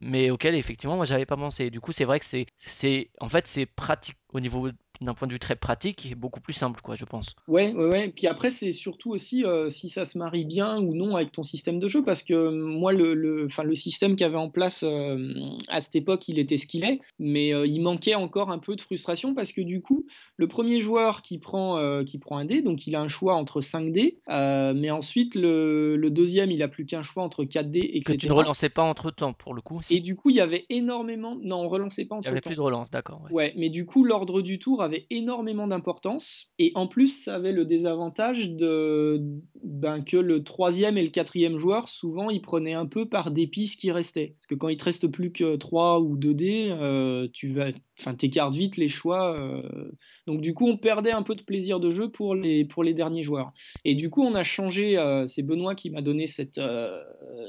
Mais 0.00 0.30
auquel 0.30 0.54
effectivement 0.54 0.77
effectivement, 0.78 0.96
moi 0.96 1.04
j'avais 1.06 1.26
pas 1.26 1.36
pensé. 1.36 1.70
Du 1.70 1.80
coup, 1.80 1.92
c'est 1.92 2.04
vrai 2.04 2.20
que 2.20 2.24
c'est, 2.24 2.46
c'est, 2.58 3.10
en 3.20 3.28
fait, 3.28 3.46
c'est 3.46 3.66
pratique 3.66 4.16
au 4.32 4.40
niveau 4.40 4.70
d'un 5.00 5.14
point 5.14 5.28
de 5.28 5.32
vue 5.32 5.38
très 5.38 5.56
pratique, 5.56 6.14
beaucoup 6.16 6.40
plus 6.40 6.52
simple, 6.52 6.80
quoi, 6.82 6.96
je 6.96 7.04
pense. 7.04 7.36
Ouais, 7.46 7.72
ouais, 7.72 7.86
ouais. 7.88 8.08
Puis 8.08 8.26
après, 8.26 8.50
c'est 8.50 8.72
surtout 8.72 9.10
aussi 9.10 9.44
euh, 9.44 9.70
si 9.70 9.88
ça 9.88 10.04
se 10.04 10.18
marie 10.18 10.44
bien 10.44 10.78
ou 10.80 10.94
non 10.94 11.14
avec 11.16 11.32
ton 11.32 11.42
système 11.42 11.78
de 11.78 11.88
jeu, 11.88 12.02
parce 12.04 12.22
que 12.22 12.34
euh, 12.34 12.50
moi, 12.50 12.92
le, 12.92 13.14
le, 13.14 13.48
le 13.64 13.74
système 13.74 14.12
qu'il 14.12 14.22
y 14.22 14.24
avait 14.24 14.36
en 14.36 14.50
place 14.50 14.82
euh, 14.84 15.32
à 15.68 15.80
cette 15.80 15.96
époque, 15.96 16.28
il 16.28 16.38
était 16.38 16.56
ce 16.56 16.66
qu'il 16.66 16.84
est, 16.84 17.00
mais 17.18 17.48
il 17.68 17.80
manquait 17.80 18.14
encore 18.14 18.50
un 18.50 18.58
peu 18.58 18.74
de 18.76 18.80
frustration, 18.80 19.34
parce 19.34 19.52
que 19.52 19.60
du 19.60 19.80
coup, 19.80 20.06
le 20.36 20.48
premier 20.48 20.80
joueur 20.80 21.22
qui 21.22 21.38
prend, 21.38 22.02
qui 22.04 22.18
prend 22.18 22.38
un 22.38 22.44
dé, 22.44 22.62
donc 22.62 22.86
il 22.86 22.94
a 22.96 23.00
un 23.00 23.08
choix 23.08 23.34
entre 23.34 23.60
5 23.60 23.92
dés, 23.92 24.18
mais 24.28 24.90
ensuite, 24.90 25.34
le, 25.34 25.96
le 25.96 26.10
deuxième, 26.10 26.50
il 26.50 26.62
a 26.62 26.68
plus 26.68 26.86
qu'un 26.86 27.02
choix 27.02 27.22
entre 27.22 27.44
4 27.44 27.70
dés, 27.70 27.80
etc. 27.80 28.02
Que 28.02 28.12
tu 28.20 28.28
ne 28.28 28.32
relançais 28.32 28.68
pas 28.68 28.82
entre 28.82 29.10
temps, 29.10 29.32
pour 29.32 29.54
le 29.54 29.60
coup. 29.60 29.80
Et 29.90 30.00
du 30.00 30.16
coup, 30.16 30.30
il 30.30 30.36
y 30.36 30.40
avait 30.40 30.66
énormément... 30.70 31.36
Non, 31.40 31.62
on 31.62 31.68
relançait 31.68 32.04
pas 32.04 32.16
Il 32.16 32.18
entre 32.18 32.28
n'y 32.28 32.32
avait 32.32 32.40
temps. 32.40 32.50
plus 32.50 32.56
de 32.56 32.60
relance, 32.60 32.90
d'accord. 32.90 33.22
ouais. 33.24 33.32
Ouais, 33.32 33.54
mais 33.56 33.68
du 33.68 33.86
coup, 33.86 34.04
l'ordre 34.04 34.42
du 34.42 34.58
tour 34.58 34.82
avait 34.88 35.06
énormément 35.10 35.66
d'importance. 35.66 36.46
Et 36.58 36.72
en 36.74 36.86
plus, 36.86 37.24
ça 37.24 37.36
avait 37.36 37.52
le 37.52 37.64
désavantage 37.64 38.50
de, 38.50 39.22
ben, 39.62 40.02
que 40.02 40.16
le 40.16 40.42
troisième 40.42 40.98
et 40.98 41.04
le 41.04 41.10
quatrième 41.10 41.58
joueur, 41.58 41.88
souvent, 41.88 42.30
ils 42.30 42.42
prenaient 42.42 42.74
un 42.74 42.86
peu 42.86 43.08
par 43.08 43.30
dépit 43.30 43.68
ce 43.68 43.76
qui 43.76 43.90
restait. 43.90 44.34
Parce 44.38 44.46
que 44.46 44.54
quand 44.54 44.68
il 44.68 44.76
te 44.76 44.84
reste 44.84 45.08
plus 45.08 45.32
que 45.32 45.56
3 45.56 46.00
ou 46.00 46.16
2 46.16 46.34
dés, 46.34 46.68
euh, 46.70 47.28
tu 47.32 47.52
vas, 47.52 47.72
enfin, 47.98 48.14
t'écartes 48.14 48.54
vite 48.54 48.76
les 48.76 48.88
choix. 48.88 49.38
euh. 49.40 49.90
Donc, 50.26 50.40
du 50.40 50.54
coup, 50.54 50.68
on 50.68 50.76
perdait 50.76 51.10
un 51.12 51.22
peu 51.22 51.34
de 51.34 51.42
plaisir 51.42 51.80
de 51.80 51.90
jeu 51.90 52.10
pour 52.10 52.34
les, 52.34 52.64
pour 52.64 52.84
les 52.84 52.94
derniers 52.94 53.22
joueurs. 53.22 53.52
Et 53.84 53.94
du 53.94 54.10
coup, 54.10 54.22
on 54.22 54.34
a 54.34 54.44
changé. 54.44 54.96
euh, 54.98 55.26
c'est 55.26 55.42
Benoît 55.42 55.74
qui 55.74 55.90
m'a 55.90 56.02
donné 56.02 56.26
cette, 56.26 56.58
euh, 56.58 57.02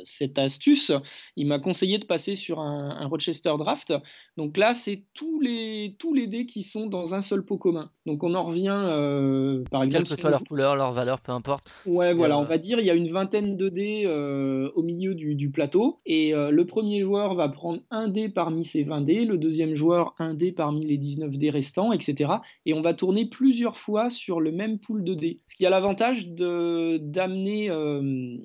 cette 0.04 0.38
astuce. 0.40 0.92
Il 1.36 1.48
m'a 1.48 1.60
conseillé 1.60 1.98
de 1.98 2.06
passer 2.06 2.36
sur 2.36 2.60
un, 2.60 2.90
un 2.92 3.08
Rochester 3.08 3.54
Draft. 3.58 3.94
Donc 4.38 4.58
là, 4.58 4.74
c'est 4.74 5.06
tous 5.14 5.40
les, 5.40 5.96
tous 6.00 6.14
les 6.14 6.28
dés 6.28 6.46
qui 6.46 6.64
sont 6.64 6.88
dans 6.88 7.16
un 7.16 7.22
seul 7.22 7.44
pot 7.46 7.58
commun. 7.58 7.92
Donc 8.10 8.24
on 8.24 8.34
en 8.34 8.44
revient, 8.44 8.74
euh, 8.76 9.64
par 9.70 9.82
Quelle 9.82 9.88
exemple, 9.88 10.04
que 10.06 10.16
si 10.16 10.22
soit 10.22 10.30
leur 10.32 10.40
joue- 10.40 10.46
couleur, 10.46 10.76
leur 10.76 10.92
valeur, 10.92 11.22
peu 11.22 11.32
importe. 11.32 11.64
Ouais, 11.86 12.14
voilà, 12.16 12.36
euh, 12.38 12.40
on 12.40 12.44
va 12.44 12.58
dire, 12.58 12.80
il 12.80 12.86
y 12.86 12.90
a 12.90 12.96
une 12.96 13.10
vingtaine 13.10 13.56
de 13.56 13.70
dés 13.70 14.04
euh, 14.08 14.72
au 14.74 14.82
milieu 14.82 15.14
du, 15.14 15.36
du 15.36 15.52
plateau. 15.52 16.00
Et 16.08 16.34
euh, 16.34 16.50
le 16.50 16.66
premier 16.66 17.02
joueur 17.02 17.36
va 17.36 17.50
prendre 17.50 17.82
un 17.92 18.08
dé 18.08 18.30
parmi 18.30 18.66
ces 18.66 18.84
20 18.84 19.02
dés, 19.02 19.26
le 19.26 19.38
deuxième 19.38 19.76
joueur 19.76 20.16
un 20.18 20.34
dé 20.34 20.52
parmi 20.52 20.86
les 20.88 20.98
19 20.98 21.38
dés 21.38 21.52
restants, 21.52 21.92
etc. 21.92 22.32
Et 22.66 22.74
on 22.74 22.82
va 22.82 22.96
tourner 22.96 23.28
plusieurs 23.28 23.78
fois 23.78 24.10
sur 24.10 24.42
le 24.42 24.52
même 24.52 24.80
pool 24.80 25.04
de 25.04 25.14
dés. 25.14 25.40
Ce 25.46 25.54
qui 25.56 25.66
a 25.68 25.70
l'avantage 25.70 26.28
de 26.30 26.98
d'amener... 26.98 27.70
euh, 27.70 28.38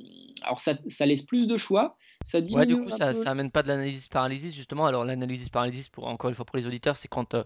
alors 0.42 0.60
ça, 0.60 0.74
ça 0.88 1.06
laisse 1.06 1.22
plus 1.22 1.46
de 1.46 1.56
choix, 1.56 1.96
ça 2.22 2.40
Ouais, 2.40 2.66
du 2.66 2.76
coup, 2.76 2.90
ça, 2.90 3.12
peu... 3.12 3.22
ça 3.22 3.30
amène 3.30 3.50
pas 3.50 3.62
de 3.62 3.68
l'analyse 3.68 4.08
paralysis, 4.08 4.54
justement. 4.54 4.84
Alors, 4.84 5.04
l'analyse 5.04 5.48
paralysis, 5.48 5.88
pour, 5.88 6.06
encore 6.06 6.28
une 6.28 6.34
fois 6.36 6.44
pour 6.44 6.56
les 6.58 6.66
auditeurs, 6.66 6.96
c'est 6.96 7.08
quand 7.08 7.34
euh, 7.34 7.44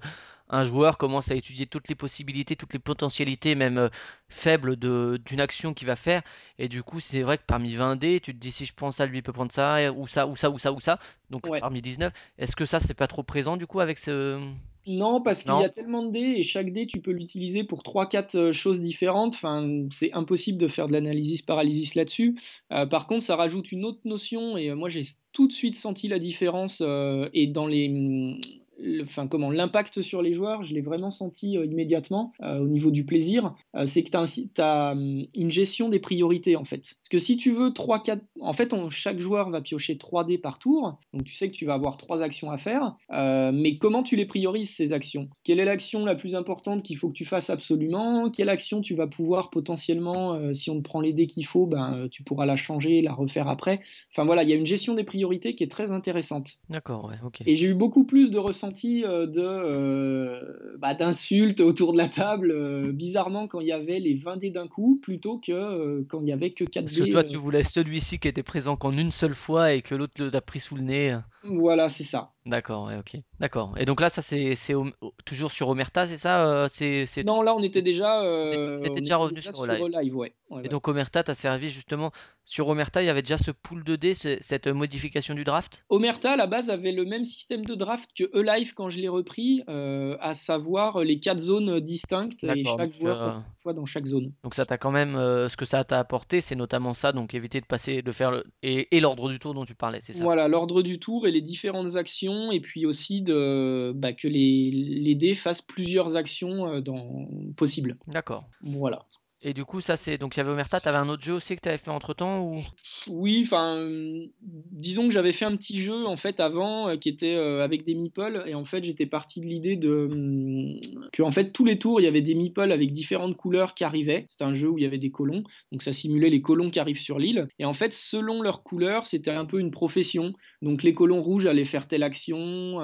un 0.50 0.64
joueur 0.64 0.98
commence 0.98 1.30
à 1.30 1.34
étudier 1.34 1.66
toutes 1.66 1.88
les 1.88 1.94
possibilités, 1.94 2.56
toutes 2.56 2.72
les 2.72 2.78
potentialités, 2.78 3.54
même 3.54 3.78
euh, 3.78 3.88
faibles, 4.28 4.76
d'une 4.76 5.40
action 5.40 5.74
qu'il 5.74 5.86
va 5.86 5.96
faire. 5.96 6.22
Et 6.58 6.68
du 6.68 6.82
coup, 6.82 7.00
c'est 7.00 7.22
vrai 7.22 7.38
que 7.38 7.44
parmi 7.46 7.74
20 7.74 7.96
dés, 7.96 8.20
tu 8.20 8.32
te 8.34 8.38
dis 8.38 8.52
si 8.52 8.64
je 8.66 8.74
prends 8.74 8.92
ça, 8.92 9.06
lui 9.06 9.18
il 9.18 9.22
peut 9.22 9.32
prendre 9.32 9.52
ça, 9.52 9.92
ou 9.92 10.06
ça, 10.06 10.26
ou 10.26 10.36
ça, 10.36 10.50
ou 10.50 10.58
ça, 10.58 10.72
ou 10.72 10.80
ça. 10.80 10.98
Donc, 11.30 11.46
Ouais. 11.46 11.60
parmi 11.60 11.82
19, 11.82 12.12
est-ce 12.38 12.56
que 12.56 12.66
ça, 12.66 12.80
c'est 12.80 12.94
pas 12.94 13.06
trop 13.06 13.22
présent, 13.22 13.56
du 13.56 13.66
coup, 13.66 13.80
avec 13.80 13.98
ce. 13.98 14.40
Non, 14.86 15.20
parce 15.20 15.42
qu'il 15.42 15.54
y 15.54 15.62
a 15.62 15.68
tellement 15.68 16.02
de 16.02 16.12
dés 16.12 16.36
et 16.38 16.42
chaque 16.42 16.72
dé, 16.72 16.86
tu 16.86 17.02
peux 17.02 17.10
l'utiliser 17.10 17.62
pour 17.62 17.82
3-4 17.82 18.36
euh, 18.36 18.52
choses 18.54 18.80
différentes. 18.80 19.34
Enfin, 19.34 19.86
c'est 19.92 20.12
impossible 20.14 20.56
de 20.56 20.66
faire 20.66 20.86
de 20.86 20.92
l'analysis 20.94 21.42
paralysis 21.42 21.94
là-dessus. 21.94 22.38
Euh, 22.72 22.86
par 22.86 23.06
contre, 23.06 23.22
ça 23.22 23.36
rajoute 23.36 23.70
une 23.70 23.84
autre 23.84 24.00
notion 24.06 24.56
et 24.56 24.72
moi, 24.74 24.88
j'ai 24.88 25.02
tout 25.32 25.46
de 25.46 25.52
suite 25.52 25.74
senti 25.74 26.08
la 26.08 26.18
différence 26.18 26.80
euh, 26.80 27.28
et 27.34 27.46
dans 27.48 27.66
les. 27.66 28.40
Hum, 28.78 29.02
Enfin, 29.02 29.26
comment 29.26 29.50
l'impact 29.50 30.02
sur 30.02 30.22
les 30.22 30.34
joueurs, 30.34 30.64
je 30.64 30.74
l'ai 30.74 30.80
vraiment 30.80 31.10
senti 31.10 31.56
euh, 31.56 31.64
immédiatement 31.64 32.32
euh, 32.42 32.58
au 32.58 32.66
niveau 32.66 32.90
du 32.90 33.04
plaisir. 33.04 33.54
Euh, 33.74 33.86
c'est 33.86 34.02
que 34.02 34.10
tu 34.10 34.60
as, 34.60 34.94
une 35.34 35.50
gestion 35.50 35.88
des 35.88 35.98
priorités 35.98 36.56
en 36.56 36.64
fait. 36.64 36.80
Parce 36.80 37.08
que 37.10 37.18
si 37.18 37.36
tu 37.36 37.52
veux 37.52 37.70
3-4. 37.70 38.20
En 38.40 38.52
fait, 38.52 38.72
on- 38.72 38.90
chaque 38.90 39.18
joueur 39.20 39.50
va 39.50 39.60
piocher 39.60 39.98
3 39.98 40.24
dés 40.24 40.38
par 40.38 40.58
tour. 40.58 40.98
Donc 41.12 41.24
tu 41.24 41.34
sais 41.34 41.50
que 41.50 41.56
tu 41.56 41.64
vas 41.64 41.74
avoir 41.74 41.96
3 41.96 42.22
actions 42.22 42.50
à 42.50 42.58
faire. 42.58 42.94
Mais 43.10 43.78
comment 43.78 44.02
tu 44.02 44.16
les 44.16 44.26
priorises 44.26 44.70
ces 44.70 44.92
actions? 44.92 45.28
Quelle 45.44 45.60
est 45.60 45.64
l'action 45.64 46.04
la 46.04 46.14
plus 46.14 46.34
importante 46.34 46.82
qu'il 46.82 46.96
faut 46.96 47.08
que 47.08 47.14
tu 47.14 47.24
fasses 47.24 47.50
absolument? 47.50 48.30
Quelle 48.30 48.48
action 48.48 48.80
tu 48.80 48.94
vas 48.94 49.06
pouvoir 49.06 49.50
potentiellement, 49.50 50.52
si 50.54 50.70
on 50.70 50.76
te 50.76 50.82
prend 50.82 51.00
les 51.00 51.12
dés 51.12 51.26
qu'il 51.26 51.46
faut, 51.46 51.66
ben, 51.66 52.08
tu 52.10 52.22
pourras 52.22 52.46
la 52.46 52.56
changer, 52.56 53.02
la 53.02 53.12
refaire 53.12 53.48
après. 53.48 53.80
Enfin 54.12 54.24
voilà, 54.24 54.42
il 54.42 54.48
y 54.48 54.52
a 54.52 54.56
une 54.56 54.66
gestion 54.66 54.94
des 54.94 55.04
priorités 55.04 55.54
qui 55.54 55.64
est 55.64 55.70
très 55.70 55.92
intéressante. 55.92 56.58
D'accord, 56.68 57.06
ouais, 57.06 57.16
ok. 57.24 57.42
Et 57.46 57.56
j'ai 57.56 57.66
eu 57.68 57.74
beaucoup 57.74 58.04
plus 58.04 58.30
de 58.30 58.38
ressentis 58.38 58.67
euh, 59.04 59.26
de, 59.26 59.40
euh, 59.40 60.76
bah, 60.78 60.94
d'insultes 60.94 61.60
autour 61.60 61.92
de 61.92 61.98
la 61.98 62.08
table, 62.08 62.50
euh, 62.50 62.92
bizarrement 62.92 63.48
quand 63.48 63.60
il 63.60 63.66
y 63.66 63.72
avait 63.72 63.98
les 64.00 64.14
20 64.14 64.36
dés 64.36 64.50
d'un 64.50 64.68
coup, 64.68 64.98
plutôt 65.02 65.38
que 65.38 66.02
quand 66.04 66.20
il 66.20 66.28
y 66.28 66.32
avait 66.32 66.52
que 66.52 66.64
4 66.64 66.84
Parce 66.84 66.96
que 66.96 67.04
dés. 67.04 67.10
toi, 67.10 67.24
tu 67.24 67.36
voulais 67.36 67.62
celui-ci 67.62 68.18
qui 68.18 68.28
était 68.28 68.42
présent 68.42 68.76
qu'en 68.76 68.92
une 68.92 69.10
seule 69.10 69.34
fois 69.34 69.72
et 69.72 69.82
que 69.82 69.94
l'autre 69.94 70.24
l'a 70.24 70.40
pris 70.40 70.60
sous 70.60 70.76
le 70.76 70.82
nez. 70.82 71.18
Voilà, 71.44 71.88
c'est 71.88 72.04
ça. 72.04 72.32
D'accord, 72.46 72.86
ouais, 72.86 72.96
ok. 72.98 73.20
D'accord. 73.40 73.74
Et 73.78 73.84
donc 73.84 74.00
là, 74.00 74.08
ça, 74.10 74.20
c'est 74.20 74.74
au- 74.74 74.86
toujours 75.24 75.52
sur 75.52 75.68
Omerta, 75.68 76.06
c'est 76.06 76.16
ça? 76.16 76.44
euh, 76.46 76.68
c'est 76.70 77.06
c'est 77.06 77.22
tout? 77.22 77.32
Non, 77.32 77.42
là 77.42 77.54
on 77.54 77.62
était 77.62 77.82
déjà, 77.82 78.22
euh, 78.22 78.80
t'étais 78.80 79.00
on 79.00 79.02
déjà 79.02 79.14
était 79.14 79.22
revenu 79.22 79.36
déjà 79.36 79.52
sur 79.52 79.64
sur 79.64 79.88
Live. 79.88 80.16
ouais. 80.16 80.34
Ouais, 80.50 80.58
Et 80.60 80.62
ouais. 80.62 80.68
donc 80.68 80.88
Omerta 80.88 81.22
t'a 81.22 81.34
servi 81.34 81.68
justement 81.68 82.10
sur 82.44 82.66
Omerta, 82.68 83.02
il 83.02 83.06
y 83.06 83.10
avait 83.10 83.22
déjà 83.22 83.38
ce 83.38 83.50
pool 83.52 83.84
de 83.84 83.94
dés, 83.94 84.14
ce- 84.14 84.38
cette 84.40 84.66
modification 84.66 85.34
du 85.34 85.44
draft? 85.44 85.84
Omerta, 85.88 86.32
à 86.32 86.36
la 86.36 86.46
base, 86.46 86.70
avait 86.70 86.90
le 86.92 87.04
même 87.04 87.24
système 87.24 87.64
de 87.64 87.74
draft 87.76 88.10
que 88.16 88.24
E-Life 88.34 88.72
quand 88.74 88.88
je 88.90 88.98
l'ai 88.98 89.08
repris, 89.08 89.62
euh, 89.68 90.16
à 90.20 90.34
savoir 90.34 91.00
les 91.04 91.20
quatre 91.20 91.38
zones 91.38 91.78
distinctes 91.80 92.42
et 92.42 92.64
D'accord. 92.64 92.76
chaque 92.78 92.90
Donc, 92.90 92.98
joueur 92.98 93.22
euh, 93.22 93.30
une 93.36 93.42
fois 93.62 93.74
dans 93.74 93.86
chaque 93.86 94.06
zone. 94.06 94.32
donc 94.42 94.54
ça 94.54 94.64
t'a 94.66 94.78
quand 94.78 94.90
même 94.90 95.16
euh, 95.16 95.48
ce 95.48 95.56
que 95.56 95.64
ça 95.66 95.84
t'a 95.84 95.98
apporté, 95.98 96.40
c'est 96.40 96.56
notamment 96.56 96.94
ça, 96.94 97.12
donc 97.12 97.34
éviter 97.34 97.60
de 97.60 97.66
passer, 97.66 98.02
de 98.02 98.12
faire 98.12 98.30
le 98.30 98.44
et, 98.62 98.96
et 98.96 99.00
l'ordre 99.00 99.28
du 99.30 99.38
tour 99.38 99.54
dont 99.54 99.64
tu 99.66 99.74
parlais, 99.74 100.00
c'est 100.00 100.14
ça? 100.14 100.24
Voilà, 100.24 100.48
l'ordre 100.48 100.82
du 100.82 100.98
tour 100.98 101.26
et 101.26 101.30
les 101.30 101.42
différentes 101.42 101.96
actions, 101.96 102.50
et 102.50 102.60
puis 102.60 102.86
aussi 102.86 103.20
de, 103.28 103.92
bah, 103.94 104.12
que 104.12 104.28
les, 104.28 104.70
les 104.70 105.14
dés 105.14 105.34
fassent 105.34 105.62
plusieurs 105.62 106.16
actions 106.16 106.68
euh, 106.68 106.80
dans... 106.80 107.28
possibles. 107.56 107.96
D'accord. 108.08 108.44
Voilà. 108.62 109.06
Et 109.40 109.54
du 109.54 109.64
coup, 109.64 109.80
ça 109.80 109.96
c'est 109.96 110.18
donc 110.18 110.36
il 110.36 110.38
y 110.38 110.40
avait 110.40 110.50
Omerta, 110.50 110.80
t'avais 110.80 110.98
un 110.98 111.08
autre 111.08 111.22
jeu 111.22 111.34
aussi 111.34 111.54
que 111.54 111.60
t'avais 111.60 111.78
fait 111.78 111.90
entre-temps 111.90 112.42
ou? 112.42 112.62
Oui, 113.06 113.42
enfin, 113.46 113.76
euh, 113.76 114.26
disons 114.42 115.06
que 115.06 115.14
j'avais 115.14 115.32
fait 115.32 115.44
un 115.44 115.56
petit 115.56 115.80
jeu 115.80 116.04
en 116.06 116.16
fait 116.16 116.40
avant 116.40 116.88
euh, 116.88 116.96
qui 116.96 117.08
était 117.08 117.36
euh, 117.36 117.62
avec 117.62 117.84
des 117.84 117.94
meeples 117.94 118.42
et 118.46 118.54
en 118.54 118.64
fait 118.64 118.84
j'étais 118.84 119.06
parti 119.06 119.40
de 119.40 119.46
l'idée 119.46 119.76
de 119.76 120.08
hum, 120.10 121.08
que 121.12 121.22
en 121.22 121.30
fait 121.30 121.52
tous 121.52 121.64
les 121.64 121.78
tours 121.78 122.00
il 122.00 122.04
y 122.04 122.06
avait 122.06 122.22
des 122.22 122.34
meeples 122.34 122.72
avec 122.72 122.92
différentes 122.92 123.36
couleurs 123.36 123.74
qui 123.74 123.84
arrivaient. 123.84 124.26
C'était 124.28 124.44
un 124.44 124.54
jeu 124.54 124.68
où 124.68 124.78
il 124.78 124.82
y 124.82 124.86
avait 124.86 124.98
des 124.98 125.10
colons, 125.12 125.44
donc 125.72 125.82
ça 125.82 125.92
simulait 125.92 126.30
les 126.30 126.42
colons 126.42 126.70
qui 126.70 126.80
arrivent 126.80 127.00
sur 127.00 127.18
l'île 127.18 127.46
et 127.58 127.64
en 127.64 127.72
fait 127.72 127.92
selon 127.92 128.42
leur 128.42 128.64
couleur 128.64 129.06
c'était 129.06 129.30
un 129.30 129.44
peu 129.44 129.60
une 129.60 129.70
profession. 129.70 130.32
Donc 130.60 130.82
les 130.82 130.94
colons 130.94 131.22
rouges 131.22 131.46
allaient 131.46 131.64
faire 131.64 131.86
telle 131.86 132.02
action, 132.02 132.80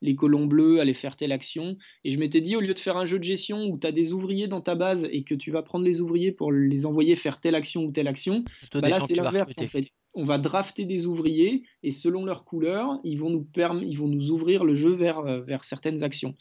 les 0.00 0.14
colons 0.16 0.46
bleus 0.46 0.80
allaient 0.80 0.94
faire 0.94 1.16
telle 1.16 1.32
action 1.32 1.76
et 2.04 2.10
je 2.10 2.18
m'étais 2.18 2.40
dit 2.40 2.56
au 2.56 2.60
lieu 2.60 2.74
de 2.74 2.78
faire 2.78 2.96
un 2.96 3.06
jeu 3.06 3.18
de 3.18 3.24
gestion 3.24 3.66
où 3.66 3.78
tu 3.78 3.86
as 3.86 3.92
des 3.92 4.12
ouvriers 4.12 4.48
dans 4.48 4.60
ta 4.60 4.74
base 4.74 5.06
et 5.10 5.24
que 5.24 5.34
tu 5.34 5.50
vas 5.50 5.62
prendre 5.62 5.84
les 5.84 6.00
ouvriers 6.00 6.32
pour 6.32 6.52
les 6.52 6.86
envoyer 6.86 7.16
faire 7.16 7.40
telle 7.40 7.54
action 7.54 7.84
ou 7.84 7.92
telle 7.92 8.08
action 8.08 8.44
bah 8.80 8.88
là, 8.88 9.00
c'est 9.00 9.14
l'inverse 9.14 9.58
en 9.58 9.66
fait. 9.66 9.86
On 10.14 10.24
va 10.24 10.38
drafter 10.38 10.86
des 10.86 11.06
ouvriers 11.06 11.62
et 11.84 11.92
selon 11.92 12.24
leur 12.24 12.44
couleur, 12.44 12.98
ils 13.04 13.16
vont 13.16 13.30
nous, 13.30 13.44
perm- 13.44 13.84
ils 13.86 13.96
vont 13.96 14.08
nous 14.08 14.30
ouvrir 14.32 14.64
le 14.64 14.74
jeu 14.74 14.90
vers, 14.92 15.20
euh, 15.20 15.40
vers 15.42 15.62
certaines 15.64 16.02
actions. 16.02 16.34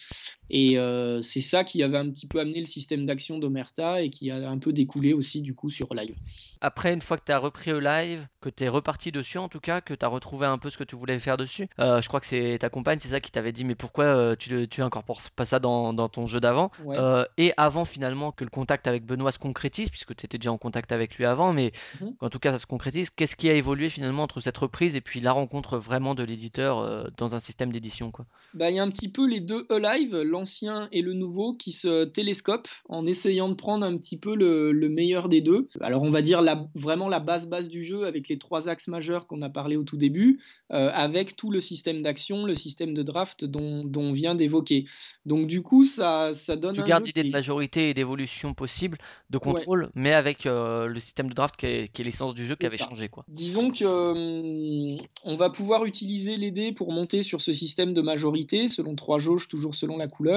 Et 0.49 0.77
euh, 0.77 1.21
c'est 1.21 1.41
ça 1.41 1.63
qui 1.63 1.83
avait 1.83 1.97
un 1.97 2.09
petit 2.09 2.27
peu 2.27 2.39
amené 2.39 2.59
le 2.59 2.65
système 2.65 3.05
d'action 3.05 3.37
d'Omerta 3.39 4.01
et 4.01 4.09
qui 4.09 4.31
a 4.31 4.49
un 4.49 4.57
peu 4.57 4.73
découlé 4.73 5.13
aussi 5.13 5.41
du 5.41 5.53
coup 5.53 5.69
sur 5.69 5.93
Live. 5.93 6.15
Après, 6.61 6.93
une 6.93 7.01
fois 7.01 7.17
que 7.17 7.23
tu 7.25 7.31
as 7.31 7.37
repris 7.37 7.71
le 7.71 7.79
live, 7.79 8.27
que 8.41 8.49
tu 8.49 8.65
es 8.65 8.67
reparti 8.67 9.13
dessus 9.13 9.37
en 9.37 9.47
tout 9.47 9.61
cas, 9.61 9.79
que 9.79 9.93
tu 9.93 10.03
as 10.03 10.09
retrouvé 10.09 10.45
un 10.45 10.57
peu 10.57 10.69
ce 10.69 10.77
que 10.77 10.83
tu 10.83 10.97
voulais 10.97 11.17
faire 11.17 11.37
dessus, 11.37 11.69
euh, 11.79 12.01
je 12.01 12.07
crois 12.09 12.19
que 12.19 12.25
c'est 12.25 12.57
ta 12.59 12.69
compagne, 12.69 12.99
c'est 12.99 13.07
ça 13.09 13.21
qui 13.21 13.31
t'avait 13.31 13.53
dit, 13.53 13.63
mais 13.63 13.75
pourquoi 13.75 14.03
euh, 14.03 14.35
tu, 14.35 14.67
tu 14.67 14.81
incorpores 14.81 15.21
pas 15.35 15.45
ça 15.45 15.59
dans, 15.59 15.93
dans 15.93 16.09
ton 16.09 16.27
jeu 16.27 16.41
d'avant 16.41 16.69
Ouais. 16.83 16.97
Et 17.37 17.53
avant 17.55 17.85
finalement 17.85 18.33
que 18.33 18.43
le 18.43 18.49
contact 18.49 18.87
avec 18.87 19.05
Benoît 19.05 19.31
se 19.31 19.39
concrétise, 19.39 19.89
puisque 19.89 20.15
tu 20.15 20.25
étais 20.25 20.37
déjà 20.37 20.51
en 20.51 20.57
contact 20.57 20.91
avec 20.91 21.15
lui 21.15 21.25
avant, 21.25 21.53
mais 21.53 21.71
Mhm. 22.01 22.15
qu'en 22.19 22.29
tout 22.29 22.39
cas 22.39 22.51
ça 22.51 22.59
se 22.59 22.65
concrétise, 22.65 23.09
qu'est-ce 23.09 23.35
qui 23.37 23.49
a 23.49 23.53
évolué 23.53 23.89
finalement 23.89 24.23
entre 24.23 24.41
cette 24.41 24.57
reprise 24.57 24.95
et 24.97 25.01
puis 25.01 25.21
la 25.21 25.31
rencontre 25.31 25.77
vraiment 25.77 26.13
de 26.13 26.23
l'éditeur 26.23 27.09
dans 27.17 27.35
un 27.35 27.39
système 27.39 27.71
d'édition 27.71 28.11
quoi? 28.11 28.25
Bah, 28.53 28.69
il 28.69 28.75
y 28.75 28.79
a 28.79 28.83
un 28.83 28.89
petit 28.89 29.07
peu 29.09 29.27
les 29.27 29.39
deux 29.39 29.65
Alive. 29.69 30.15
L'ancien 30.39 30.87
et 30.91 31.01
le 31.01 31.13
nouveau 31.13 31.53
qui 31.53 31.71
se 31.71 32.05
télescopent 32.05 32.67
en 32.87 33.05
essayant 33.05 33.49
de 33.49 33.55
prendre 33.55 33.85
un 33.85 33.97
petit 33.97 34.17
peu 34.17 34.35
le, 34.35 34.71
le 34.71 34.89
meilleur 34.89 35.27
des 35.29 35.41
deux. 35.41 35.67
Alors 35.81 36.01
on 36.03 36.11
va 36.11 36.21
dire 36.21 36.41
la, 36.41 36.65
vraiment 36.75 37.09
la 37.09 37.19
base 37.19 37.47
base 37.47 37.67
du 37.69 37.83
jeu 37.83 38.05
avec 38.05 38.29
les 38.29 38.37
trois 38.39 38.67
axes 38.69 38.87
majeurs 38.87 39.27
qu'on 39.27 39.41
a 39.41 39.49
parlé 39.49 39.75
au 39.75 39.83
tout 39.83 39.97
début, 39.97 40.39
euh, 40.71 40.89
avec 40.93 41.35
tout 41.35 41.51
le 41.51 41.59
système 41.61 42.01
d'action, 42.01 42.45
le 42.45 42.55
système 42.55 42.93
de 42.93 43.03
draft 43.03 43.43
dont, 43.45 43.83
dont 43.83 44.01
on 44.09 44.13
vient 44.13 44.35
d'évoquer. 44.35 44.85
Donc 45.25 45.47
du 45.47 45.61
coup, 45.61 45.83
ça, 45.85 46.33
ça 46.33 46.55
donne 46.55 46.75
Tu 46.75 46.81
un 46.81 46.83
gardes 46.87 47.05
l'idée 47.05 47.21
qui 47.21 47.27
de 47.27 47.33
majorité 47.33 47.89
et 47.89 47.93
d'évolution 47.93 48.53
possible, 48.53 48.97
de 49.29 49.37
Ouais. 49.37 49.53
contrôle, 49.53 49.89
mais 49.95 50.13
avec 50.13 50.45
euh, 50.45 50.87
le 50.87 50.99
système 50.99 51.29
de 51.29 51.33
draft 51.33 51.55
qui 51.57 51.65
est, 51.65 51.87
qui 51.93 52.01
est 52.01 52.05
l'essence 52.05 52.33
du 52.33 52.45
jeu 52.45 52.55
qui 52.55 52.65
avait 52.65 52.77
ça. 52.77 52.85
changé, 52.85 53.09
quoi. 53.09 53.25
Disons 53.27 53.71
que 53.71 53.85
hum, 53.85 54.97
on 55.23 55.35
va 55.35 55.49
pouvoir 55.49 55.85
utiliser 55.85 56.35
les 56.37 56.51
dés 56.51 56.71
pour 56.71 56.91
monter 56.91 57.23
sur 57.23 57.41
ce 57.41 57.53
système 57.53 57.93
de 57.93 58.01
majorité, 58.01 58.67
selon 58.67 58.95
trois 58.95 59.19
jauges, 59.19 59.47
toujours 59.47 59.75
selon 59.75 59.97
la 59.97 60.07
couleur. 60.07 60.28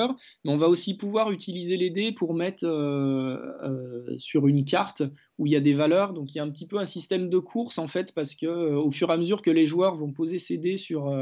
Mais 0.44 0.52
on 0.52 0.56
va 0.56 0.68
aussi 0.68 0.96
pouvoir 0.96 1.30
utiliser 1.30 1.76
les 1.76 1.90
dés 1.90 2.12
pour 2.12 2.34
mettre 2.34 2.64
euh, 2.64 3.36
euh, 3.62 4.18
sur 4.18 4.46
une 4.46 4.64
carte 4.64 5.02
où 5.38 5.46
il 5.46 5.52
y 5.52 5.56
a 5.56 5.60
des 5.60 5.74
valeurs. 5.74 6.12
Donc 6.12 6.34
il 6.34 6.38
y 6.38 6.40
a 6.40 6.44
un 6.44 6.50
petit 6.50 6.66
peu 6.66 6.78
un 6.78 6.86
système 6.86 7.28
de 7.28 7.38
course 7.38 7.78
en 7.78 7.88
fait, 7.88 8.14
parce 8.14 8.34
que 8.34 8.46
euh, 8.46 8.76
au 8.76 8.90
fur 8.90 9.10
et 9.10 9.12
à 9.12 9.16
mesure 9.16 9.42
que 9.42 9.50
les 9.50 9.66
joueurs 9.66 9.96
vont 9.96 10.12
poser 10.12 10.38
ces 10.38 10.58
dés 10.58 10.76
sur, 10.76 11.14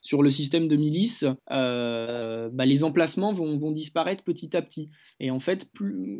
sur 0.00 0.22
le 0.22 0.30
système 0.30 0.68
de 0.68 0.76
milice, 0.76 1.24
bah, 1.48 2.66
les 2.66 2.84
emplacements 2.84 3.32
vont, 3.32 3.72
disparaître 3.72 4.22
petit 4.24 4.56
à 4.56 4.62
petit. 4.62 4.90
Et 5.20 5.30
en 5.30 5.40
fait, 5.40 5.70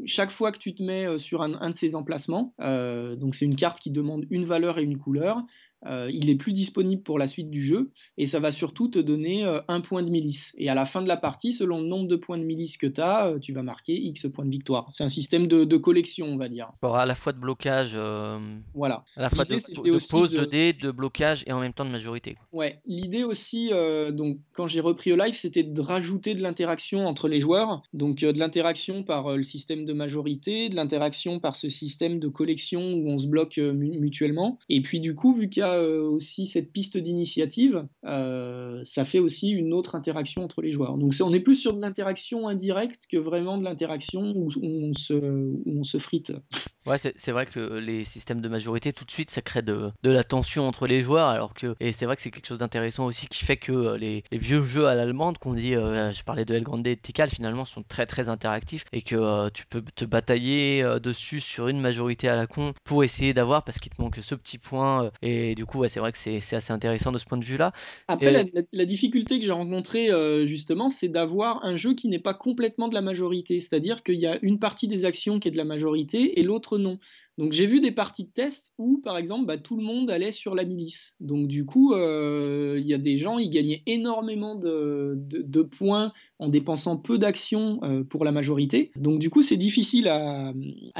chaque 0.06 0.30
fois 0.30 0.52
que 0.52 0.58
tu 0.58 0.74
te 0.74 0.82
mets 0.82 1.18
sur 1.18 1.42
un, 1.42 1.70
de 1.70 1.74
ces 1.74 1.94
emplacements, 1.94 2.54
donc 2.58 3.34
c'est 3.34 3.44
une 3.44 3.56
carte 3.56 3.80
qui 3.80 3.90
demande 3.90 4.26
une 4.30 4.44
valeur 4.44 4.78
et 4.78 4.82
une 4.82 4.98
couleur, 4.98 5.42
euh, 5.86 6.10
il 6.12 6.30
est 6.30 6.34
plus 6.36 6.52
disponible 6.52 7.02
pour 7.02 7.18
la 7.18 7.26
suite 7.26 7.50
du 7.50 7.62
jeu 7.64 7.90
et 8.18 8.26
ça 8.26 8.40
va 8.40 8.52
surtout 8.52 8.88
te 8.88 8.98
donner 8.98 9.44
euh, 9.44 9.60
un 9.68 9.80
point 9.80 10.02
de 10.02 10.10
milice. 10.10 10.54
Et 10.58 10.68
à 10.68 10.74
la 10.74 10.86
fin 10.86 11.02
de 11.02 11.08
la 11.08 11.16
partie, 11.16 11.52
selon 11.52 11.80
le 11.80 11.86
nombre 11.86 12.08
de 12.08 12.16
points 12.16 12.38
de 12.38 12.44
milice 12.44 12.76
que 12.76 12.86
tu 12.86 13.00
as, 13.00 13.26
euh, 13.28 13.38
tu 13.38 13.52
vas 13.52 13.62
marquer 13.62 13.94
X 13.94 14.26
points 14.32 14.44
de 14.44 14.50
victoire. 14.50 14.88
C'est 14.90 15.04
un 15.04 15.08
système 15.08 15.46
de, 15.46 15.64
de 15.64 15.76
collection, 15.76 16.26
on 16.26 16.36
va 16.36 16.48
dire. 16.48 16.70
Alors, 16.82 16.96
à 16.96 17.06
la 17.06 17.14
fois 17.14 17.32
de 17.32 17.38
blocage, 17.38 17.96
Voilà. 18.74 19.04
à 19.16 19.22
la 19.22 19.30
fois 19.30 19.44
de, 19.44 19.54
de 19.54 20.10
pause 20.10 20.32
de 20.32 20.40
de, 20.40 20.44
dés, 20.44 20.72
de 20.72 20.90
blocage 20.90 21.44
et 21.46 21.52
en 21.52 21.60
même 21.60 21.72
temps 21.72 21.84
de 21.84 21.90
majorité. 21.90 22.36
Ouais, 22.52 22.80
l'idée 22.86 23.24
aussi, 23.24 23.70
donc 24.12 24.38
quand 24.52 24.66
j'ai 24.68 24.80
repris 24.80 25.12
au 25.12 25.16
live, 25.16 25.34
c'était 25.34 25.62
de 25.62 25.80
rajouter 25.80 26.34
de 26.34 26.40
l'interaction 26.42 27.06
entre 27.06 27.28
les 27.28 27.40
joueurs, 27.40 27.82
donc 27.92 28.18
de 28.20 28.38
l'interaction 28.38 29.02
par 29.02 29.36
le 29.36 29.42
système 29.42 29.84
de 29.84 29.92
majorité, 29.92 30.68
de 30.68 30.76
l'interaction 30.76 31.40
par 31.40 31.56
ce 31.56 31.68
système 31.68 32.18
de 32.18 32.28
collection 32.28 32.94
où 32.94 33.08
on 33.08 33.18
se 33.18 33.26
bloque 33.26 33.58
mu- 33.58 33.98
mutuellement, 33.98 34.58
et 34.68 34.80
puis 34.82 35.00
du 35.00 35.14
coup, 35.14 35.34
vu 35.34 35.48
qu'il 35.48 35.60
y 35.60 35.64
a 35.64 35.71
euh, 35.76 36.02
aussi 36.02 36.46
cette 36.46 36.72
piste 36.72 36.96
d'initiative, 36.96 37.86
euh, 38.04 38.80
ça 38.84 39.04
fait 39.04 39.18
aussi 39.18 39.50
une 39.50 39.72
autre 39.72 39.94
interaction 39.94 40.42
entre 40.42 40.62
les 40.62 40.72
joueurs. 40.72 40.96
Donc 40.98 41.14
on 41.22 41.32
est 41.32 41.40
plus 41.40 41.54
sur 41.54 41.74
de 41.74 41.80
l'interaction 41.80 42.48
indirecte 42.48 43.06
que 43.10 43.16
vraiment 43.16 43.58
de 43.58 43.64
l'interaction 43.64 44.32
où, 44.36 44.50
on 44.62 44.94
se, 44.94 45.14
où 45.14 45.98
frite. 45.98 46.32
Ouais, 46.86 46.96
c'est 46.98 47.30
vrai 47.30 47.46
que 47.46 47.60
les 47.78 48.04
systèmes 48.04 48.40
de 48.40 48.48
majorité, 48.48 48.92
tout 48.92 49.04
de 49.04 49.10
suite, 49.10 49.30
ça 49.30 49.40
crée 49.40 49.62
de, 49.62 49.90
de 50.02 50.10
la 50.10 50.24
tension 50.24 50.66
entre 50.66 50.86
les 50.86 51.02
joueurs, 51.02 51.28
alors 51.28 51.54
que, 51.54 51.76
et 51.78 51.92
c'est 51.92 52.06
vrai 52.06 52.16
que 52.16 52.22
c'est 52.22 52.32
quelque 52.32 52.48
chose 52.48 52.58
d'intéressant 52.58 53.06
aussi 53.06 53.28
qui 53.28 53.44
fait 53.44 53.56
que 53.56 53.72
euh, 53.72 53.96
les, 53.96 54.24
vieux 54.32 54.64
jeux 54.64 54.88
à 54.88 54.96
l'allemande 54.96 55.38
qu'on 55.38 55.54
dit, 55.54 55.74
je 55.74 56.22
parlais 56.24 56.44
de 56.44 56.54
El 56.54 56.64
Grande 56.64 56.86
et 56.86 56.96
de 56.96 57.00
Tikal, 57.00 57.30
finalement, 57.30 57.64
sont 57.64 57.82
très 57.82 58.06
très 58.06 58.28
interactifs 58.28 58.84
et 58.92 59.02
que 59.02 59.48
tu 59.50 59.66
peux 59.66 59.82
te 59.94 60.04
batailler 60.04 60.84
dessus 61.00 61.40
sur 61.40 61.68
une 61.68 61.80
majorité 61.80 62.28
à 62.28 62.36
la 62.36 62.46
con 62.46 62.72
pour 62.84 63.04
essayer 63.04 63.32
d'avoir 63.34 63.64
parce 63.64 63.78
qu'il 63.78 63.92
te 63.92 64.00
manque 64.00 64.18
ce 64.20 64.34
petit 64.34 64.58
point. 64.58 65.10
et 65.22 65.54
du 65.54 65.61
coup, 65.66 65.78
ouais, 65.78 65.88
c'est 65.88 66.00
vrai 66.00 66.12
que 66.12 66.18
c'est 66.18 66.40
c'est 66.40 66.56
assez 66.56 66.72
intéressant 66.72 67.12
de 67.12 67.18
ce 67.18 67.24
point 67.26 67.38
de 67.38 67.44
vue-là. 67.44 67.72
Après, 68.08 68.30
Et 68.30 68.32
la, 68.32 68.42
la- 68.52 68.62
la 68.72 68.84
difficulté 68.84 69.38
que 69.38 69.44
j'ai 69.46 69.52
rencontrée, 69.52 70.10
euh, 70.10 70.46
justement, 70.46 70.88
c'est 70.88 71.08
d'avoir 71.08 71.64
un 71.64 71.76
jeu 71.76 71.94
qui 71.94 72.08
n'est 72.08 72.18
pas 72.18 72.34
complètement 72.34 72.88
de 72.88 72.94
la 72.94 73.00
majorité. 73.00 73.60
C'est-à-dire 73.60 74.02
qu'il 74.02 74.16
y 74.18 74.26
a 74.26 74.38
une 74.42 74.58
partie 74.58 74.88
des 74.88 75.04
actions 75.04 75.38
qui 75.38 75.48
est 75.48 75.50
de 75.52 75.56
la 75.56 75.64
majorité 75.64 76.38
et 76.40 76.42
l'autre 76.42 76.78
non. 76.78 76.98
Donc 77.38 77.52
j'ai 77.52 77.66
vu 77.66 77.80
des 77.80 77.92
parties 77.92 78.24
de 78.24 78.30
test 78.30 78.72
où, 78.78 79.00
par 79.02 79.16
exemple, 79.16 79.46
bah, 79.46 79.56
tout 79.56 79.76
le 79.76 79.82
monde 79.82 80.10
allait 80.10 80.32
sur 80.32 80.54
la 80.54 80.64
milice. 80.64 81.14
Donc 81.20 81.48
du 81.48 81.64
coup, 81.64 81.94
euh, 81.94 82.76
il 82.78 82.86
y 82.86 82.94
a 82.94 82.98
des 82.98 83.18
gens, 83.18 83.38
ils 83.38 83.48
gagnaient 83.48 83.82
énormément 83.86 84.54
de, 84.54 85.62
points 85.62 86.12
en 86.38 86.48
dépensant 86.48 86.98
peu 86.98 87.18
d'actions 87.18 87.80
euh, 87.84 88.04
pour 88.04 88.24
la 88.24 88.32
majorité. 88.32 88.90
Donc 88.96 89.18
du 89.18 89.30
coup, 89.30 89.42
c'est 89.42 89.56
difficile 89.56 90.08
à, 90.08 90.52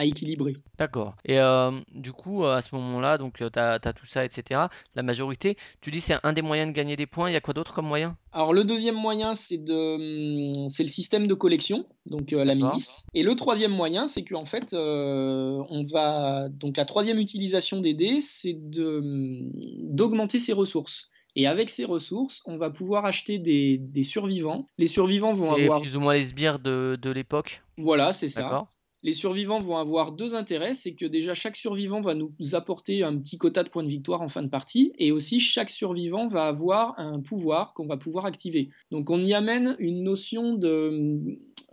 équilibrer. 0.04 0.56
D'accord. 0.78 1.16
Et 1.24 1.38
euh, 1.38 1.70
du 1.94 2.12
coup, 2.12 2.44
à 2.44 2.60
ce 2.60 2.74
moment-là, 2.74 3.18
donc 3.18 3.34
tu 3.34 3.44
as, 3.44 3.78
tout 3.80 4.06
ça, 4.06 4.24
etc. 4.24 4.68
La 4.94 5.02
majorité, 5.02 5.56
tu 5.80 5.90
dis 5.90 6.00
c'est 6.00 6.16
un 6.22 6.32
des 6.32 6.42
moyens 6.42 6.70
de 6.70 6.74
gagner 6.74 6.96
des 6.96 7.06
points. 7.06 7.28
Il 7.28 7.34
y 7.34 7.36
a 7.36 7.40
quoi 7.40 7.54
d'autre 7.54 7.74
comme 7.74 7.86
moyen? 7.86 8.16
Alors 8.32 8.54
le 8.54 8.64
deuxième 8.64 8.94
moyen, 8.94 9.34
c'est 9.34 9.58
de, 9.58 10.62
hum, 10.62 10.68
c'est 10.68 10.82
le 10.82 10.88
système 10.88 11.26
de 11.26 11.34
collection, 11.34 11.86
donc 12.06 12.32
euh, 12.32 12.44
la 12.44 12.54
milice. 12.54 13.04
Et 13.12 13.22
le 13.22 13.34
troisième 13.34 13.72
moyen, 13.72 14.08
c'est 14.08 14.24
qu'en 14.24 14.46
fait, 14.46 14.72
euh, 14.72 15.62
on 15.68 15.84
va 15.84 16.48
donc 16.48 16.78
la 16.78 16.86
troisième 16.86 17.18
utilisation 17.18 17.80
des 17.80 17.92
dés, 17.92 18.20
c'est 18.20 18.56
de, 18.58 18.98
hum, 18.98 19.50
d'augmenter 19.94 20.38
ses 20.38 20.54
ressources. 20.54 21.10
Et 21.34 21.46
avec 21.46 21.70
ces 21.70 21.84
ressources, 21.84 22.42
on 22.44 22.58
va 22.58 22.70
pouvoir 22.70 23.06
acheter 23.06 23.38
des, 23.38 23.78
des 23.78 24.04
survivants. 24.04 24.68
Les 24.76 24.86
survivants 24.86 25.32
vont 25.32 25.52
avoir 25.54 25.80
plus 25.80 25.96
ou 25.96 26.00
moins 26.00 26.14
les 26.14 26.26
sbires 26.26 26.58
de, 26.58 26.98
de 27.00 27.10
l'époque? 27.10 27.62
voilà, 27.78 28.12
c'est 28.12 28.28
ça. 28.28 28.68
Les 29.04 29.12
survivants 29.12 29.58
vont 29.58 29.78
avoir 29.78 30.12
deux 30.12 30.34
intérêts, 30.34 30.74
c'est 30.74 30.94
que 30.94 31.06
déjà 31.06 31.34
chaque 31.34 31.56
survivant 31.56 32.00
va 32.00 32.14
nous 32.14 32.32
apporter 32.52 33.02
un 33.02 33.16
petit 33.18 33.36
quota 33.36 33.64
de 33.64 33.68
points 33.68 33.82
de 33.82 33.88
victoire 33.88 34.22
en 34.22 34.28
fin 34.28 34.42
de 34.42 34.48
partie, 34.48 34.92
et 34.98 35.10
aussi 35.10 35.40
chaque 35.40 35.70
survivant 35.70 36.28
va 36.28 36.44
avoir 36.44 36.98
un 36.98 37.20
pouvoir 37.20 37.74
qu'on 37.74 37.86
va 37.86 37.96
pouvoir 37.96 38.26
activer. 38.26 38.70
Donc 38.90 39.10
on 39.10 39.18
y 39.18 39.34
amène 39.34 39.76
une 39.80 40.04
notion 40.04 40.54
de, 40.54 41.20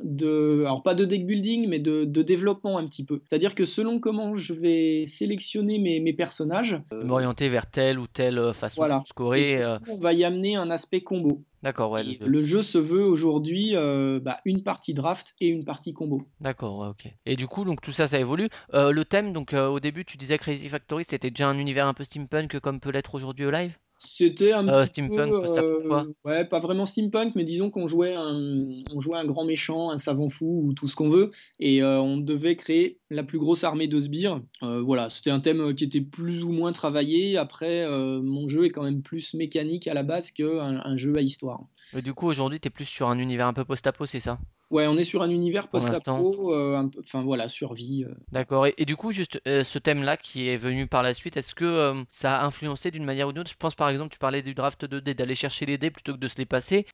de 0.03 0.63
alors 0.65 0.83
pas 0.83 0.95
de 0.95 1.05
deck 1.05 1.25
building, 1.25 1.67
mais 1.67 1.79
de, 1.79 2.03
de 2.03 2.21
développement 2.21 2.77
un 2.77 2.87
petit 2.87 3.05
peu. 3.05 3.21
C'est-à-dire 3.27 3.55
que 3.55 3.65
selon 3.65 3.99
comment 3.99 4.35
je 4.35 4.53
vais 4.53 5.05
sélectionner 5.05 5.77
mes, 5.77 5.99
mes 5.99 6.13
personnages, 6.13 6.81
M'orienter 6.91 7.49
vers 7.49 7.69
telle 7.69 7.99
ou 7.99 8.07
telle 8.07 8.39
euh, 8.39 8.53
façon 8.53 8.81
voilà. 8.81 8.99
de 8.99 9.07
scorer. 9.07 9.43
surtout, 9.43 9.63
euh, 9.63 9.93
on 9.93 9.97
va 9.97 10.13
y 10.13 10.23
amener 10.23 10.55
un 10.55 10.69
aspect 10.71 11.01
combo. 11.01 11.43
D'accord, 11.61 11.91
ouais, 11.91 12.05
Et 12.05 12.19
le 12.21 12.43
jeu 12.43 12.61
se 12.61 12.77
veut 12.77 13.03
aujourd'hui 13.03 13.75
euh, 13.75 14.19
bah, 14.21 14.39
une 14.45 14.63
partie 14.63 14.93
draft 14.93 15.35
et 15.41 15.47
une 15.47 15.65
partie 15.65 15.93
combo. 15.93 16.23
D'accord, 16.39 16.79
ouais, 16.79 16.87
ok. 16.87 17.13
Et 17.25 17.35
du 17.35 17.47
coup, 17.47 17.65
donc 17.65 17.81
tout 17.81 17.91
ça, 17.91 18.07
ça 18.07 18.19
évolue. 18.19 18.47
Euh, 18.73 18.91
le 18.91 19.03
thème, 19.03 19.33
donc 19.33 19.53
euh, 19.53 19.67
au 19.67 19.79
début, 19.79 20.05
tu 20.05 20.17
disais 20.17 20.37
Crazy 20.37 20.69
Factory, 20.69 21.03
c'était 21.07 21.29
déjà 21.29 21.49
un 21.49 21.57
univers 21.57 21.87
un 21.87 21.93
peu 21.93 22.03
steampunk 22.05 22.59
comme 22.59 22.79
peut 22.79 22.91
l'être 22.91 23.15
aujourd'hui 23.15 23.45
au 23.45 23.51
live? 23.51 23.77
C'était 24.01 24.53
un 24.53 24.67
Euh, 24.69 24.83
petit 24.85 25.03
steampunk, 25.03 25.29
peu, 25.29 25.59
euh, 25.59 26.03
ouais, 26.23 26.45
pas 26.45 26.59
vraiment 26.59 26.85
steampunk, 26.85 27.35
mais 27.35 27.43
disons 27.43 27.69
qu'on 27.69 27.87
jouait 27.87 28.15
un, 28.15 28.69
on 28.93 28.99
jouait 29.01 29.17
un 29.17 29.25
grand 29.25 29.43
méchant, 29.43 29.89
un 29.91 29.97
savant 29.97 30.29
fou 30.29 30.61
ou 30.65 30.73
tout 30.73 30.87
ce 30.87 30.95
qu'on 30.95 31.09
veut, 31.09 31.31
et 31.59 31.83
euh, 31.83 31.99
on 31.99 32.17
devait 32.17 32.55
créer 32.55 32.99
la 33.09 33.23
plus 33.23 33.39
grosse 33.39 33.63
armée 33.65 33.87
de 33.87 33.99
sbires. 33.99 34.41
Euh, 34.63 34.81
voilà, 34.81 35.09
c'était 35.09 35.31
un 35.31 35.41
thème 35.41 35.75
qui 35.75 35.83
était 35.83 36.01
plus 36.01 36.45
ou 36.45 36.51
moins 36.51 36.71
travaillé. 36.71 37.35
Après, 37.37 37.83
euh, 37.83 38.21
mon 38.21 38.47
jeu 38.47 38.65
est 38.65 38.69
quand 38.69 38.83
même 38.83 39.01
plus 39.01 39.33
mécanique 39.33 39.87
à 39.87 39.93
la 39.93 40.03
base 40.03 40.31
qu'un 40.31 40.81
un 40.83 40.95
jeu 40.97 41.13
à 41.17 41.21
histoire. 41.21 41.61
Et 41.93 42.01
du 42.01 42.13
coup, 42.13 42.27
aujourd'hui, 42.27 42.59
t'es 42.59 42.69
plus 42.69 42.85
sur 42.85 43.09
un 43.09 43.19
univers 43.19 43.47
un 43.47 43.53
peu 43.53 43.65
post-apo, 43.65 44.05
c'est 44.05 44.19
ça? 44.21 44.39
Ouais, 44.69 44.85
on 44.87 44.97
est 44.97 45.03
sur 45.03 45.21
un 45.23 45.29
univers 45.29 45.67
Pour 45.69 45.81
post-apo, 45.81 46.53
euh, 46.53 46.87
enfin 46.99 47.23
voilà, 47.23 47.49
survie. 47.49 48.05
euh. 48.05 48.13
D'accord. 48.31 48.67
Et, 48.67 48.75
et 48.77 48.85
du 48.85 48.95
coup, 48.95 49.11
juste 49.11 49.41
euh, 49.47 49.63
ce 49.63 49.79
thème-là 49.79 50.15
qui 50.15 50.47
est 50.49 50.57
venu 50.57 50.85
par 50.85 51.01
la 51.01 51.15
suite, 51.15 51.35
est-ce 51.35 51.55
que 51.55 52.05
ça 52.11 52.39
a 52.39 52.45
influencé 52.45 52.91
d'une 52.91 53.03
manière 53.03 53.27
ou 53.27 53.31
d'une 53.31 53.41
autre? 53.41 53.49
Je 53.49 53.55
pense 53.57 53.73
par 53.73 53.89
exemple, 53.89 54.11
tu 54.13 54.19
parlais 54.19 54.43
du 54.43 54.53
draft 54.53 54.85
de 54.85 54.99
dés, 54.99 55.15
d'aller 55.15 55.33
chercher 55.33 55.65
les 55.65 55.79
dés 55.79 55.89
plutôt 55.89 56.13
que 56.13 56.19
de 56.19 56.27
se 56.27 56.37
les 56.37 56.45
passer. 56.45 56.85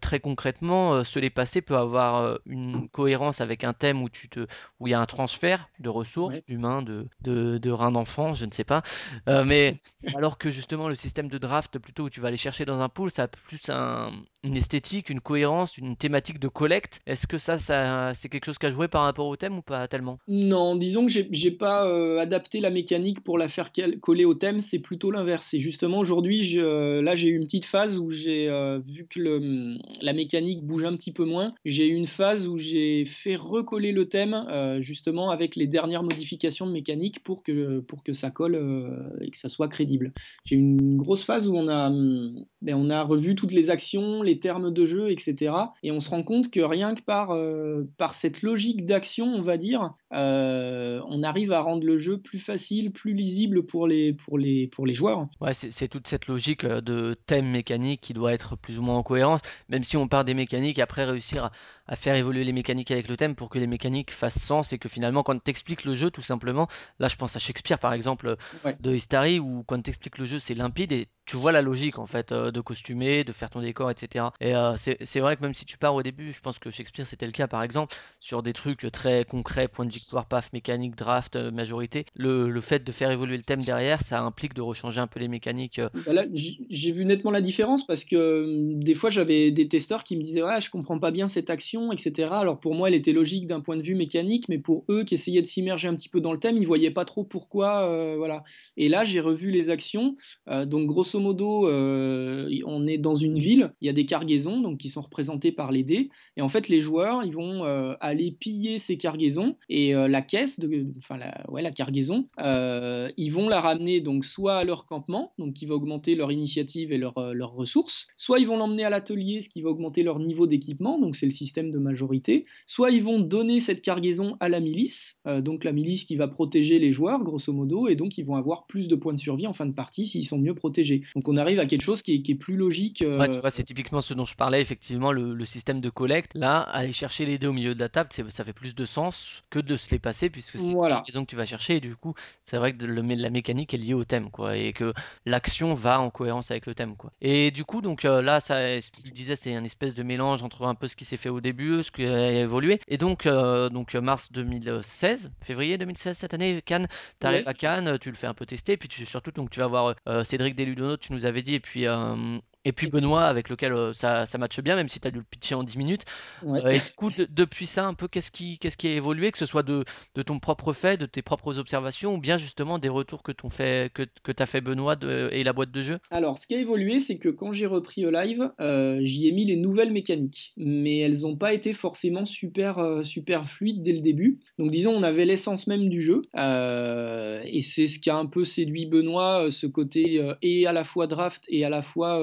Très 0.00 0.18
concrètement, 0.18 1.04
se 1.04 1.18
les 1.20 1.30
passer 1.30 1.62
peut 1.62 1.76
avoir 1.76 2.40
une 2.46 2.88
cohérence 2.88 3.40
avec 3.40 3.62
un 3.62 3.72
thème 3.72 4.02
où 4.02 4.08
tu 4.08 4.28
te, 4.28 4.46
où 4.80 4.88
il 4.88 4.90
y 4.90 4.94
a 4.94 5.00
un 5.00 5.06
transfert 5.06 5.68
de 5.78 5.88
ressources, 5.88 6.34
Ouais. 6.34 6.42
d'humains, 6.48 6.82
de, 6.82 7.06
de, 7.20 7.58
de 7.58 7.70
reins 7.70 7.92
d'enfants, 7.92 8.34
je 8.34 8.44
ne 8.44 8.50
sais 8.52 8.64
pas. 8.64 8.82
Mais 9.28 9.76
alors 10.12 10.38
que 10.38 10.50
justement 10.50 10.88
le 10.88 10.96
système 10.96 11.28
de 11.28 11.38
draft, 11.38 11.78
plutôt 11.78 12.04
où 12.04 12.10
tu 12.10 12.20
vas 12.20 12.28
aller 12.28 12.36
chercher 12.36 12.64
dans 12.64 12.80
un 12.80 12.88
pool, 12.88 13.10
ça 13.12 13.24
a 13.24 13.28
plus 13.28 13.60
un- 13.68 14.10
une 14.42 14.56
esthétique, 14.56 15.10
une 15.10 15.20
cohérence, 15.20 15.76
une 15.76 15.96
thématique 15.96 16.38
de 16.38 16.48
collecte. 16.48 17.00
Est-ce 17.06 17.26
que 17.26 17.38
ça, 17.38 17.58
ça 17.58 18.12
c'est 18.14 18.28
quelque 18.28 18.46
chose 18.46 18.58
qui 18.58 18.66
a 18.66 18.70
joué 18.70 18.88
par 18.88 19.02
rapport 19.02 19.26
au 19.26 19.36
thème 19.36 19.58
ou 19.58 19.62
pas 19.62 19.86
tellement? 19.88 20.18
Non, 20.28 20.76
disons 20.76 21.06
que 21.06 21.12
j'ai 21.12 21.50
pas 21.50 21.86
euh, 21.86 22.18
adapté 22.18 22.60
la 22.60 22.70
mécanique 22.70 23.22
pour 23.22 23.36
la 23.36 23.48
faire 23.48 23.70
coller 24.00 24.24
au 24.24 24.34
thème, 24.34 24.60
c'est 24.60 24.78
plutôt 24.78 25.10
l'inverse. 25.10 25.48
C'est 25.50 25.60
justement 25.60 25.98
aujourd'hui, 25.98 26.44
je- 26.44 27.00
là 27.00 27.16
j'ai 27.16 27.28
eu 27.28 27.36
une 27.36 27.44
petite 27.44 27.64
phase 27.64 27.98
où 27.98 28.10
j'ai 28.10 28.48
euh, 28.48 28.78
vu 28.78 29.06
que 29.08 29.18
le- 29.18 29.76
la 30.00 30.12
mécanique 30.12 30.64
bouge 30.64 30.84
un 30.84 30.96
petit 30.96 31.12
peu 31.12 31.24
moins. 31.24 31.52
J'ai 31.64 31.88
eu 31.88 31.94
une 31.94 32.06
phase 32.06 32.48
où 32.48 32.56
j'ai 32.56 33.04
fait 33.04 33.36
recoller 33.36 33.92
le 33.92 34.08
thème 34.08 34.34
euh, 34.48 34.80
justement 34.80 35.30
avec 35.30 35.56
les 35.56 35.66
dernières 35.66 36.02
modifications 36.02 36.66
de 36.66 36.72
mécanique 36.72 37.22
pour 37.24 37.42
que, 37.42 37.80
pour 37.80 38.02
que 38.02 38.12
ça 38.12 38.30
colle 38.30 38.54
euh, 38.54 39.10
et 39.20 39.30
que 39.30 39.38
ça 39.38 39.48
soit 39.48 39.68
crédible. 39.68 40.12
J'ai 40.44 40.56
eu 40.56 40.58
une 40.60 40.96
grosse 40.96 41.24
phase 41.24 41.48
où 41.48 41.56
on 41.56 41.68
a, 41.68 41.88
hum, 41.88 42.34
ben, 42.62 42.74
on 42.74 42.90
a 42.90 43.02
revu 43.02 43.34
toutes 43.34 43.52
les 43.52 43.70
actions, 43.70 44.22
les 44.22 44.29
termes 44.38 44.70
de 44.70 44.86
jeu, 44.86 45.10
etc. 45.10 45.52
Et 45.82 45.90
on 45.90 46.00
se 46.00 46.10
rend 46.10 46.22
compte 46.22 46.50
que 46.50 46.60
rien 46.60 46.94
que 46.94 47.02
par, 47.02 47.32
euh, 47.32 47.88
par 47.96 48.14
cette 48.14 48.42
logique 48.42 48.84
d'action, 48.84 49.26
on 49.26 49.42
va 49.42 49.56
dire, 49.56 49.94
on 50.10 51.22
arrive 51.22 51.52
à 51.52 51.60
rendre 51.60 51.84
le 51.84 51.98
jeu 51.98 52.18
plus 52.18 52.38
facile, 52.38 52.90
plus 52.90 53.12
lisible 53.12 53.64
pour 53.64 53.86
les, 53.86 54.12
pour 54.12 54.38
les, 54.38 54.66
pour 54.68 54.86
les 54.86 54.94
joueurs. 54.94 55.28
Ouais, 55.40 55.54
c'est 55.54 55.88
toute 55.88 56.08
cette 56.08 56.26
logique 56.26 56.66
de 56.66 57.16
thème 57.26 57.50
mécanique 57.50 58.00
qui 58.00 58.12
doit 58.12 58.32
être 58.32 58.56
plus 58.56 58.78
ou 58.78 58.82
moins 58.82 58.96
en 58.96 59.02
cohérence, 59.02 59.40
même 59.68 59.84
si 59.84 59.96
on 59.96 60.08
part 60.08 60.24
des 60.24 60.34
mécaniques, 60.34 60.78
après 60.78 61.04
réussir 61.04 61.44
à, 61.44 61.52
à 61.90 61.96
faire 61.96 62.14
évoluer 62.14 62.44
les 62.44 62.52
mécaniques 62.52 62.92
avec 62.92 63.08
le 63.08 63.16
thème 63.16 63.34
pour 63.34 63.48
que 63.48 63.58
les 63.58 63.66
mécaniques 63.66 64.12
fassent 64.12 64.38
sens 64.38 64.72
et 64.72 64.78
que 64.78 64.88
finalement, 64.88 65.24
quand 65.24 65.42
tu 65.42 65.50
expliques 65.50 65.84
le 65.84 65.94
jeu, 65.94 66.10
tout 66.10 66.22
simplement, 66.22 66.68
là 67.00 67.08
je 67.08 67.16
pense 67.16 67.34
à 67.34 67.40
Shakespeare 67.40 67.80
par 67.80 67.92
exemple 67.92 68.36
de 68.80 68.94
History, 68.94 69.40
où 69.40 69.64
quand 69.64 69.82
tu 69.82 69.90
expliques 69.90 70.18
le 70.18 70.24
jeu, 70.24 70.38
c'est 70.38 70.54
limpide 70.54 70.92
et 70.92 71.08
tu 71.26 71.36
vois 71.36 71.52
la 71.52 71.62
logique 71.62 71.98
en 71.98 72.06
fait 72.06 72.32
euh, 72.32 72.50
de 72.50 72.60
costumer, 72.60 73.24
de 73.24 73.32
faire 73.32 73.50
ton 73.50 73.60
décor, 73.60 73.90
etc. 73.90 74.26
Et 74.40 74.54
euh, 74.54 74.76
c'est 74.76 75.20
vrai 75.20 75.36
que 75.36 75.42
même 75.42 75.54
si 75.54 75.64
tu 75.64 75.78
pars 75.78 75.94
au 75.94 76.02
début, 76.02 76.32
je 76.32 76.40
pense 76.40 76.58
que 76.58 76.70
Shakespeare 76.70 77.06
c'était 77.06 77.26
le 77.26 77.32
cas 77.32 77.48
par 77.48 77.62
exemple, 77.62 77.94
sur 78.20 78.42
des 78.42 78.52
trucs 78.52 78.90
très 78.92 79.24
concrets, 79.24 79.66
point 79.66 79.84
de 79.84 79.90
victoire, 80.00 80.26
paf, 80.26 80.52
mécanique, 80.52 80.96
draft, 80.96 81.36
euh, 81.36 81.50
majorité, 81.50 82.04
le, 82.14 82.50
le, 82.50 82.60
fait 82.60 82.84
de 82.84 82.92
faire 82.92 83.10
évoluer 83.10 83.36
le 83.36 83.42
thème 83.42 83.62
derrière, 83.62 84.00
ça 84.00 84.22
implique 84.22 84.54
de 84.54 84.60
rechanger 84.60 85.00
un 85.00 85.06
peu 85.06 85.20
les 85.20 85.28
mécaniques. 85.28 85.80
Bah 86.06 86.12
là, 86.12 86.24
j'ai 86.34 86.92
vu 86.92 87.04
nettement 87.04 87.30
la 87.30 87.40
différence 87.40 87.86
parce 87.86 88.04
que 88.04 88.74
des 88.74 88.94
fois 88.94 89.10
j'avais 89.10 89.50
des 89.50 89.68
testeurs 89.68 90.04
qui 90.04 90.16
me 90.16 90.22
disaient 90.22 90.42
ouais, 90.42 90.60
je 90.60 90.70
comprends 90.70 90.98
pas 90.98 91.10
bien 91.10 91.28
cette 91.28 91.50
action, 91.50 91.92
etc. 91.92 92.28
Alors 92.32 92.60
pour 92.60 92.74
moi 92.74 92.88
elle 92.88 92.94
était 92.94 93.12
logique 93.12 93.46
d'un 93.46 93.60
point 93.60 93.76
de 93.76 93.82
vue 93.82 93.94
mécanique, 93.94 94.48
mais 94.48 94.58
pour 94.58 94.84
eux 94.88 95.04
qui 95.04 95.14
essayaient 95.14 95.42
de 95.42 95.46
s'immerger 95.46 95.88
un 95.88 95.94
petit 95.94 96.08
peu 96.08 96.20
dans 96.20 96.32
le 96.32 96.38
thème, 96.38 96.56
ils 96.56 96.66
voyaient 96.66 96.90
pas 96.90 97.04
trop 97.04 97.24
pourquoi, 97.24 98.16
voilà. 98.16 98.44
Et 98.76 98.88
là 98.88 99.04
j'ai 99.04 99.20
revu 99.20 99.50
les 99.50 99.70
actions, 99.70 100.16
donc 100.46 100.86
grosso 100.86 101.18
modo, 101.18 101.68
euh, 101.68 102.48
on 102.66 102.86
est 102.86 102.98
dans 102.98 103.14
une 103.14 103.38
ville, 103.38 103.72
il 103.80 103.86
y 103.86 103.88
a 103.88 103.92
des 103.92 104.06
cargaisons 104.06 104.60
donc, 104.60 104.78
qui 104.78 104.90
sont 104.90 105.00
représentées 105.00 105.52
par 105.52 105.72
les 105.72 105.82
dés, 105.82 106.10
et 106.36 106.42
en 106.42 106.48
fait, 106.48 106.68
les 106.68 106.80
joueurs, 106.80 107.22
ils 107.24 107.34
vont 107.34 107.64
euh, 107.64 107.94
aller 108.00 108.32
piller 108.32 108.78
ces 108.78 108.96
cargaisons, 108.96 109.56
et 109.68 109.89
euh, 109.94 110.08
la 110.08 110.22
caisse, 110.22 110.60
de, 110.60 110.86
enfin, 110.98 111.18
la, 111.18 111.70
cargaison, 111.70 112.26
ils 112.38 113.30
vont 113.30 113.48
la 113.48 113.60
ramener 113.60 114.00
donc 114.00 114.24
soit 114.24 114.58
à 114.58 114.64
leur 114.64 114.86
campement, 114.86 115.32
donc 115.38 115.54
qui 115.54 115.66
va 115.66 115.74
augmenter 115.74 116.14
leur 116.14 116.32
initiative 116.32 116.92
et 116.92 116.98
leurs 116.98 117.54
ressources, 117.54 118.08
soit 118.16 118.40
ils 118.40 118.46
vont 118.46 118.56
l'emmener 118.56 118.84
à 118.84 118.90
l'atelier, 118.90 119.42
ce 119.42 119.48
qui 119.48 119.62
va 119.62 119.70
augmenter 119.70 120.02
leur 120.02 120.18
niveau 120.18 120.46
d'équipement, 120.46 120.98
donc 120.98 121.16
c'est 121.16 121.26
le 121.26 121.32
système 121.32 121.70
de 121.70 121.78
majorité, 121.78 122.46
soit 122.66 122.90
ils 122.90 123.02
vont 123.02 123.20
donner 123.20 123.60
cette 123.60 123.82
cargaison 123.82 124.36
à 124.40 124.48
la 124.48 124.60
milice, 124.60 125.18
donc 125.26 125.64
la 125.64 125.72
milice 125.72 126.04
qui 126.04 126.16
va 126.16 126.28
protéger 126.28 126.78
les 126.78 126.92
joueurs, 126.92 127.22
grosso 127.22 127.52
modo, 127.52 127.88
et 127.88 127.96
donc 127.96 128.18
ils 128.18 128.24
vont 128.24 128.36
avoir 128.36 128.66
plus 128.66 128.88
de 128.88 128.96
points 128.96 129.14
de 129.14 129.18
survie 129.18 129.46
en 129.46 129.52
fin 129.52 129.66
de 129.66 129.74
partie 129.74 130.06
s'ils 130.06 130.26
sont 130.26 130.38
mieux 130.38 130.54
protégés. 130.54 131.02
Donc 131.14 131.28
on 131.28 131.36
arrive 131.36 131.58
à 131.58 131.66
quelque 131.66 131.82
chose 131.82 132.02
qui 132.02 132.22
est, 132.26 132.34
plus 132.34 132.56
logique. 132.56 133.04
C'est 133.50 133.64
typiquement 133.64 134.00
ce 134.00 134.14
dont 134.14 134.24
je 134.24 134.36
parlais, 134.36 134.60
effectivement, 134.60 135.12
le, 135.12 135.44
système 135.44 135.80
de 135.80 135.90
collecte. 135.90 136.32
Là, 136.34 136.60
aller 136.60 136.92
chercher 136.92 137.26
les 137.26 137.38
dés 137.38 137.46
au 137.46 137.52
milieu 137.52 137.74
de 137.74 137.80
la 137.80 137.88
table, 137.88 138.10
ça 138.12 138.44
fait 138.44 138.52
plus 138.52 138.74
de 138.74 138.84
sens 138.84 139.42
que 139.50 139.58
de 139.58 139.76
se 139.80 139.90
les 139.90 139.98
passer, 139.98 140.30
puisque 140.30 140.58
c'est 140.58 140.72
voilà. 140.72 141.02
une 141.14 141.24
que 141.24 141.30
tu 141.30 141.36
vas 141.36 141.46
chercher, 141.46 141.76
et 141.76 141.80
du 141.80 141.96
coup, 141.96 142.14
c'est 142.44 142.56
vrai 142.56 142.74
que 142.74 142.84
le, 142.84 143.02
la 143.02 143.30
mécanique 143.30 143.74
est 143.74 143.78
liée 143.78 143.94
au 143.94 144.04
thème, 144.04 144.30
quoi, 144.30 144.56
et 144.56 144.72
que 144.72 144.92
l'action 145.26 145.74
va 145.74 146.00
en 146.00 146.10
cohérence 146.10 146.50
avec 146.50 146.66
le 146.66 146.74
thème, 146.74 146.96
quoi. 146.96 147.12
Et 147.20 147.50
du 147.50 147.64
coup, 147.64 147.80
donc 147.80 148.04
euh, 148.04 148.22
là, 148.22 148.40
ça, 148.40 148.80
tu 148.80 149.10
disais, 149.12 149.36
c'est 149.36 149.54
un 149.54 149.64
espèce 149.64 149.94
de 149.94 150.02
mélange 150.02 150.42
entre 150.42 150.66
un 150.66 150.74
peu 150.74 150.88
ce 150.88 150.96
qui 150.96 151.04
s'est 151.04 151.16
fait 151.16 151.28
au 151.28 151.40
début, 151.40 151.82
ce 151.82 151.90
qui 151.90 152.04
a 152.06 152.30
évolué, 152.40 152.80
et 152.88 152.98
donc, 152.98 153.26
euh, 153.26 153.68
donc 153.68 153.94
mars 153.94 154.30
2016, 154.32 155.30
février 155.42 155.78
2016 155.78 156.16
cette 156.16 156.34
année, 156.34 156.62
Cannes, 156.62 156.88
tu 157.20 157.26
arrives 157.26 157.48
à 157.48 157.54
Cannes, 157.54 157.98
tu 157.98 158.10
le 158.10 158.16
fais 158.16 158.26
un 158.26 158.34
peu 158.34 158.46
tester, 158.46 158.76
puis 158.76 158.88
tu, 158.88 159.06
surtout, 159.06 159.30
donc 159.30 159.50
tu 159.50 159.60
vas 159.60 159.66
voir 159.66 159.94
euh, 160.08 160.24
Cédric 160.24 160.54
Deludono, 160.54 160.96
tu 160.96 161.12
nous 161.12 161.26
avais 161.26 161.42
dit, 161.42 161.54
et 161.54 161.60
puis 161.60 161.86
euh, 161.86 162.38
et 162.66 162.72
puis 162.72 162.88
Benoît, 162.88 163.24
avec 163.24 163.48
lequel 163.48 163.72
euh, 163.72 163.92
ça, 163.94 164.26
ça 164.26 164.36
matche 164.36 164.60
bien, 164.60 164.76
même 164.76 164.88
si 164.88 165.00
tu 165.00 165.08
as 165.08 165.10
dû 165.10 165.18
le 165.18 165.24
pitcher 165.24 165.54
en 165.54 165.62
10 165.62 165.78
minutes. 165.78 166.04
Euh, 166.44 166.68
et 166.68 166.78
du 166.78 166.92
coup, 166.94 167.10
depuis 167.30 167.66
ça, 167.66 167.86
un 167.86 167.94
peu, 167.94 168.06
qu'est-ce 168.06 168.30
qui, 168.30 168.58
qu'est-ce 168.58 168.76
qui 168.76 168.88
a 168.88 168.94
évolué, 168.94 169.32
que 169.32 169.38
ce 169.38 169.46
soit 169.46 169.62
de, 169.62 169.84
de, 170.14 170.22
ton 170.22 170.38
propre 170.38 170.74
fait, 170.74 170.98
de 170.98 171.06
tes 171.06 171.22
propres 171.22 171.58
observations, 171.58 172.14
ou 172.14 172.20
bien 172.20 172.36
justement 172.36 172.78
des 172.78 172.90
retours 172.90 173.22
que, 173.22 173.32
fait, 173.50 173.90
que, 173.94 174.02
que 174.22 174.32
t'as 174.32 174.44
fait 174.44 174.60
Benoît 174.60 174.94
de, 174.94 175.30
et 175.32 175.42
la 175.42 175.54
boîte 175.54 175.70
de 175.70 175.80
jeu? 175.80 175.98
Alors, 176.10 176.38
ce 176.38 176.46
qui 176.46 176.54
a 176.54 176.58
évolué, 176.58 177.00
c'est 177.00 177.16
que 177.16 177.30
quand 177.30 177.52
j'ai 177.52 177.64
repris 177.64 178.02
live, 178.10 178.50
euh, 178.60 179.00
j'y 179.04 179.26
ai 179.26 179.32
mis 179.32 179.46
les 179.46 179.56
nouvelles 179.56 179.92
mécaniques, 179.92 180.52
mais 180.58 180.98
elles 180.98 181.20
n'ont 181.20 181.36
pas 181.36 181.54
été 181.54 181.72
forcément 181.72 182.26
super, 182.26 183.00
super 183.04 183.48
fluides 183.48 183.82
dès 183.82 183.92
le 183.92 184.00
début. 184.00 184.40
Donc, 184.58 184.70
disons, 184.70 184.92
on 184.92 185.02
avait 185.02 185.24
l'essence 185.24 185.66
même 185.66 185.88
du 185.88 186.02
jeu, 186.02 186.20
et 186.36 187.62
c'est 187.62 187.86
ce 187.86 187.98
qui 187.98 188.10
a 188.10 188.16
un 188.16 188.26
peu 188.26 188.44
séduit 188.44 188.84
Benoît, 188.84 189.50
ce 189.50 189.66
côté 189.66 190.22
et 190.42 190.66
à 190.66 190.72
la 190.72 190.84
fois 190.84 191.06
draft 191.06 191.46
et 191.48 191.64
à 191.64 191.70
la 191.70 191.80
fois 191.80 192.22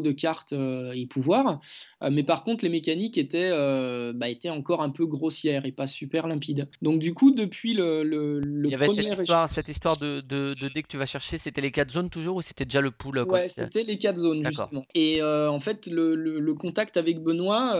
de 0.00 0.12
cartes 0.12 0.52
euh, 0.52 0.92
et 0.92 1.06
pouvoirs. 1.06 1.60
Euh, 2.02 2.10
mais 2.12 2.22
par 2.22 2.44
contre, 2.44 2.64
les 2.64 2.70
mécaniques 2.70 3.18
étaient, 3.18 3.50
euh, 3.52 4.12
bah, 4.14 4.28
étaient 4.28 4.50
encore 4.50 4.82
un 4.82 4.90
peu 4.90 5.06
grossières 5.06 5.64
et 5.66 5.72
pas 5.72 5.86
super 5.86 6.26
limpides. 6.28 6.68
Donc 6.82 6.98
du 6.98 7.14
coup, 7.14 7.30
depuis 7.30 7.74
le, 7.74 8.02
le, 8.02 8.40
Il 8.64 8.70
y 8.70 8.74
avait 8.74 8.88
cette 8.88 9.18
histoire, 9.20 9.50
cette 9.50 9.68
histoire 9.68 9.96
de, 9.96 10.20
de, 10.20 10.54
dès 10.74 10.82
que 10.82 10.88
tu 10.88 10.96
vas 10.98 11.06
chercher, 11.06 11.38
c'était 11.38 11.60
les 11.60 11.70
quatre 11.70 11.90
zones 11.90 12.10
toujours 12.10 12.36
ou 12.36 12.42
c'était 12.42 12.64
déjà 12.64 12.80
le 12.80 12.90
pool 12.90 13.24
Ouais, 13.28 13.48
c'était 13.48 13.82
les 13.82 13.98
quatre 13.98 14.18
zones 14.18 14.44
justement. 14.44 14.84
Et 14.94 15.22
en 15.22 15.60
fait, 15.60 15.86
le, 15.86 16.14
le, 16.14 16.54
contact 16.54 16.96
avec 16.96 17.20
Benoît, 17.20 17.72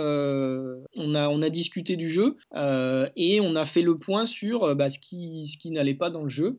on, 0.96 1.14
a, 1.14 1.28
on 1.28 1.42
a 1.42 1.50
discuté 1.50 1.96
du 1.96 2.08
jeu 2.08 2.36
et 2.54 3.40
on 3.40 3.56
a 3.56 3.64
fait 3.64 3.82
le 3.82 3.98
point 3.98 4.26
sur 4.26 4.74
bah, 4.74 4.90
ce 4.90 4.98
qui, 4.98 5.46
ce 5.46 5.56
qui 5.58 5.70
n'allait 5.70 5.94
pas 5.94 6.10
dans 6.10 6.22
le 6.22 6.28
jeu. 6.28 6.58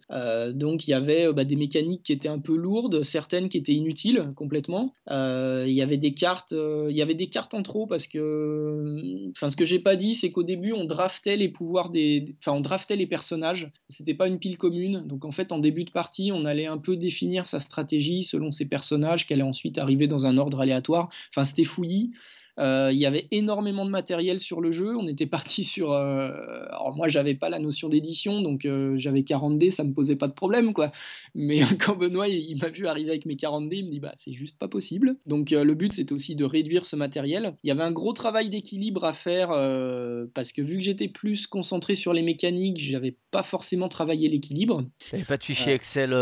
donc 0.54 0.88
il 0.88 0.92
y 0.92 0.94
avait 0.94 1.32
bah, 1.34 1.44
des 1.44 1.56
mécaniques 1.56 2.04
qui 2.04 2.14
étaient 2.14 2.28
un 2.28 2.40
peu 2.40 2.56
lourdes, 2.56 3.04
certaines 3.04 3.50
qui 3.50 3.58
étaient 3.58 3.74
inutiles 3.74 4.32
complètement. 4.36 4.96
Euh, 5.10 5.66
il 5.68 5.74
y 5.74 5.82
avait 5.82 5.98
des 5.98 6.14
cartes, 6.14 6.54
euh, 6.54 6.88
il 6.90 6.96
y 6.98 7.02
avait 7.02 7.14
des 7.14 7.28
cartes 7.28 7.47
en 7.54 7.64
trop 7.64 7.88
parce 7.88 8.08
que, 8.08 9.32
enfin, 9.32 9.50
ce 9.50 9.56
que 9.56 9.66
j'ai 9.66 9.80
pas 9.80 9.96
dit, 9.96 10.14
c'est 10.14 10.32
qu'au 10.32 10.44
début 10.44 10.74
on 10.74 10.86
draftait 10.86 11.38
les 11.38 11.50
pouvoirs 11.50 11.90
des, 11.90 12.36
enfin, 12.40 12.54
on 12.54 12.62
draftait 12.62 12.96
les 12.96 13.08
personnages. 13.08 13.72
C'était 13.90 14.14
pas 14.14 14.28
une 14.28 14.40
pile 14.40 14.58
commune, 14.58 15.04
donc 15.06 15.26
en 15.26 15.32
fait 15.32 15.52
en 15.52 15.60
début 15.60 15.84
de 15.84 15.92
partie, 15.92 16.32
on 16.34 16.46
allait 16.46 16.68
un 16.68 16.78
peu 16.78 16.98
définir 16.98 17.48
sa 17.48 17.60
stratégie 17.60 18.24
selon 18.24 18.52
ses 18.52 18.66
personnages, 18.66 19.28
qu'elle 19.28 19.42
allait 19.42 19.50
ensuite 19.50 19.78
arriver 19.78 20.08
dans 20.08 20.26
un 20.26 20.38
ordre 20.38 20.62
aléatoire. 20.62 21.10
Enfin, 21.30 21.46
c'était 21.46 21.64
fouillis. 21.64 22.12
Euh, 22.60 22.90
il 22.92 22.98
y 22.98 23.06
avait 23.06 23.28
énormément 23.32 23.86
de 23.86 23.92
matériel 23.92 24.40
sur 24.40 24.62
le 24.62 24.72
jeu. 24.72 24.96
On 24.98 25.08
était 25.08 25.26
parti 25.26 25.64
sur. 25.64 25.92
Euh, 25.92 26.32
alors, 26.70 26.96
moi, 26.96 27.08
j'avais 27.08 27.36
pas 27.36 27.50
la 27.50 27.60
notion 27.60 27.90
d'édition, 27.90 28.42
donc 28.42 28.66
euh, 28.66 28.98
j'avais 28.98 29.24
40 29.24 29.58
d 29.58 29.72
ça 29.72 29.84
me 29.84 29.94
posait 29.94 30.16
pas 30.16 30.28
de 30.28 30.34
problème, 30.34 30.74
quoi. 30.74 30.92
Mais 31.36 31.60
quand 31.80 31.96
Benoît, 31.96 32.28
il, 32.28 32.58
m'a 32.58 32.70
vu 32.70 32.88
arriver 32.88 33.12
avec 33.12 33.26
mes 33.26 33.36
40 33.36 33.70
d 33.70 33.78
il 33.78 33.86
me 33.86 33.92
dit, 33.92 34.00
bah, 34.00 34.14
c'est 34.18 34.34
juste 34.34 34.58
pas 34.58 34.68
possible. 34.68 35.18
Donc, 35.26 35.52
le 35.52 35.74
but, 35.74 35.94
c'était 35.94 36.14
aussi 36.14 36.36
de 36.36 36.46
réduire 36.46 36.86
ce 36.86 36.96
matériel. 36.96 37.56
Il 37.64 37.68
y 37.68 37.72
avait 37.72 37.84
un 37.84 37.92
gros 37.92 38.14
travail 38.14 38.50
d'équilibre 38.50 39.04
à 39.04 39.14
faire, 39.14 39.50
parce 40.34 40.52
que 40.52 40.62
vu 40.62 40.76
que 40.76 40.84
j'étais 40.84 41.08
plus 41.08 41.48
concentré 41.48 41.96
sur 41.96 42.14
les 42.14 42.22
mécaniques, 42.22 42.78
j'avais 42.78 43.16
pas 43.32 43.44
forcément 43.44 43.90
travaillé 43.90 44.30
l'équilibre. 44.30 44.84
T'avais 45.12 45.24
pas 45.24 45.38
de 45.38 45.44
fichier 45.44 45.74
Excel 45.74 46.14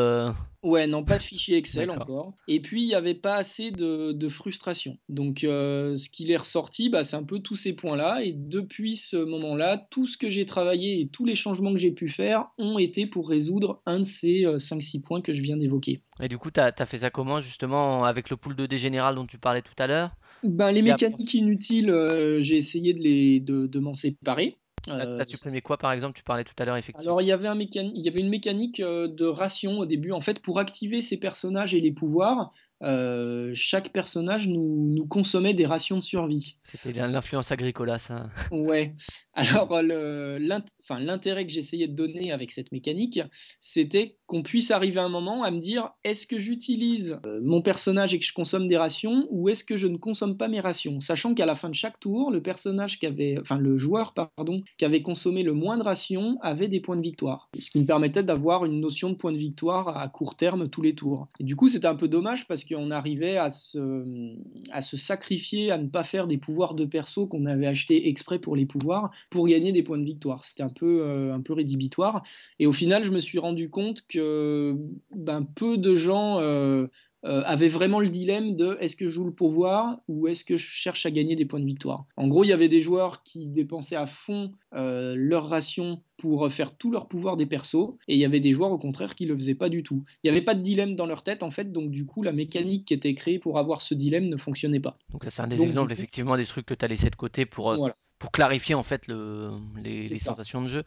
Ouais, 0.65 0.87
non, 0.87 1.03
pas 1.03 1.19
de 1.19 1.21
fichier 1.21 1.57
Excel 1.57 1.91
encore. 1.91 2.33
Et 2.47 2.59
puis, 2.59 2.81
il 2.81 2.87
n'y 2.87 2.95
avait 2.95 3.13
pas 3.13 3.35
assez 3.35 3.69
de, 3.69 4.29
frustration. 4.29 4.97
Donc, 5.09 5.43
euh, 5.43 5.95
ce 5.95 6.09
qu'il 6.09 6.31
est 6.31 6.37
ressorti, 6.37 6.89
bah, 6.89 7.03
c'est 7.03 7.15
un 7.15 7.23
peu 7.23 7.37
tous 7.37 7.55
ces 7.55 7.73
points-là. 7.73 8.23
Et 8.23 8.33
depuis 8.33 8.95
ce 8.95 9.15
moment-là, 9.17 9.77
tout 9.91 10.07
ce 10.07 10.17
que 10.17 10.27
j'ai 10.27 10.47
travaillé 10.47 11.01
et 11.01 11.07
tous 11.07 11.23
les 11.23 11.35
changements 11.35 11.71
que 11.71 11.77
j'ai 11.77 11.91
pu 11.91 12.09
faire 12.09 12.47
ont 12.57 12.79
été 12.79 13.05
pour 13.05 13.29
résoudre 13.29 13.83
un 13.85 13.99
de 13.99 14.05
ces 14.05 14.41
5-6 14.57 14.97
euh, 14.97 15.01
points 15.05 15.21
que 15.21 15.33
je 15.33 15.41
viens 15.43 15.55
d'évoquer. 15.55 16.01
Et 16.19 16.27
du 16.27 16.39
coup, 16.39 16.49
tu 16.49 16.59
as, 16.59 16.73
fait 16.87 16.97
ça 16.97 17.11
comment, 17.11 17.41
justement, 17.41 18.03
avec 18.03 18.31
le 18.31 18.35
pool 18.35 18.55
de 18.55 18.65
dé 18.65 18.79
général 18.79 19.13
dont 19.13 19.27
tu 19.27 19.37
parlais 19.37 19.61
tout 19.61 19.75
à 19.77 19.85
l'heure? 19.85 20.15
Ben, 20.43 20.71
Les 20.71 20.81
mécaniques 20.81 21.35
inutiles, 21.35 21.91
euh, 21.91 22.41
j'ai 22.41 22.57
essayé 22.57 22.95
de, 22.95 23.01
les, 23.01 23.39
de 23.39 23.79
m'en 23.79 23.93
séparer. 23.93 24.57
Euh, 24.89 25.15
T'as 25.15 25.25
supprimé 25.25 25.61
quoi 25.61 25.77
par 25.77 25.91
exemple? 25.91 26.17
Tu 26.17 26.23
parlais 26.23 26.43
tout 26.43 26.53
à 26.57 26.65
l'heure 26.65 26.77
effectivement. 26.77 27.11
Alors 27.11 27.21
il 27.21 27.27
y 27.27 27.31
avait 27.31 27.47
un 27.47 27.59
il 27.59 28.01
y 28.01 28.07
avait 28.07 28.19
une 28.19 28.29
mécanique 28.29 28.79
euh, 28.79 29.07
de 29.07 29.25
ration 29.25 29.79
au 29.79 29.85
début. 29.85 30.11
En 30.11 30.21
fait, 30.21 30.39
pour 30.39 30.59
activer 30.59 31.01
ces 31.01 31.17
personnages 31.17 31.73
et 31.73 31.81
les 31.81 31.91
pouvoirs, 31.91 32.51
euh, 32.83 33.51
chaque 33.55 33.89
personnage 33.93 34.47
nous, 34.47 34.93
nous, 34.93 35.07
consommait 35.07 35.53
des 35.53 35.65
rations 35.65 35.97
de 35.97 36.03
survie. 36.03 36.57
C'était 36.63 36.91
l'influence 36.91 37.51
agricole, 37.51 37.97
ça. 37.99 38.29
Ouais. 38.51 38.95
Alors, 39.33 39.81
l'intérêt 39.81 41.45
que 41.45 41.51
j'essayais 41.51 41.87
de 41.87 41.95
donner 41.95 42.31
avec 42.31 42.51
cette 42.51 42.71
mécanique, 42.71 43.21
c'était 43.59 44.17
qu'on 44.27 44.41
puisse 44.41 44.71
arriver 44.71 44.99
à 44.99 45.03
un 45.03 45.09
moment 45.09 45.43
à 45.43 45.51
me 45.51 45.59
dire 45.59 45.91
est-ce 46.03 46.25
que 46.25 46.39
j'utilise 46.39 47.19
euh, 47.25 47.39
mon 47.43 47.61
personnage 47.61 48.13
et 48.13 48.19
que 48.19 48.25
je 48.25 48.33
consomme 48.33 48.67
des 48.67 48.77
rations 48.77 49.27
ou 49.29 49.49
est-ce 49.49 49.63
que 49.63 49.77
je 49.77 49.87
ne 49.87 49.97
consomme 49.97 50.37
pas 50.37 50.47
mes 50.47 50.59
rations? 50.59 50.99
Sachant 50.99 51.33
qu'à 51.33 51.45
la 51.45 51.55
fin 51.55 51.69
de 51.69 51.75
chaque 51.75 51.99
tour, 51.99 52.31
le 52.31 52.41
personnage 52.41 52.99
qui 52.99 53.07
enfin 53.39 53.57
le 53.57 53.77
joueur, 53.77 54.13
pardon, 54.13 54.61
qui 54.77 54.85
avait 54.85 55.01
consommé 55.01 55.43
le 55.43 55.53
moins 55.53 55.77
de 55.77 55.83
rations 55.83 56.37
avait 56.41 56.67
des 56.67 56.79
points 56.79 56.97
de 56.97 57.01
victoire. 57.01 57.49
Ce 57.55 57.69
qui 57.69 57.79
me 57.79 57.87
permettait 57.87 58.23
d'avoir 58.23 58.65
une 58.65 58.79
notion 58.79 59.09
de 59.09 59.15
points 59.15 59.31
de 59.31 59.37
victoire 59.37 59.97
à 59.97 60.07
court 60.09 60.35
terme 60.35 60.69
tous 60.69 60.81
les 60.81 60.95
tours. 60.95 61.27
Et 61.39 61.43
du 61.43 61.55
coup, 61.55 61.69
c'était 61.69 61.87
un 61.87 61.95
peu 61.95 62.07
dommage 62.07 62.47
parce 62.47 62.63
qu'on 62.63 62.91
arrivait 62.91 63.37
à 63.37 63.49
se, 63.49 64.35
à 64.71 64.81
se 64.81 64.97
sacrifier, 64.97 65.71
à 65.71 65.77
ne 65.77 65.87
pas 65.87 66.03
faire 66.03 66.27
des 66.27 66.37
pouvoirs 66.37 66.73
de 66.73 66.85
perso 66.85 67.27
qu'on 67.27 67.45
avait 67.45 67.67
acheté 67.67 68.07
exprès 68.09 68.39
pour 68.39 68.55
les 68.55 68.65
pouvoirs, 68.65 69.11
pour 69.29 69.47
gagner 69.47 69.71
des 69.71 69.83
points 69.83 69.99
de 69.99 70.05
victoire. 70.05 70.43
C'était 70.45 70.63
un 70.63 70.69
peu, 70.69 71.01
euh, 71.01 71.33
un 71.33 71.41
peu 71.41 71.53
rédhibitoire. 71.53 72.23
Et 72.59 72.65
au 72.65 72.73
final, 72.73 73.03
je 73.03 73.11
me 73.11 73.19
suis 73.19 73.39
rendu 73.39 73.69
compte 73.69 74.01
que 74.07 74.14
ben, 74.17 75.43
peu 75.43 75.77
de 75.77 75.95
gens 75.95 76.39
euh, 76.39 76.87
euh, 77.25 77.41
avait 77.45 77.67
vraiment 77.67 77.99
le 77.99 78.09
dilemme 78.09 78.55
de 78.55 78.77
est-ce 78.79 78.95
que 78.95 79.07
je 79.07 79.13
joue 79.13 79.25
le 79.25 79.33
pouvoir 79.33 79.99
ou 80.07 80.27
est-ce 80.27 80.45
que 80.45 80.57
je 80.57 80.65
cherche 80.65 81.07
à 81.07 81.11
gagner 81.11 81.35
des 81.35 81.45
points 81.45 81.59
de 81.59 81.65
victoire. 81.65 82.05
En 82.17 82.27
gros, 82.27 82.43
il 82.43 82.49
y 82.49 82.53
avait 82.53 82.67
des 82.67 82.81
joueurs 82.81 83.23
qui 83.23 83.47
dépensaient 83.47 83.95
à 83.95 84.05
fond 84.05 84.51
euh, 84.75 85.15
leur 85.17 85.49
ration 85.49 86.03
pour 86.17 86.51
faire 86.51 86.77
tout 86.77 86.91
leur 86.91 87.07
pouvoir 87.07 87.35
des 87.35 87.47
persos, 87.47 87.95
et 88.07 88.13
il 88.13 88.19
y 88.19 88.25
avait 88.25 88.39
des 88.39 88.51
joueurs 88.51 88.71
au 88.71 88.77
contraire 88.77 89.15
qui 89.15 89.25
le 89.25 89.35
faisaient 89.35 89.55
pas 89.55 89.69
du 89.69 89.81
tout. 89.81 90.03
Il 90.23 90.27
n'y 90.27 90.37
avait 90.37 90.45
pas 90.45 90.53
de 90.53 90.61
dilemme 90.61 90.95
dans 90.95 91.07
leur 91.07 91.23
tête 91.23 91.41
en 91.41 91.49
fait, 91.49 91.71
donc 91.71 91.89
du 91.89 92.05
coup 92.05 92.21
la 92.21 92.31
mécanique 92.31 92.85
qui 92.85 92.93
était 92.93 93.15
créée 93.15 93.39
pour 93.39 93.57
avoir 93.57 93.81
ce 93.81 93.95
dilemme 93.95 94.29
ne 94.29 94.37
fonctionnait 94.37 94.79
pas. 94.79 94.99
Donc 95.11 95.23
ça 95.23 95.29
c'est 95.31 95.41
un 95.41 95.47
des 95.47 95.63
exemples 95.63 95.93
effectivement 95.93 96.37
des 96.37 96.45
trucs 96.45 96.67
que 96.67 96.75
tu 96.75 96.85
as 96.85 96.87
laissé 96.87 97.09
de 97.09 97.15
côté 97.15 97.47
pour, 97.47 97.89
pour 98.19 98.31
clarifier 98.31 98.75
en 98.75 98.83
fait 98.83 99.07
le, 99.07 99.49
les, 99.83 100.03
sensations 100.03 100.61
de 100.61 100.67
jeu. 100.67 100.83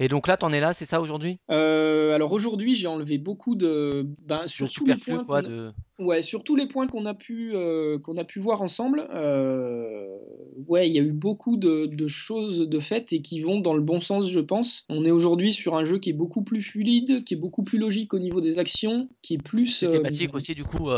Et 0.00 0.08
donc 0.08 0.26
là, 0.26 0.36
tu 0.36 0.44
en 0.44 0.52
es 0.52 0.58
là, 0.58 0.72
c'est 0.74 0.86
ça 0.86 1.00
aujourd'hui? 1.00 1.38
Euh, 1.50 2.14
Alors 2.14 2.32
aujourd'hui, 2.32 2.74
j'ai 2.74 2.88
enlevé 2.88 3.18
beaucoup 3.18 3.54
de. 3.54 4.06
Ben, 4.26 4.46
sur 4.46 4.68
tous 4.68 4.84
les 4.84 4.96
points 4.96 5.24
quoi, 5.24 5.42
de... 5.42 5.70
Ouais, 6.00 6.22
sur 6.22 6.42
tous 6.42 6.56
les 6.56 6.66
points 6.66 6.88
qu'on 6.88 7.06
a, 7.06 7.14
pu, 7.14 7.52
euh, 7.54 7.98
qu'on 8.00 8.16
a 8.16 8.24
pu 8.24 8.40
voir 8.40 8.60
ensemble, 8.60 9.06
euh, 9.14 10.04
ouais, 10.66 10.88
il 10.88 10.96
y 10.96 10.98
a 10.98 11.02
eu 11.02 11.12
beaucoup 11.12 11.56
de, 11.56 11.86
de, 11.86 12.06
choses 12.08 12.68
de 12.68 12.80
fait 12.80 13.12
et 13.12 13.22
qui 13.22 13.40
vont 13.40 13.60
dans 13.60 13.74
le 13.74 13.82
bon 13.82 14.00
sens, 14.00 14.28
je 14.28 14.40
pense. 14.40 14.84
On 14.88 15.04
est 15.04 15.12
aujourd'hui 15.12 15.52
sur 15.52 15.76
un 15.76 15.84
jeu 15.84 15.98
qui 15.98 16.10
est 16.10 16.14
beaucoup 16.14 16.42
plus 16.42 16.62
fluide, 16.62 17.22
qui 17.22 17.34
est 17.34 17.38
beaucoup 17.38 17.62
plus 17.62 17.78
logique 17.78 18.14
au 18.14 18.18
niveau 18.18 18.40
des 18.40 18.58
actions, 18.58 19.08
qui 19.22 19.34
est 19.34 19.42
plus. 19.42 19.78
thématique 19.78 20.34
aussi, 20.34 20.54
du 20.54 20.64
coup. 20.64 20.90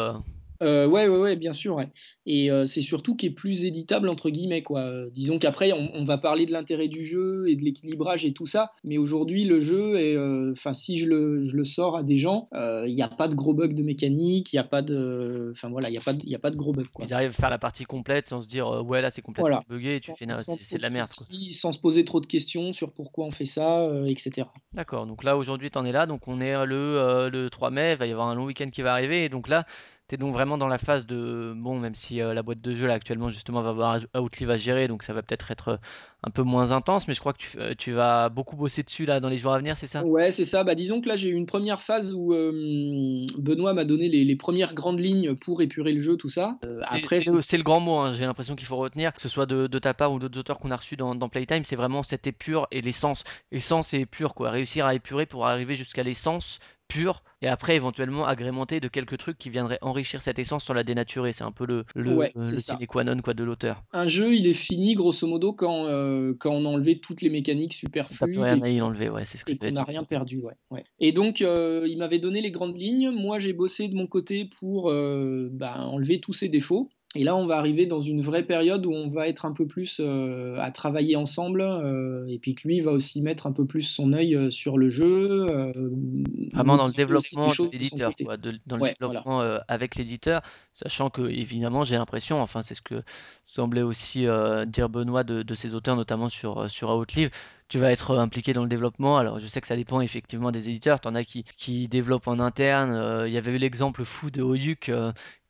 Euh, 0.63 0.87
ouais, 0.87 1.09
ouais, 1.09 1.19
ouais, 1.19 1.37
bien 1.37 1.53
sûr. 1.53 1.81
Et 2.25 2.51
euh, 2.51 2.67
c'est 2.67 2.83
surtout 2.83 3.15
qui 3.17 3.27
est 3.27 3.31
plus 3.31 3.65
éditable 3.65 4.09
entre 4.09 4.31
guillemets, 4.31 4.63
quoi. 4.63 4.91
disons 5.13 5.39
qu'après, 5.39 5.73
on, 5.73 6.05
va 6.05 6.19
parler 6.19 6.47
de 6.47 6.53
l'intérêt 6.53 6.89
du 6.89 7.05
jeu 7.05 7.49
et 7.49 7.57
de 7.57 7.63
l'équilibrage 7.63 8.25
et 8.25 8.33
tout 8.33 8.47
ça. 8.47 8.73
Mais 8.85 8.97
aujourd'hui, 8.97 9.45
le 9.45 9.61
jeu 9.61 9.99
est, 9.99 10.17
euh, 10.17 10.53
enfin, 10.53 10.73
si 10.73 10.99
je 10.99 11.07
le, 11.07 11.45
je 11.45 11.57
le, 11.57 11.65
sors 11.65 11.97
à 11.97 12.03
des 12.03 12.19
gens, 12.19 12.49
il 12.55 12.95
n'y 12.95 13.03
a 13.03 13.09
pas 13.09 13.29
de 13.29 13.35
gros 13.35 13.55
bugs 13.55 13.69
de 13.69 13.83
mécanique, 13.83 14.53
il 14.53 14.57
n'y 14.57 14.61
a 14.61 14.65
pas 14.65 14.83
de, 14.83 15.51
enfin 15.53 15.69
voilà, 15.69 15.91
il 15.91 15.95
y 15.95 15.99
a 15.99 16.01
pas, 16.01 16.13
de, 16.13 16.35
a 16.35 16.39
pas 16.39 16.51
de 16.51 16.57
gros 16.57 16.73
bugs. 16.73 16.85
Ils 17.01 17.13
arrivent 17.13 17.31
à 17.31 17.33
faire 17.33 17.51
la 17.51 17.59
partie 17.59 17.85
complète 17.85 18.29
sans 18.29 18.43
se 18.43 18.49
dire, 18.49 18.69
ouais, 18.85 19.03
là, 19.03 19.11
c'est 19.11 19.23
complètement 19.23 19.63
tu 19.69 20.13
fais, 20.17 20.27
c'est 20.61 20.77
de 20.77 20.83
la 20.83 20.91
merde. 20.91 21.09
Sans 21.51 21.73
se 21.73 21.79
poser 21.79 22.05
trop 22.05 22.21
de 22.21 22.27
questions 22.27 22.73
sur 22.73 22.93
pourquoi 22.93 23.27
on 23.27 23.31
fait 23.31 23.47
ça, 23.47 23.89
etc. 24.07 24.47
D'accord. 24.73 25.07
Donc 25.07 25.25
là, 25.25 25.37
aujourd'hui, 25.37 25.71
tu 25.71 25.79
en 25.79 25.85
es 25.85 25.93
là. 25.93 26.07
Donc 26.07 26.29
on 26.29 26.41
est 26.41 26.67
le, 26.67 27.29
le 27.31 27.51
3 27.51 27.71
mai. 27.71 27.93
Il 27.93 27.99
va 27.99 28.07
y 28.07 28.13
avoir 28.13 28.29
un 28.29 28.35
long 28.35 28.45
week-end 28.45 28.71
qui 28.71 28.83
va 28.83 28.93
arriver. 28.93 29.25
Et 29.25 29.29
donc 29.29 29.49
là, 29.49 29.65
tu 30.09 30.17
donc 30.17 30.33
vraiment 30.33 30.57
dans 30.57 30.69
la 30.69 30.79
phase 30.79 31.05
de 31.07 31.53
bon, 31.57 31.79
même 31.81 31.95
si 31.95 32.21
euh, 32.21 32.33
la 32.33 32.43
boîte 32.43 32.61
de 32.61 32.73
jeu 32.73 32.87
là 32.87 32.95
actuellement 32.95 33.29
justement 33.31 33.61
va 33.63 33.71
avoir 33.71 33.99
Outlive 34.15 34.51
à 34.51 34.57
gérer, 34.57 34.87
donc 34.87 35.03
ça 35.03 35.13
va 35.13 35.23
peut-être 35.23 35.51
être 35.51 35.69
euh, 35.69 35.77
un 36.23 36.31
peu 36.31 36.43
moins 36.43 36.71
intense, 36.71 37.09
mais 37.09 37.15
je 37.15 37.21
crois 37.21 37.33
que 37.33 37.39
tu, 37.39 37.59
euh, 37.59 37.75
tu, 37.77 37.93
vas 37.93 38.29
beaucoup 38.29 38.55
bosser 38.55 38.85
dessus 38.85 39.05
là 39.05 39.19
dans 39.19 39.29
les 39.29 39.39
jours 39.39 39.53
à 39.53 39.59
venir, 39.59 39.77
c'est 39.77 39.89
ça? 39.89 40.05
Ouais, 40.05 40.31
c'est 40.31 40.45
ça. 40.45 40.63
Bah, 40.63 40.77
disons 40.77 41.01
que 41.01 41.09
là 41.09 41.17
j'ai 41.17 41.29
eu 41.29 41.35
une 41.35 41.47
première 41.47 41.83
phase 41.83 42.15
où 42.15 42.29
Benoît 43.39 43.75
m'a 43.75 43.85
donné 43.85 44.09
les, 44.09 44.37
premières 44.37 44.75
grandes 44.75 45.01
lignes 45.01 45.35
pour 45.35 45.61
épurer 45.61 45.93
le 45.93 46.01
jeu, 46.01 46.17
tout 46.17 46.29
ça. 46.29 46.59
après, 46.83 47.23
c'est 47.23 47.57
le, 47.57 47.63
grand 47.65 47.81
mot. 47.81 47.97
Hein, 47.97 48.13
j'ai 48.13 48.27
l'impression 48.27 48.55
qu'il 48.55 48.67
faut 48.67 48.77
retenir, 48.77 49.13
que 49.13 49.21
ce 49.21 49.29
soit 49.29 49.47
de, 49.47 49.67
ta 49.79 49.93
part 49.93 50.13
ou 50.13 50.19
d'autres 50.19 50.39
auteurs 50.39 50.61
qu'on 50.61 50.71
a 50.71 50.77
reçus 50.77 50.97
dans, 50.97 51.15
dans 51.15 51.29
Playtime, 51.29 51.65
c'est 51.65 51.77
vraiment 51.77 52.03
cette 52.03 52.27
épure 52.27 52.69
et 52.71 52.81
l'essence. 52.81 53.25
Essence 53.51 53.93
et 53.95 54.01
épure, 54.01 54.35
quoi. 54.35 54.51
Réussir 54.51 54.87
à 54.87 54.95
épurer 54.95 55.27
pour 55.27 55.47
arriver 55.47 55.75
jusqu'à 55.75 56.03
l'essence 56.03 56.61
pur 56.89 57.23
et 57.43 57.49
après 57.49 57.77
éventuellement 57.77 58.27
agrémenté 58.27 58.81
de 58.81 58.89
quelques 58.89 59.19
trucs 59.19 59.39
qui 59.39 59.51
viendraient 59.51 59.79
enrichir 59.83 60.23
cette 60.23 60.39
essence 60.39 60.65
sans 60.65 60.75
la 60.75 60.85
dénaturer. 60.85 61.33
C'est 61.33 61.45
un 61.45 61.53
peu 61.53 61.67
le, 61.67 61.85
le, 61.95 62.15
ouais, 62.15 62.33
le 62.35 63.23
quoi 63.23 63.35
de 63.35 63.45
l'auteur. 63.45 63.83
Un 63.93 64.09
jeu, 64.09 64.35
il 64.35 64.47
est 64.47 64.55
fini 64.55 64.95
grosso 64.95 65.27
modo 65.27 65.53
quand, 65.53 65.87
euh, 65.87 66.35
quand 66.39 66.51
on 66.51 66.65
a 66.65 66.69
enlevé 66.69 66.99
toutes 66.99 67.23
les 67.23 67.31
mécaniques 67.31 67.75
superflues. 67.75 68.39
Rien 68.39 68.63
à 68.63 68.69
y 68.69 68.81
enlever, 68.81 69.09
ouais, 69.09 69.25
c'est 69.25 69.39
ce 69.39 69.45
que 69.45 69.53
et 69.53 69.71
n'a 69.71 69.85
rien 69.85 70.05
perdu, 70.05 70.39
ouais, 70.71 70.85
Et 70.99 71.13
donc, 71.13 71.43
euh, 71.43 71.87
il 71.89 71.99
m'avait 71.99 72.19
donné 72.19 72.41
les 72.41 72.51
grandes 72.51 72.79
lignes. 72.79 73.11
Moi, 73.11 73.39
j'ai 73.39 73.53
bossé 73.53 73.89
de 73.89 73.95
mon 73.95 74.07
côté 74.07 74.49
pour 74.59 74.91
euh, 74.91 75.49
bah, 75.53 75.87
enlever 75.87 76.21
tous 76.21 76.33
ces 76.33 76.49
défauts. 76.49 76.89
Et 77.17 77.25
là, 77.25 77.35
on 77.35 77.47
va 77.47 77.57
arriver 77.57 77.87
dans 77.87 78.03
une 78.03 78.21
vraie 78.21 78.43
période 78.43 78.85
où 78.85 78.93
on 78.93 79.09
va 79.09 79.27
être 79.27 79.47
un 79.47 79.53
peu 79.53 79.67
plus 79.67 80.01
euh, 80.01 80.59
à 80.59 80.71
travailler 80.71 81.17
ensemble, 81.17 81.63
euh, 81.63 82.27
et 82.29 82.39
puis 82.39 82.55
que 82.55 82.69
lui 82.69 82.81
va 82.81 82.93
aussi 82.93 83.23
mettre 83.23 83.47
un 83.47 83.53
peu 83.53 83.65
plus 83.65 83.83
son 83.83 84.13
œil 84.13 84.37
euh, 84.37 84.51
sur 84.51 84.77
le 84.77 84.91
jeu. 84.91 85.47
Vraiment 86.53 86.77
dans 86.77 86.87
le 86.87 86.93
développement 86.93 87.49
de 87.49 87.73
l'éditeur, 87.73 88.13
dans 88.67 88.77
le 88.77 88.89
développement 88.89 89.41
avec 89.69 89.97
l'éditeur, 89.97 90.43
sachant 90.73 91.09
que 91.09 91.23
évidemment, 91.23 91.85
j'ai 91.85 91.97
l'impression, 91.97 92.41
enfin 92.41 92.63
c'est 92.63 92.75
ce 92.75 92.83
que 92.83 93.03
semblait 93.45 93.83
aussi 93.83 94.27
dire 94.67 94.89
Benoît 94.89 95.25
de, 95.25 95.43
de, 95.43 95.55
ses 95.55 95.75
auteurs, 95.75 95.97
notamment 95.97 96.29
sur 96.29 96.71
sur 96.71 96.91
Outlive, 96.91 97.31
tu 97.69 97.79
vas 97.79 97.91
être 97.91 98.17
impliqué 98.19 98.53
dans 98.53 98.63
le 98.63 98.69
développement. 98.69 99.19
Alors, 99.19 99.41
je 99.41 99.47
sais 99.47 99.61
que 99.61 99.67
ça 99.67 99.77
dépend 99.77 100.01
effectivement 100.01 100.51
des 100.51 100.69
éditeurs. 100.69 101.01
Tu 101.01 101.09
en 101.09 101.15
as 101.15 101.25
qui, 101.25 101.45
qui 101.57 101.89
développent 101.89 102.29
en 102.29 102.39
interne. 102.39 103.27
Il 103.27 103.33
y 103.33 103.39
avait 103.39 103.53
eu 103.53 103.59
l'exemple 103.59 104.05
fou 104.05 104.31
de 104.31 104.43
Oyuk 104.43 104.91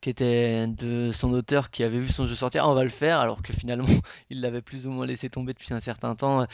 qui 0.01 0.09
était 0.09 0.67
de 0.67 1.11
son 1.11 1.33
auteur 1.33 1.71
qui 1.71 1.83
avait 1.83 1.99
vu 1.99 2.09
son 2.09 2.27
jeu 2.27 2.35
sortir, 2.35 2.63
ah, 2.63 2.69
on 2.69 2.75
va 2.75 2.83
le 2.83 2.89
faire, 2.89 3.19
alors 3.19 3.41
que 3.41 3.51
finalement 3.51 3.87
il 4.29 4.41
l'avait 4.41 4.61
plus 4.61 4.85
ou 4.85 4.91
moins 4.91 5.05
laissé 5.05 5.29
tomber 5.29 5.53
depuis 5.53 5.73
un 5.73 5.79
certain 5.79 6.15
temps. 6.15 6.45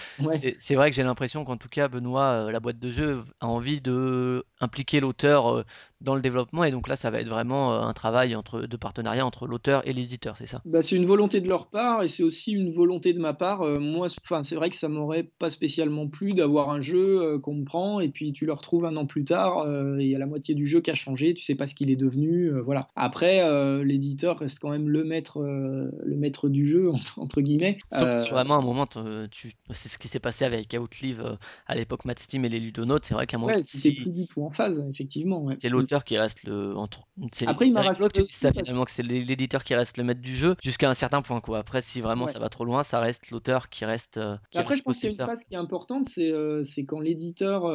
C'est 0.58 0.76
vrai 0.76 0.90
que 0.90 0.96
j'ai 0.96 1.04
l'impression 1.04 1.44
qu'en 1.44 1.58
tout 1.58 1.70
cas 1.70 1.88
Benoît, 1.88 2.46
euh, 2.46 2.52
la 2.52 2.60
boîte 2.60 2.80
de 2.80 2.90
jeu, 2.90 3.24
a 3.42 3.48
envie 3.48 3.82
de 3.82 4.46
impliquer 4.62 5.00
l'auteur 5.02 5.54
euh, 5.54 5.66
dans 6.04 6.16
le 6.16 6.22
développement 6.22 6.64
et 6.64 6.72
donc 6.72 6.88
là 6.88 6.96
ça 6.96 7.10
va 7.10 7.20
être 7.20 7.28
vraiment 7.28 7.74
euh, 7.74 7.82
un 7.82 7.94
travail 7.94 8.36
entre, 8.36 8.62
de 8.62 8.78
partenariat 8.78 9.26
entre 9.26 9.48
l'auteur 9.48 9.88
et 9.88 9.94
l'éditeur, 9.94 10.38
c'est 10.38 10.46
ça? 10.46 10.62
Bah, 10.66 10.82
C'est 10.82 10.96
une 10.96 11.06
volonté 11.06 11.42
de 11.42 11.48
leur 11.48 11.68
part 11.68 12.04
et 12.04 12.08
c'est 12.08 12.24
aussi 12.24 12.52
une 12.52 12.70
volonté 12.70 13.14
de 13.14 13.20
ma 13.20 13.34
part. 13.34 13.64
moi, 13.80 14.08
c'est 14.44 14.56
vrai 14.56 14.70
que 14.70 14.76
ça 14.76 14.90
m'aurait 14.90 15.30
pas 15.40 15.50
spécialement 15.50 16.08
plu 16.08 16.34
d'avoir 16.34 16.70
un 16.70 16.82
jeu 16.82 17.40
qu'on 17.40 17.56
me 17.56 17.64
prend 17.64 18.00
et 18.00 18.10
puis 18.10 18.34
tu 18.34 18.46
le 18.46 18.54
retrouves 18.54 18.86
un 18.86 18.96
an 18.98 19.06
plus 19.06 19.24
tard 19.24 19.68
et 20.00 20.04
il 20.04 20.10
y 20.10 20.16
a 20.16 20.20
la 20.20 20.26
moitié 20.26 20.56
du 20.56 20.68
jeu 20.68 20.82
qui 20.82 20.92
a 20.92 20.96
changé, 20.96 21.34
tu 21.34 21.44
sais 21.44 21.56
pas 21.56 21.68
ce 21.68 21.76
qu'il 21.76 21.90
est 21.90 21.96
devenu. 21.96 22.52
voilà. 22.62 22.88
Après, 22.96 23.42
euh, 23.42 23.84
l'éditeur 23.84 24.40
reste 24.40 24.60
quand 24.60 24.70
même 24.70 24.90
le 24.90 25.04
maître, 25.04 25.42
euh, 25.42 25.90
le 26.04 26.16
maître 26.16 26.50
du 26.50 26.68
jeu, 26.68 26.92
entre, 27.18 27.42
guillemets. 27.42 27.78
Sauf 27.92 28.12
si 28.12 28.28
euh, 28.28 28.32
vraiment, 28.32 28.56
à 28.56 28.58
un 28.58 28.62
moment, 28.62 28.88
tu... 28.88 29.54
c'est 29.72 29.90
ce 29.90 29.98
qui 29.98 30.08
s'est 30.08 30.20
passé 30.20 30.46
avec 30.46 30.76
Outlive 30.80 31.38
à 31.68 31.76
l'époque, 31.76 32.06
Matt 32.06 32.20
Steam 32.20 32.46
et 32.46 32.50
les 32.50 32.60
Ludonautes. 32.60 33.06
C'est 33.06 33.14
vrai 33.14 33.28
qu'à 33.28 33.38
un 33.38 33.40
moment. 33.40 33.54
Ouais, 33.54 33.62
c'était 33.62 33.92
plus 33.92 34.12
du 34.12 34.28
tout 34.28 34.44
en 34.44 34.50
phase, 34.50 34.84
effectivement. 34.90 35.50
C'est 35.58 35.70
l'auteur 35.70 35.93
qui 36.02 36.18
reste 36.18 36.44
le. 36.44 36.76
Entre... 36.76 37.02
Après, 37.46 37.68
il 37.68 37.74
m'a 37.74 37.84
raconté 37.84 38.24
ça 38.28 38.52
finalement, 38.52 38.86
que 38.86 38.92
c'est 38.92 39.04
l'éditeur 39.04 39.64
qui 39.64 39.76
reste 39.76 39.98
le 39.98 40.04
maître 40.04 40.22
du 40.22 40.36
jeu 40.36 40.56
jusqu'à 40.64 40.90
un 40.90 40.96
certain 40.96 41.22
point. 41.22 41.42
Quoi. 41.42 41.60
Après, 41.60 41.82
si 41.82 42.02
vraiment 42.02 42.26
ça 42.28 42.40
va 42.40 42.50
trop 42.50 42.66
loin, 42.66 42.84
ça 42.84 43.00
reste 43.00 43.30
l'auteur 43.30 43.70
qui 43.70 43.86
reste. 43.86 44.20
Après, 44.56 44.78
je 44.78 44.82
pense 44.82 44.98
qu'il 44.98 45.12
y 45.12 45.20
a 45.20 45.24
une 45.24 45.30
phase 45.30 45.44
qui 45.44 45.54
est 45.54 45.58
importante, 45.58 46.06
c'est 46.06 46.86
quand 46.86 47.00
l'éditeur 47.00 47.72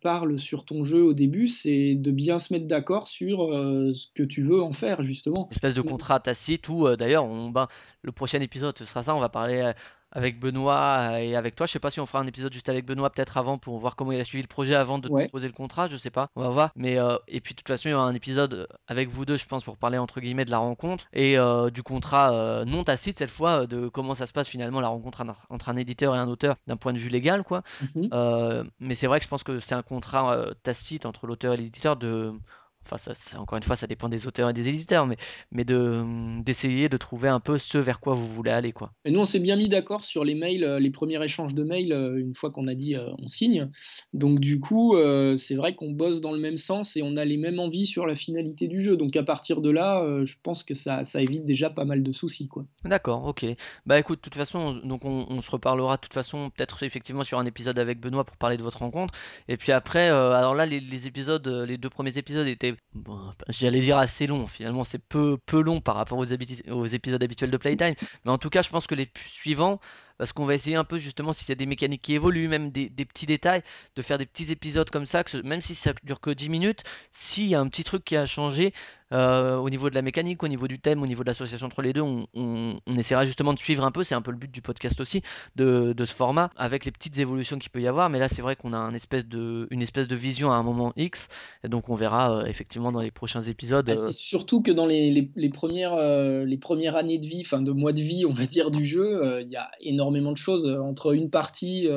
parle 0.00 0.38
sur 0.38 0.64
ton 0.64 0.84
jeu 0.84 1.02
au 1.02 1.12
début, 1.12 1.48
c'est 1.48 1.94
de 1.94 2.10
bien 2.10 2.38
se 2.38 2.52
mettre 2.52 2.66
d'accord 2.66 3.08
sur 3.08 3.48
ce 3.50 4.06
que 4.14 4.22
tu 4.22 4.42
veux 4.42 4.62
en 4.62 4.72
faire 4.72 5.02
justement. 5.02 5.46
Une 5.46 5.52
espèce 5.52 5.74
de 5.74 5.82
contrat 5.82 6.20
tacite 6.20 6.68
où 6.68 6.86
euh, 6.86 6.96
d'ailleurs 6.96 7.24
on 7.24 7.50
ben, 7.50 7.68
le 8.02 8.12
prochain 8.12 8.40
épisode 8.40 8.76
ce 8.78 8.84
sera 8.84 9.02
ça, 9.02 9.14
on 9.14 9.20
va 9.20 9.28
parler 9.28 9.60
euh, 9.60 9.72
avec 10.12 10.38
Benoît 10.40 11.20
et 11.20 11.36
avec 11.36 11.54
toi. 11.56 11.66
Je 11.66 11.72
sais 11.72 11.78
pas 11.78 11.90
si 11.90 12.00
on 12.00 12.06
fera 12.06 12.20
un 12.20 12.26
épisode 12.26 12.52
juste 12.52 12.68
avec 12.68 12.86
Benoît 12.86 13.10
peut-être 13.10 13.36
avant 13.36 13.58
pour 13.58 13.78
voir 13.78 13.96
comment 13.96 14.12
il 14.12 14.20
a 14.20 14.24
suivi 14.24 14.42
le 14.42 14.48
projet 14.48 14.74
avant 14.74 14.98
de 14.98 15.08
poser 15.28 15.46
le 15.46 15.52
contrat, 15.52 15.88
je 15.88 15.96
sais 15.96 16.10
pas, 16.10 16.28
on 16.36 16.42
va 16.42 16.48
voir. 16.50 16.70
Mais 16.76 16.98
euh, 16.98 17.16
et 17.28 17.40
puis 17.40 17.54
de 17.54 17.58
toute 17.58 17.68
façon 17.68 17.88
il 17.88 17.92
y 17.92 17.94
aura 17.94 18.04
un 18.04 18.14
épisode 18.14 18.68
avec 18.88 19.08
vous 19.08 19.24
deux, 19.24 19.36
je 19.36 19.46
pense, 19.46 19.64
pour 19.64 19.76
parler 19.76 19.98
entre 19.98 20.20
guillemets 20.20 20.44
de 20.44 20.50
la 20.50 20.58
rencontre 20.58 21.06
et 21.12 21.36
du 21.72 21.82
contrat 21.82 22.64
non 22.66 22.84
tacite 22.84 23.18
cette 23.18 23.30
fois 23.30 23.66
de 23.66 23.88
comment 23.88 24.14
ça 24.14 24.26
se 24.26 24.32
passe 24.32 24.48
finalement 24.48 24.80
la 24.80 24.88
rencontre 24.88 25.24
entre 25.48 25.68
un 25.68 25.76
éditeur 25.76 26.14
et 26.14 26.18
un 26.18 26.28
auteur 26.28 26.56
d'un 26.66 26.76
point 26.76 26.92
de 26.92 26.98
vue 26.98 27.08
légal 27.08 27.42
quoi. 27.44 27.62
Mhm. 27.94 28.70
mais 28.80 28.94
c'est 28.94 29.06
vrai 29.06 29.18
que 29.18 29.24
je 29.24 29.28
pense 29.28 29.42
que 29.42 29.60
c'est 29.60 29.74
un 29.74 29.82
contrat 29.82 30.46
tacite 30.62 31.06
entre 31.06 31.26
l'auteur 31.26 31.54
et 31.54 31.56
l'éditeur 31.56 31.96
de 31.96 32.32
enfin 32.84 32.98
ça, 32.98 33.40
encore 33.40 33.56
une 33.56 33.62
fois 33.62 33.76
ça 33.76 33.86
dépend 33.86 34.08
des 34.08 34.26
auteurs 34.26 34.50
et 34.50 34.52
des 34.52 34.68
éditeurs 34.68 35.06
mais, 35.06 35.16
mais 35.52 35.64
de 35.64 36.40
d'essayer 36.42 36.88
de 36.88 36.96
trouver 36.96 37.28
un 37.28 37.40
peu 37.40 37.58
ce 37.58 37.78
vers 37.78 38.00
quoi 38.00 38.14
vous 38.14 38.26
voulez 38.26 38.50
aller 38.50 38.72
quoi. 38.72 38.92
Et 39.04 39.10
nous 39.10 39.20
on 39.20 39.24
s'est 39.24 39.38
bien 39.38 39.56
mis 39.56 39.68
d'accord 39.68 40.04
sur 40.04 40.24
les 40.24 40.34
mails, 40.34 40.64
euh, 40.64 40.78
les 40.78 40.90
premiers 40.90 41.22
échanges 41.22 41.54
de 41.54 41.62
mails 41.62 41.92
euh, 41.92 42.18
une 42.18 42.34
fois 42.34 42.50
qu'on 42.50 42.66
a 42.68 42.74
dit 42.74 42.96
euh, 42.96 43.08
on 43.18 43.28
signe. 43.28 43.70
Donc 44.12 44.40
du 44.40 44.60
coup 44.60 44.96
c'est 45.36 45.54
vrai 45.54 45.74
qu'on 45.74 45.90
bosse 45.90 46.20
dans 46.20 46.32
le 46.32 46.38
même 46.38 46.56
sens 46.56 46.96
et 46.96 47.02
on 47.02 47.16
a 47.16 47.24
les 47.24 47.36
mêmes 47.36 47.58
envies 47.58 47.86
sur 47.86 48.06
la 48.06 48.16
finalité 48.16 48.68
du 48.68 48.80
jeu. 48.80 48.96
Donc 48.96 49.16
à 49.16 49.22
partir 49.22 49.60
de 49.60 49.70
là 49.70 50.04
je 50.24 50.34
pense 50.42 50.64
que 50.64 50.74
ça, 50.74 51.04
ça 51.04 51.22
évite 51.22 51.44
déjà 51.44 51.70
pas 51.70 51.84
mal 51.84 52.02
de 52.02 52.12
soucis 52.12 52.48
quoi. 52.48 52.64
D'accord 52.84 53.24
ok. 53.26 53.46
Bah 53.86 53.98
écoute 53.98 54.18
de 54.18 54.22
toute 54.22 54.34
façon 54.34 54.74
donc 54.84 55.04
on, 55.04 55.40
se 55.40 55.50
reparlera 55.50 55.96
de 55.96 56.00
toute 56.00 56.12
façon 56.12 56.50
peut-être 56.50 56.82
effectivement 56.82 57.24
sur 57.24 57.38
un 57.38 57.46
épisode 57.46 57.78
avec 57.78 58.00
Benoît 58.00 58.24
pour 58.24 58.36
parler 58.36 58.56
de 58.56 58.62
votre 58.62 58.78
rencontre 58.78 59.14
et 59.48 59.56
puis 59.56 59.72
après 59.72 60.08
alors 60.08 60.54
là 60.54 60.66
les, 60.66 60.80
les 60.80 61.06
épisodes 61.06 61.46
les 61.46 61.78
deux 61.78 61.90
premiers 61.90 62.18
épisodes 62.18 62.46
étaient 62.46 62.69
j'allais 63.48 63.80
dire 63.80 63.98
assez 63.98 64.26
long, 64.26 64.46
finalement 64.46 64.84
c'est 64.84 64.98
peu, 64.98 65.38
peu 65.46 65.60
long 65.60 65.80
par 65.80 65.96
rapport 65.96 66.18
aux, 66.18 66.26
aux, 66.70 66.86
épisodes 66.86 67.22
habituels 67.22 67.50
de 67.50 67.56
Playtime, 67.56 67.94
mais 68.24 68.30
en 68.30 68.38
tout 68.38 68.50
cas 68.50 68.62
je 68.62 68.70
pense 68.70 68.86
que 68.86 68.94
les 68.94 69.10
suivants 69.26 69.80
parce 70.20 70.34
qu'on 70.34 70.44
va 70.44 70.54
essayer 70.54 70.76
un 70.76 70.84
peu 70.84 70.98
justement 70.98 71.32
s'il 71.32 71.48
y 71.48 71.52
a 71.52 71.54
des 71.54 71.64
mécaniques 71.64 72.02
qui 72.02 72.12
évoluent, 72.12 72.46
même 72.46 72.70
des, 72.70 72.90
petits 72.90 73.24
détails, 73.24 73.62
de 73.96 74.02
faire 74.02 74.18
des 74.18 74.26
petits 74.26 74.52
épisodes 74.52 74.90
comme 74.90 75.06
ça, 75.06 75.24
que 75.24 75.38
même 75.38 75.62
si 75.62 75.74
ça 75.74 75.94
dure 76.04 76.20
que 76.20 76.28
10 76.28 76.50
minutes, 76.50 76.82
s'il 77.10 77.46
y 77.46 77.54
a 77.54 77.60
un 77.60 77.66
petit 77.68 77.84
truc 77.84 78.04
qui 78.04 78.16
a 78.16 78.26
changé, 78.26 78.74
euh, 79.12 79.56
au 79.56 79.70
niveau 79.70 79.90
de 79.90 79.94
la 79.94 80.02
mécanique, 80.02 80.42
au 80.42 80.48
niveau 80.48 80.68
du 80.68 80.78
thème, 80.78 81.02
au 81.02 81.06
niveau 81.06 81.24
de 81.24 81.28
l'association 81.28 81.66
entre 81.66 81.82
les 81.82 81.92
deux, 81.94 82.02
on, 82.02 82.76
essaiera 82.96 83.24
justement 83.24 83.54
de 83.54 83.58
suivre 83.58 83.84
un 83.84 83.90
peu, 83.90 84.04
c'est 84.04 84.14
un 84.14 84.22
peu 84.22 84.30
le 84.30 84.36
but 84.36 84.50
du 84.50 84.62
podcast 84.62 85.00
aussi, 85.00 85.22
de, 85.56 85.94
ce 85.98 86.14
format, 86.14 86.50
avec 86.56 86.84
les 86.84 86.92
petites 86.92 87.18
évolutions 87.18 87.58
qu'il 87.58 87.70
peut 87.70 87.80
y 87.80 87.88
avoir, 87.88 88.10
mais 88.10 88.18
là 88.18 88.28
c'est 88.28 88.42
vrai 88.42 88.56
qu'on 88.56 88.72
a 88.74 88.76
un 88.76 88.92
espèce 88.94 89.26
de, 89.26 89.66
une 89.70 89.80
espèce 89.80 90.06
de 90.06 90.14
vision 90.14 90.52
à 90.52 90.56
un 90.56 90.62
moment 90.62 90.92
X, 90.96 91.28
et 91.64 91.68
donc 91.68 91.88
on 91.88 91.94
verra 91.94 92.36
euh, 92.36 92.44
effectivement 92.44 92.92
dans 92.92 93.00
les 93.00 93.10
prochains 93.10 93.42
épisodes. 93.42 93.86
Bah, 93.86 93.96
c'est 93.96 94.12
surtout 94.12 94.62
que 94.62 94.70
dans 94.70 94.86
les, 94.86 95.30
premières, 95.52 95.96
les 95.96 96.58
premières 96.58 96.94
années 96.94 97.18
de 97.18 97.26
vie, 97.26 97.40
enfin 97.40 97.62
de 97.62 97.72
mois 97.72 97.92
de 97.92 98.02
vie 98.02 98.26
on 98.26 98.32
va 98.32 98.46
dire 98.46 98.70
du 98.70 98.84
jeu, 98.84 99.40
il 99.40 99.48
y 99.48 99.56
a 99.56 99.70
énormément 99.80 100.09
de 100.10 100.36
choses 100.36 100.66
entre 100.66 101.14
une 101.14 101.30
partie 101.30 101.88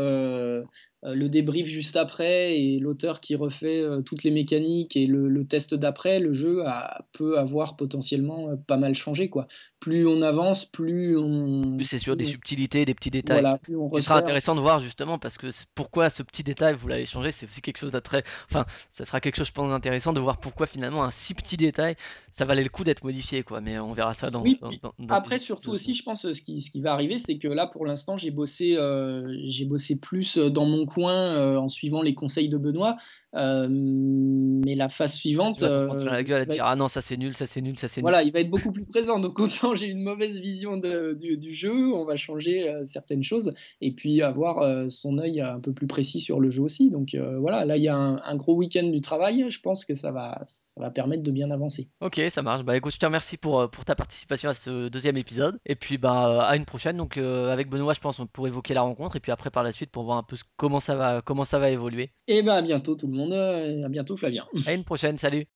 euh, 1.06 1.16
le 1.16 1.28
débrief 1.28 1.68
juste 1.68 1.98
après 1.98 2.58
et 2.58 2.80
l'auteur 2.80 3.20
qui 3.20 3.36
refait 3.36 3.82
euh, 3.82 4.02
toutes 4.02 4.24
les 4.24 4.32
mécaniques 4.32 4.96
et 4.96 5.06
le, 5.06 5.46
test 5.46 5.74
d'après, 5.74 6.20
le 6.20 6.32
jeu 6.32 6.64
peut 7.12 7.38
avoir 7.38 7.76
potentiellement 7.76 8.50
euh, 8.50 8.56
pas 8.56 8.78
mal 8.78 8.96
changé. 8.96 9.30
Quoi. 9.30 9.48
Plus 9.84 10.08
on 10.08 10.22
avance, 10.22 10.64
plus 10.64 11.18
on. 11.18 11.76
Plus 11.76 11.84
c'est 11.84 12.00
sur 12.00 12.16
des 12.16 12.24
subtilités, 12.24 12.86
des 12.86 12.94
petits 12.94 13.12
détails. 13.12 13.42
Voilà, 13.42 13.58
plus 13.58 13.76
on 13.76 13.92
Ce 13.92 14.00
sera 14.00 14.18
intéressant 14.18 14.56
de 14.56 14.62
voir 14.62 14.80
justement 14.80 15.20
parce 15.20 15.38
que 15.38 15.48
pourquoi 15.76 16.10
ce 16.10 16.24
petit 16.24 16.42
détail 16.42 16.74
vous 16.74 16.88
l'avez 16.88 17.06
changé, 17.06 17.32
c'est 17.32 17.46
aussi 17.46 17.62
quelque 17.62 17.80
chose 17.80 17.92
très. 18.02 18.24
Enfin, 18.50 18.64
ça 18.92 19.04
sera 19.04 19.20
quelque 19.20 19.36
chose, 19.36 19.48
je 19.48 19.52
pense, 19.52 19.74
intéressant 19.74 20.14
de 20.14 20.22
voir 20.22 20.38
pourquoi 20.38 20.68
finalement 20.68 21.04
un 21.04 21.12
si 21.12 21.34
petit 21.34 21.58
détail, 21.58 21.98
ça 22.32 22.46
valait 22.46 22.64
le 22.64 22.70
coup 22.70 22.86
d'être 22.86 23.04
modifié. 23.04 23.44
Quoi. 23.44 23.60
Mais 23.60 23.78
on 23.78 23.92
verra 23.92 24.14
ça 24.14 24.32
dans. 24.32 24.42
Oui, 24.42 24.58
après, 25.10 25.38
surtout 25.38 25.72
aussi, 25.72 25.94
je 25.94 26.04
pense, 26.04 26.32
ce 26.32 26.42
qui, 26.42 26.62
ce 26.62 26.72
qui 26.72 26.80
va 26.80 26.94
arriver, 26.94 27.20
c'est 27.20 27.38
que 27.38 27.50
là, 27.50 27.68
pour 27.68 27.86
l'instant, 27.86 28.18
j'ai 28.18 28.32
bossé, 28.32 28.78
j'ai 29.44 29.66
bossé 29.66 29.98
plus 29.98 30.38
dans 30.38 30.66
mon 30.66 30.86
coin 30.86 31.14
euh, 31.14 31.58
en 31.58 31.68
suivant 31.68 32.02
les 32.02 32.16
conseils 32.16 32.48
de 32.48 32.58
Benoît. 32.58 32.96
Euh, 33.36 33.68
mais 33.70 34.76
la 34.76 34.90
phase 34.90 35.16
suivante. 35.16 35.58
Tu 35.58 35.66
vas 35.66 35.88
la 35.88 36.18
euh, 36.18 36.22
gueule 36.22 36.44
et 36.44 36.46
dire 36.46 36.66
Ah 36.66 36.76
non, 36.76 36.88
ça 36.88 37.02
c'est 37.02 37.18
nul, 37.18 37.36
ça 37.36 37.48
c'est 37.48 37.62
nul, 37.62 37.78
ça 37.80 37.88
c'est 37.88 38.02
nul. 38.02 38.04
Voilà, 38.04 38.22
il 38.22 38.32
va 38.32 38.40
être 38.40 38.50
beaucoup 38.50 38.72
plus 38.72 38.86
présent. 38.86 39.20
Donc 39.20 39.40
autant 39.40 39.73
j'ai 39.76 39.88
une 39.88 40.04
mauvaise 40.04 40.40
vision 40.40 40.78
du, 40.78 41.54
jeu, 41.54 41.94
on 41.94 42.06
va 42.06 42.18
changer 42.18 42.72
certaines 42.86 43.24
choses 43.24 43.54
et 43.82 43.92
puis 43.92 44.22
avoir 44.22 44.90
son 44.90 45.18
œil 45.18 45.42
un 45.42 45.60
peu 45.60 45.74
plus 45.74 45.88
précis 45.88 46.22
sur 46.22 46.40
le 46.40 46.52
jeu 46.52 46.62
aussi. 46.62 46.90
Donc 46.90 47.16
voilà, 47.40 47.66
là 47.66 47.78
il 47.78 47.84
y 47.84 47.88
a 47.88 47.96
un, 47.96 48.36
gros 48.36 48.56
week-end 48.56 48.88
du 48.88 49.02
travail. 49.02 49.46
Je 49.50 49.60
pense 49.60 49.86
que 49.86 49.94
ça 49.94 50.12
va, 50.12 50.42
ça 50.46 50.82
va 50.82 50.90
permettre 50.90 51.24
de 51.24 51.32
bien 51.32 51.52
avancer. 51.52 51.90
Ok, 52.02 52.22
ça 52.30 52.42
marche. 52.42 52.64
Bah 52.64 52.76
écoute, 52.78 52.94
je 52.94 53.00
te 53.00 53.06
remercie 53.06 53.38
pour, 53.38 53.70
pour 53.70 53.86
ta 53.86 53.96
participation 53.96 54.50
à 54.50 54.54
ce 54.54 54.90
deuxième 54.90 55.18
épisode. 55.18 55.60
Et 55.66 55.76
puis 55.76 55.98
bah 55.98 56.46
à 56.46 56.56
une 56.56 56.66
prochaine. 56.66 56.98
Donc 56.98 57.18
avec 57.18 57.70
Benoît, 57.70 57.94
je 57.94 58.00
pense 58.00 58.22
pour 58.32 58.48
évoquer 58.48 58.74
la 58.74 58.82
rencontre 58.82 59.16
et 59.16 59.20
puis 59.20 59.32
après 59.32 59.50
par 59.50 59.64
la 59.64 59.72
suite 59.72 59.92
pour 59.92 60.04
voir 60.04 60.18
un 60.18 60.24
peu 60.24 60.38
comment 60.58 60.80
ça 60.80 60.96
va, 60.96 61.22
comment 61.22 61.46
ça 61.46 61.60
va 61.60 61.70
évoluer. 61.70 62.12
Et 62.28 62.42
bah 62.42 62.56
à 62.56 62.62
bientôt 62.62 62.96
tout 62.96 63.08
le 63.08 63.14
monde. 63.14 63.34
À 63.34 63.90
bientôt 63.90 64.18
Flavien. 64.18 64.46
À 64.66 64.74
une 64.74 64.84
prochaine. 64.84 65.18
Salut. 65.18 65.48